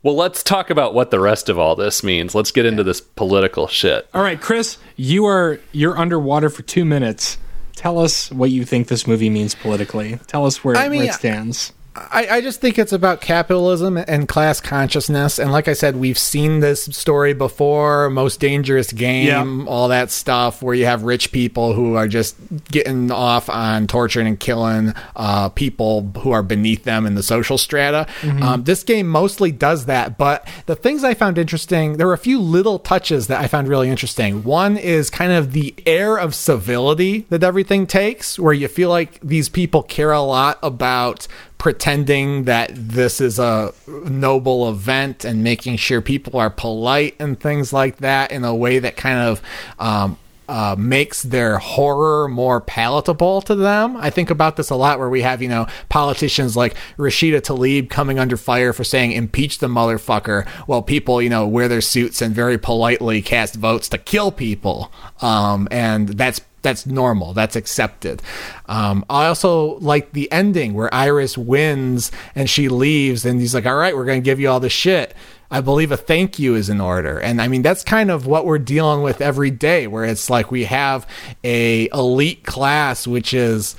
[0.00, 2.32] Well, let's talk about what the rest of all this means.
[2.32, 4.08] Let's get into this political shit.
[4.14, 7.36] All right, Chris, you are you're underwater for two minutes.
[7.74, 10.18] Tell us what you think this movie means politically.
[10.28, 11.72] Tell us where, I mean, where it stands.
[11.96, 15.38] I, I just think it's about capitalism and class consciousness.
[15.38, 19.26] And like I said, we've seen this story before Most Dangerous Game,
[19.66, 22.36] all that stuff, where you have rich people who are just
[22.70, 27.58] getting off on torturing and killing uh, people who are beneath them in the social
[27.58, 28.06] strata.
[28.42, 30.16] Um, this game mostly does that.
[30.18, 33.66] But the things I found interesting, there were a few little touches that I found
[33.66, 34.44] really interesting.
[34.44, 39.18] One is kind of the air of civility that everything takes, where you feel like
[39.20, 41.26] these people care a lot about
[41.58, 47.72] pretending that this is a noble event and making sure people are polite and things
[47.72, 49.42] like that in a way that kind of
[49.80, 50.16] um,
[50.48, 53.96] uh, makes their horror more palatable to them.
[53.98, 57.90] I think about this a lot where we have, you know, politicians like Rashida Tlaib
[57.90, 62.22] coming under fire for saying impeach the motherfucker while people, you know, wear their suits
[62.22, 64.90] and very politely cast votes to kill people.
[65.20, 67.32] Um, and that's that's normal.
[67.32, 68.22] That's accepted.
[68.66, 73.66] Um, I also like the ending where Iris wins and she leaves, and he's like,
[73.66, 75.14] "All right, we're going to give you all the shit."
[75.50, 78.44] I believe a thank you is in order, and I mean that's kind of what
[78.44, 81.06] we're dealing with every day, where it's like we have
[81.42, 83.74] a elite class which is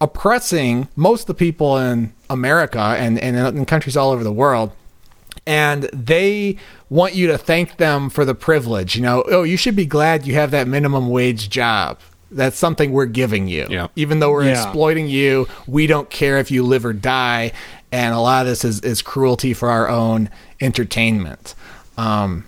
[0.00, 4.72] oppressing most of the people in America and, and in countries all over the world
[5.46, 6.56] and they
[6.88, 8.96] want you to thank them for the privilege.
[8.96, 11.98] You know, oh, you should be glad you have that minimum wage job.
[12.34, 13.66] That's something we're giving you.
[13.70, 13.88] Yeah.
[13.96, 14.62] Even though we're Yeah.
[14.62, 17.52] exploiting you, we don't care if you live or die.
[17.90, 20.30] And a lot of this is, is cruelty for our own
[20.60, 21.54] entertainment.
[21.98, 22.44] Um,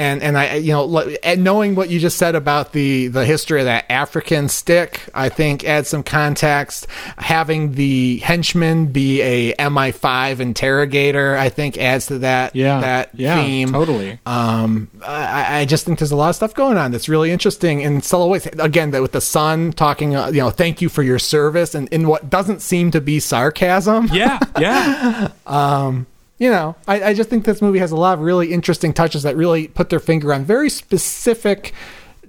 [0.00, 3.60] and and I you know and knowing what you just said about the the history
[3.60, 6.86] of that African stick, I think adds some context.
[7.18, 12.80] Having the henchman be a MI5 interrogator, I think adds to that Yeah.
[12.80, 13.72] that yeah, theme.
[13.72, 14.18] Totally.
[14.26, 17.80] Um, I, I just think there's a lot of stuff going on that's really interesting
[17.82, 18.46] in subtle ways.
[18.46, 21.88] Again, that with the son talking, uh, you know, thank you for your service, and
[21.90, 24.08] in what doesn't seem to be sarcasm.
[24.12, 25.28] Yeah, yeah.
[26.40, 29.22] You know, I, I just think this movie has a lot of really interesting touches
[29.24, 31.72] that really put their finger on very specific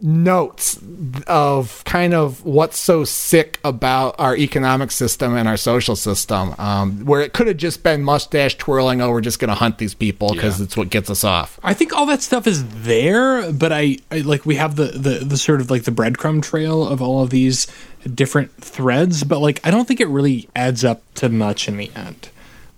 [0.04, 0.80] notes
[1.28, 7.06] of kind of what's so sick about our economic system and our social system, um,
[7.06, 9.94] where it could have just been mustache twirling, oh, we're just going to hunt these
[9.94, 10.66] people because Yeah.
[10.66, 11.60] it's what gets us off.
[11.64, 15.20] I think all that stuff is there, but I, I like we have the, the
[15.24, 17.68] the sort of like the breadcrumb trail of all of these
[18.14, 21.92] different threads, but like I don't think it really adds up to much in the
[21.96, 22.30] end.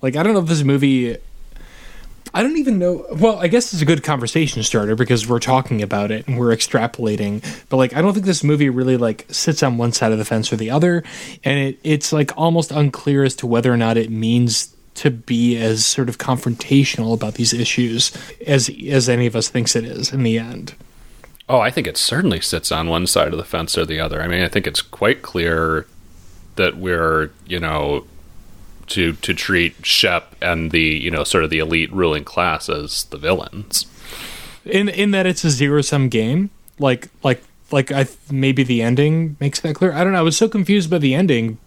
[0.04, 1.18] Like I don't know if this movie
[2.36, 3.06] I don't even know.
[3.12, 6.56] Well, I guess it's a good conversation starter because we're talking about it and we're
[6.56, 7.44] extrapolating.
[7.70, 10.26] But like, I don't think this movie really like sits on one side of the
[10.26, 11.04] fence or the other,
[11.44, 15.58] and it it's like almost unclear as to whether or not it means to be
[15.58, 18.12] as sort of confrontational about these issues
[18.48, 20.74] as as any of us thinks it is in the end.
[21.48, 24.22] Oh, I think it certainly sits on one side of the fence or the other.
[24.24, 25.86] I mean, I think it's quite clear
[26.56, 28.06] that we're, you know,
[28.88, 33.06] to to treat Shep and the, you know, sort of the elite ruling class as
[33.06, 33.86] the villains.
[34.66, 36.50] In in that it's a zero sum game,
[36.80, 39.94] like like like I maybe the ending makes that clear.
[39.94, 40.20] I don't know.
[40.20, 41.58] I was so confused by the ending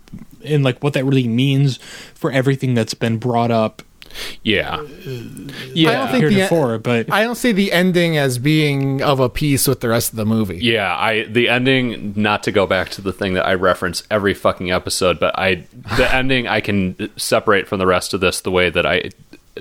[0.44, 1.78] and like what that really means
[2.14, 3.82] for everything that's been brought up
[4.16, 4.74] Uh, yeah.
[4.76, 9.28] I don't think the, heretofore, but I don't see the ending as being of a
[9.28, 10.58] piece with the rest of the movie.
[10.58, 14.34] Yeah, I the ending not to go back to the thing that I reference every
[14.34, 15.64] fucking episode, but I
[15.96, 19.10] the ending I can separate from the rest of this the way that I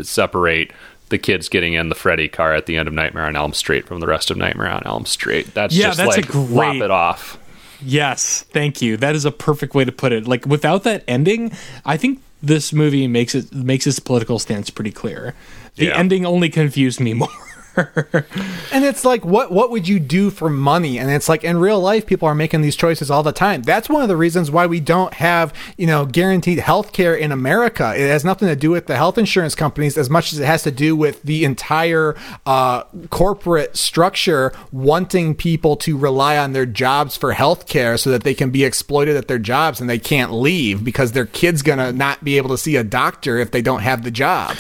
[0.02, 0.72] separate
[1.10, 3.86] the kids getting in the Freddy car at the end of Nightmare on Elm Street
[3.88, 5.54] from the rest of Nightmare on Elm Street.
[5.54, 7.38] That's Yeah, just that's a like lop great- it off.
[7.86, 8.98] Yes, thank you.
[8.98, 10.28] That is a perfect way to put it.
[10.28, 11.52] Like without that ending,
[11.86, 15.36] I think this movie makes it makes its political stance pretty clear.
[15.76, 15.98] The Yeah.
[15.98, 17.30] ending only confused me more.
[18.72, 20.98] And it's like, what what would you do for money?
[21.00, 23.62] And it's like in real life, people are making these choices all the time.
[23.62, 27.32] That's one of the reasons why we don't have, you know, guaranteed health care in
[27.32, 27.94] America.
[27.96, 30.64] It has nothing to do with the health insurance companies as much as it has
[30.64, 32.16] to do with the entire
[32.46, 38.24] uh, corporate structure wanting people to rely on their jobs for health care so that
[38.24, 41.92] they can be exploited at their jobs and they can't leave because their kid's gonna
[41.92, 44.56] not be able to see a doctor if they don't have the job.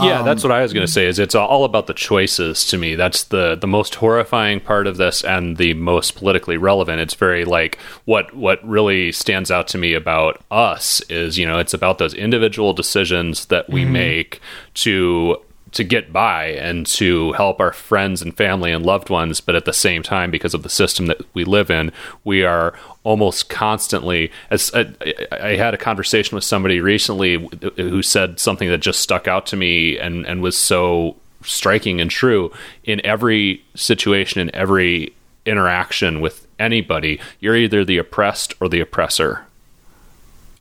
[0.00, 1.06] Yeah, that's what I was going to say.
[1.06, 2.94] Is it's all about the choices to me.
[2.94, 7.00] That's the the most horrifying part of this, and the most politically relevant.
[7.00, 11.58] It's very like what what really stands out to me about us is you know
[11.58, 13.92] it's about those individual decisions that we mm-hmm.
[13.92, 14.40] make
[14.74, 15.40] to
[15.72, 19.64] to get by and to help our friends and family and loved ones but at
[19.64, 21.92] the same time because of the system that we live in
[22.24, 22.74] we are
[23.04, 24.92] almost constantly as I,
[25.30, 29.56] I had a conversation with somebody recently who said something that just stuck out to
[29.56, 32.52] me and and was so striking and true
[32.84, 35.12] in every situation in every
[35.46, 37.20] interaction with anybody.
[37.40, 39.46] You're either the oppressed or the oppressor.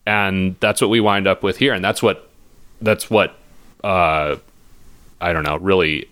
[0.05, 1.73] And that's what we wind up with here.
[1.73, 2.29] And that's what
[2.81, 3.35] that's what
[3.83, 4.35] uh
[5.21, 6.07] i don't know really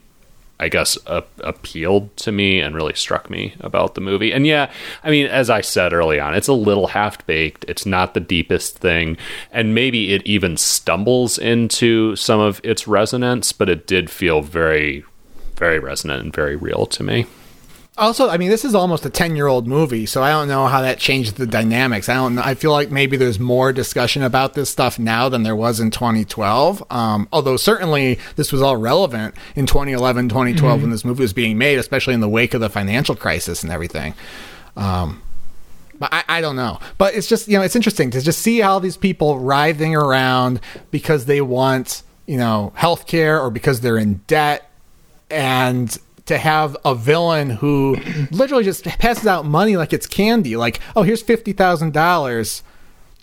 [0.60, 4.32] i guess appealed to me and really struck me about the movie.
[4.32, 4.72] And yeah
[5.04, 8.20] i mean as i said early on it's a little half baked it's not the
[8.20, 9.18] deepest thing.
[9.52, 15.04] And maybe it even stumbles into some of its resonance but it did feel very
[15.56, 17.26] very resonant and very real to me
[17.98, 20.99] Also, I mean, this is almost a ten-year-old movie, so I don't know how that
[20.99, 22.07] changed the dynamics.
[22.10, 22.36] I don't.
[22.36, 22.44] know.
[22.45, 25.90] I feel like maybe there's more discussion about this stuff now than there was in
[25.90, 26.84] 2012.
[26.91, 31.57] Um, although certainly this was all relevant in 2011, 2012 when this movie was being
[31.57, 34.14] made, especially in the wake of the financial crisis and everything.
[34.76, 35.24] Um,
[35.99, 36.80] but I, I don't know.
[36.98, 40.60] But it's just you know it's interesting to just see how these people writhing around
[40.91, 44.69] because they want you know health care or because they're in debt
[45.30, 45.98] and
[46.28, 47.95] to have a villain who
[48.32, 50.56] literally just passes out money like it's candy.
[50.56, 52.62] Like oh here's $50000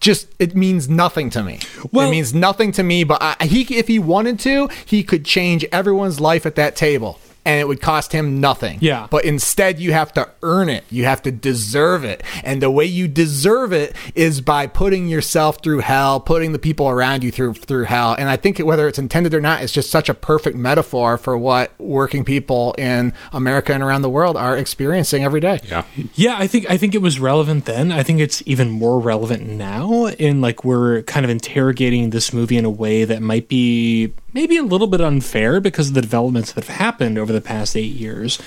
[0.01, 1.61] just it means nothing to me.
[1.93, 5.25] Well- it means nothing to me but I, he if he wanted to he could
[5.25, 8.79] change everyone's life at that table and it would cost him nothing.
[8.81, 9.07] Yeah.
[9.11, 10.85] but instead you have to earn it.
[10.91, 12.23] You have to deserve it.
[12.43, 16.89] And the way you deserve it is by putting yourself through hell putting the people
[16.89, 18.15] around you through through hell.
[18.19, 21.37] And i think whether it's intended or not it's just such a perfect metaphor for
[21.37, 25.61] what working people in america and around the world are experiencing every day.
[25.65, 25.85] Yeah.
[26.15, 27.93] Yeah, I think I think it was relevant then.
[27.93, 32.57] I think it's even more relevant now in like we're kind of interrogating this movie
[32.57, 36.53] in a way that might be maybe a little bit unfair because of the developments
[36.53, 38.39] that have happened over the past eight years.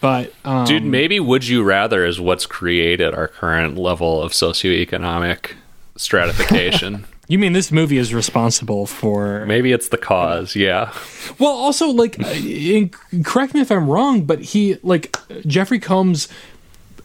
[0.00, 5.52] But um, Dude, maybe Would You Rather is what's created our current level of socioeconomic
[5.96, 7.06] stratification.
[7.28, 9.46] you mean this movie is responsible for?
[9.46, 10.92] maybe it's the cause, yeah.
[11.38, 12.86] Well, also like, uh,
[13.22, 15.16] correct me if I'm wrong, but he like
[15.46, 16.28] Jeffrey Combs,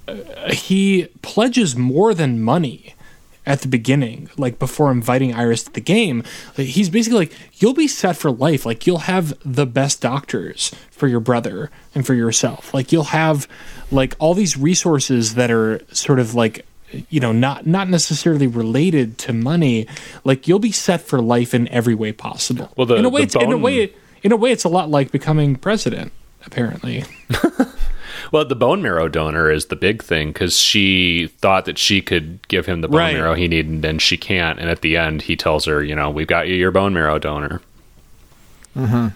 [0.07, 0.16] uh,
[0.52, 2.95] he pledges more than money
[3.49, 6.23] at the beginning, like before inviting Iris to the game.
[6.57, 8.63] Like, he's basically like, "You'll be set for life.
[8.65, 12.73] Like you'll have the best doctors for your brother and for yourself.
[12.73, 13.47] Like you'll have
[13.91, 16.65] like all these resources that are sort of like."
[17.11, 19.85] you know not not necessarily related to money
[20.23, 23.21] like you'll be set for life in every way possible Well, the- in a way
[23.21, 23.93] it's, in a way
[24.23, 26.11] in a way it's a lot like becoming president
[26.47, 27.03] apparently
[28.31, 32.47] Well, the bone marrow donor is the big thing because she thought that she could
[32.47, 33.14] give him the bone Right.
[33.15, 34.60] marrow he needed, and she can't.
[34.60, 37.18] And at the end, he tells her, you know, we've got you your bone marrow
[37.19, 37.61] donor.
[38.76, 39.07] Hmm.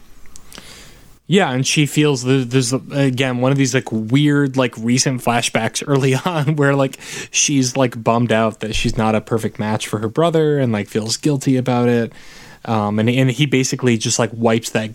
[1.26, 5.82] Yeah, and she feels th- there's again one of these like weird like recent flashbacks
[5.88, 7.00] early on where like
[7.32, 10.88] she's like bummed out that she's not a perfect match for her brother and like
[10.88, 12.12] feels guilty about it.
[12.66, 14.92] Um, and and he basically just like wipes that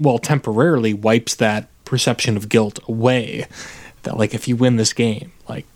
[0.00, 3.46] well temporarily wipes that perception of guilt away.
[4.04, 5.66] That like if you win this game, like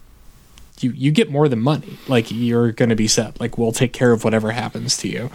[0.81, 1.99] you you get more than money.
[2.09, 3.39] Like you're going to be set.
[3.41, 5.31] Like we'll take care of whatever happens to you.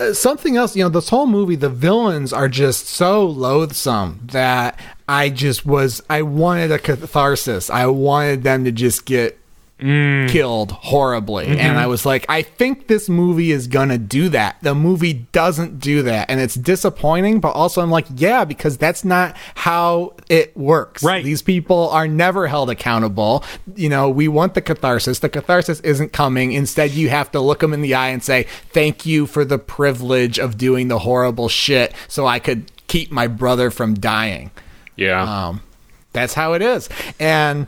[0.00, 4.78] Uh, something else, you know, this whole movie, the villains are just so loathsome that
[5.06, 7.68] I just was, I wanted a catharsis.
[7.68, 9.38] I wanted them to just get
[9.82, 11.46] killed horribly.
[11.46, 14.56] And I was like, I think this movie is gonna do that.
[14.62, 16.30] The movie doesn't do that.
[16.30, 21.02] And it's disappointing, but also I'm like, yeah, because that's not how it works.
[21.02, 21.24] Right.
[21.24, 23.44] These people are never held accountable.
[23.74, 25.18] You know, we want the catharsis.
[25.18, 26.52] The catharsis isn't coming.
[26.52, 29.58] Instead, you have to look them in the eye and say, thank you for the
[29.58, 34.50] privilege of doing the horrible shit so I could keep my brother from dying.
[34.96, 35.62] Yeah, Um,
[36.12, 36.88] that's how it is.
[37.18, 37.66] And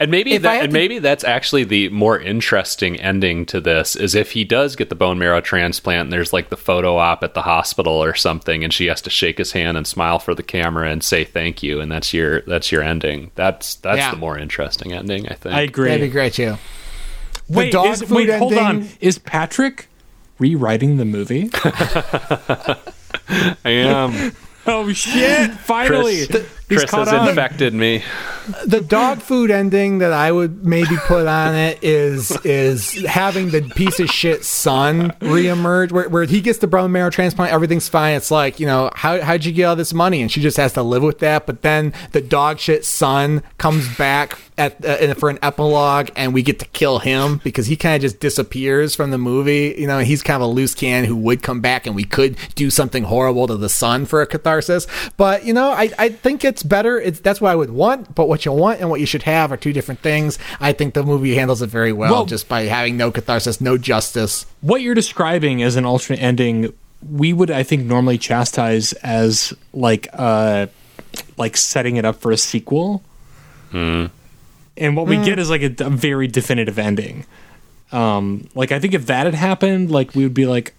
[0.00, 4.14] and maybe that, and to- maybe that's actually the more interesting ending to this is
[4.16, 6.06] if he does get the bone marrow transplant.
[6.06, 9.10] And there's like the photo op at the hospital or something, and she has to
[9.10, 12.40] shake his hand and smile for the camera and say thank you, and that's your
[12.42, 13.30] that's your ending.
[13.36, 14.10] That's that's Yeah.
[14.10, 15.54] the more interesting ending, I think.
[15.54, 15.88] I agree.
[15.90, 16.56] that'd be great too.
[17.48, 18.88] The Wait, dog is, food wait, hold on.
[19.00, 19.88] Is Patrick
[20.38, 21.50] rewriting the movie?
[21.64, 22.76] I
[23.70, 24.32] am.
[24.66, 25.50] oh shit!
[25.52, 27.28] Finally, Chris, he's Chris has on.
[27.28, 28.02] infected me.
[28.64, 33.60] the dog food ending that I would maybe put on it is is having the
[33.62, 38.14] piece of shit son reemerge, where, where he gets the bone marrow transplant, everything's fine.
[38.14, 40.72] It's like you know how how'd you get all this money, and she just has
[40.74, 41.46] to live with that.
[41.46, 46.42] But then the dog shit son comes back at uh, for an epilogue, and we
[46.42, 49.74] get to kill him because he kind of just disappears from the movie.
[49.76, 52.36] You know, he's kind of a loose can who would come back, and we could
[52.54, 54.86] do something horrible to the son for a catharsis.
[55.16, 57.00] But you know, I I think it's better.
[57.00, 58.14] It's that's what I would want.
[58.14, 60.38] But what you want and what you should have are two different things.
[60.60, 63.76] I think the movie handles it very well, Well- just by having no catharsis, no
[63.78, 64.46] justice.
[64.60, 66.72] what you're describing as an alternate ending,
[67.10, 70.66] we would, I think, normally chastise as like uh
[71.36, 73.02] like setting it up for a sequel.
[73.72, 77.26] And what we get is like a, a very definitive ending.
[77.92, 80.74] Um, like I think if that had happened, like we would be like,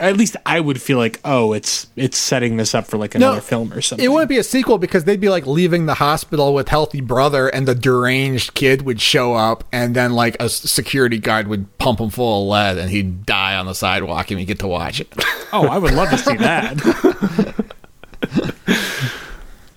[0.00, 3.40] at least I would feel like, oh, it's it's setting this up for like another
[3.40, 4.04] film or something.
[4.04, 7.48] It wouldn't be a sequel because they'd be like leaving the hospital with healthy brother,
[7.48, 12.00] and the deranged kid would show up, and then like a security guard would pump
[12.00, 15.00] him full of lead, and he'd die on the sidewalk, and we get to watch
[15.00, 15.12] it.
[15.52, 17.66] oh, I would love to see that.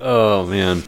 [0.05, 0.83] Oh man.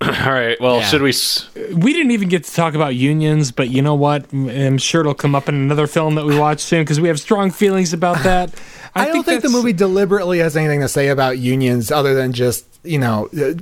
[0.02, 0.60] All right.
[0.60, 0.84] Well, Yeah.
[0.86, 1.10] should we?
[1.10, 4.32] s- we didn't even get to talk about unions, but you know what?
[4.32, 7.18] I'm sure it'll come up in another film that we watch soon because we have
[7.18, 8.52] strong feelings about that.
[8.94, 12.64] I, don't think the movie deliberately has anything to say about unions other than just
[12.84, 13.54] you know uh,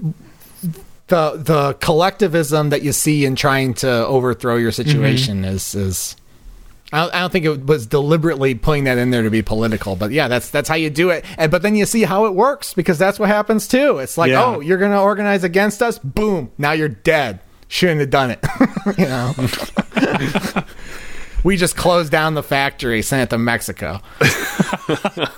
[1.08, 6.16] the the collectivism that you see in trying to overthrow your situation is is.
[6.92, 9.96] I don't, I don't think it was deliberately putting that in there to be political,
[9.96, 11.24] but yeah, that's that's how you do it.
[11.36, 13.98] And but then you see how it works because that's what happens too.
[13.98, 14.44] It's like, Yeah.
[14.44, 17.40] oh, you're going to organize against us, boom, now you're dead.
[17.68, 18.38] Shouldn't have done it,
[18.98, 19.34] you know.
[21.42, 24.00] we just closed down the factory, sent it to Mexico.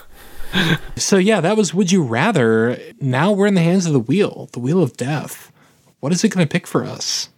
[0.97, 2.79] So yeah, that was Would You Rather.
[3.03, 5.53] Now we're in the hands of the wheel, the wheel of death.
[6.01, 7.29] What is it going to pick for us?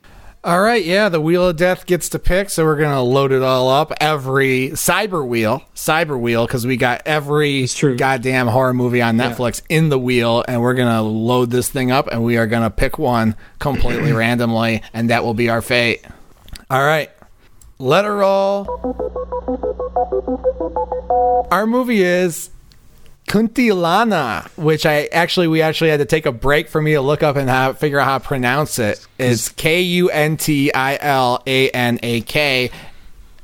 [0.42, 3.42] All right, yeah, the wheel of death gets to pick, so we're gonna load it
[3.42, 3.92] all up.
[4.00, 7.94] Every cyber wheel, cyber wheel, because we got every true.
[7.94, 12.08] goddamn horror movie on Netflix in the wheel, and we're gonna load this thing up,
[12.10, 16.06] and we are gonna pick one completely randomly, and that will be our fate.
[16.70, 17.10] All right,
[17.78, 18.66] let her roll.
[21.50, 22.48] Our movie is
[23.31, 27.23] Kuntilanak, which I actually we actually had to take a break for me to look
[27.23, 29.07] up and how, figure out how to pronounce it.
[29.19, 32.73] It's K U N T I L A N A K.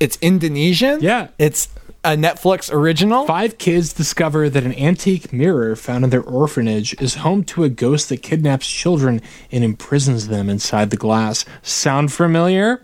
[0.01, 1.01] It's Indonesian.
[1.03, 1.29] Yeah.
[1.39, 1.69] it's
[2.03, 3.27] a Netflix original.
[3.27, 7.69] Five kids discover that an antique mirror found in their orphanage is home to a
[7.69, 9.23] ghost that kidnaps children
[9.53, 11.45] and imprisons them inside the glass.
[11.63, 12.81] Sound familiar?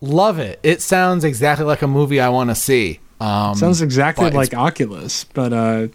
[0.00, 0.58] Love it.
[0.64, 2.98] It sounds exactly like a movie I want to see.
[3.22, 5.86] Um, Sounds exactly like Oculus, but uh,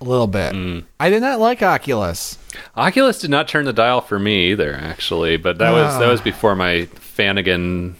[0.00, 0.52] a little bit.
[0.98, 2.38] I did not like Oculus.
[2.76, 6.10] Oculus did not turn the dial for me either, actually, but that was that Ah.
[6.10, 7.94] was before my Flanagan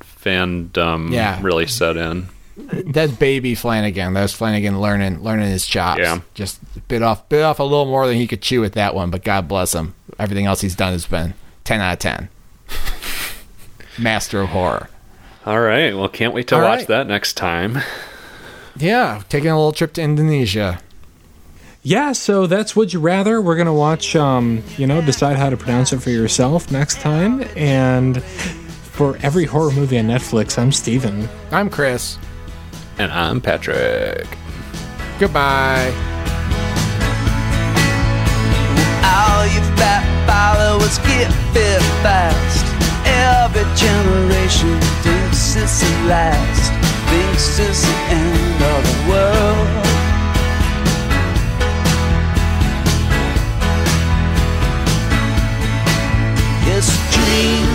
[0.00, 1.38] fandom Yeah.
[1.42, 2.28] really set in.
[2.56, 4.14] That's baby Flanagan.
[4.14, 6.00] That was Flanagan learning learning his chops.
[6.00, 6.20] Yeah.
[6.34, 9.10] Just bit off bit off a little more than he could chew with that one,
[9.10, 9.94] but God bless him.
[10.18, 11.34] Everything else he's done has been
[11.64, 12.28] ten out of ten.
[13.98, 14.88] Master of horror.
[15.46, 16.88] All right, well, can't wait to All watch right.
[16.88, 17.78] that next time.
[18.76, 20.80] Yeah, taking a little trip to Indonesia.
[21.82, 22.12] yeah.
[22.12, 23.40] So that's Would You Rather.
[23.40, 24.16] We're gonna watch.
[24.16, 27.42] Um, you know, decide how to pronounce it for yourself next time.
[27.56, 31.28] And for every horror movie on Netflix, I'm Steven.
[31.52, 32.18] I'm Chris.
[32.98, 34.26] And I'm Patrick.
[35.18, 35.92] Goodbye.
[39.06, 42.64] All you fat followers get fit fast.
[43.06, 46.72] Every generation thinks it's the last,
[47.14, 49.68] thinks it's the end of the world.
[56.74, 57.73] It's a dream.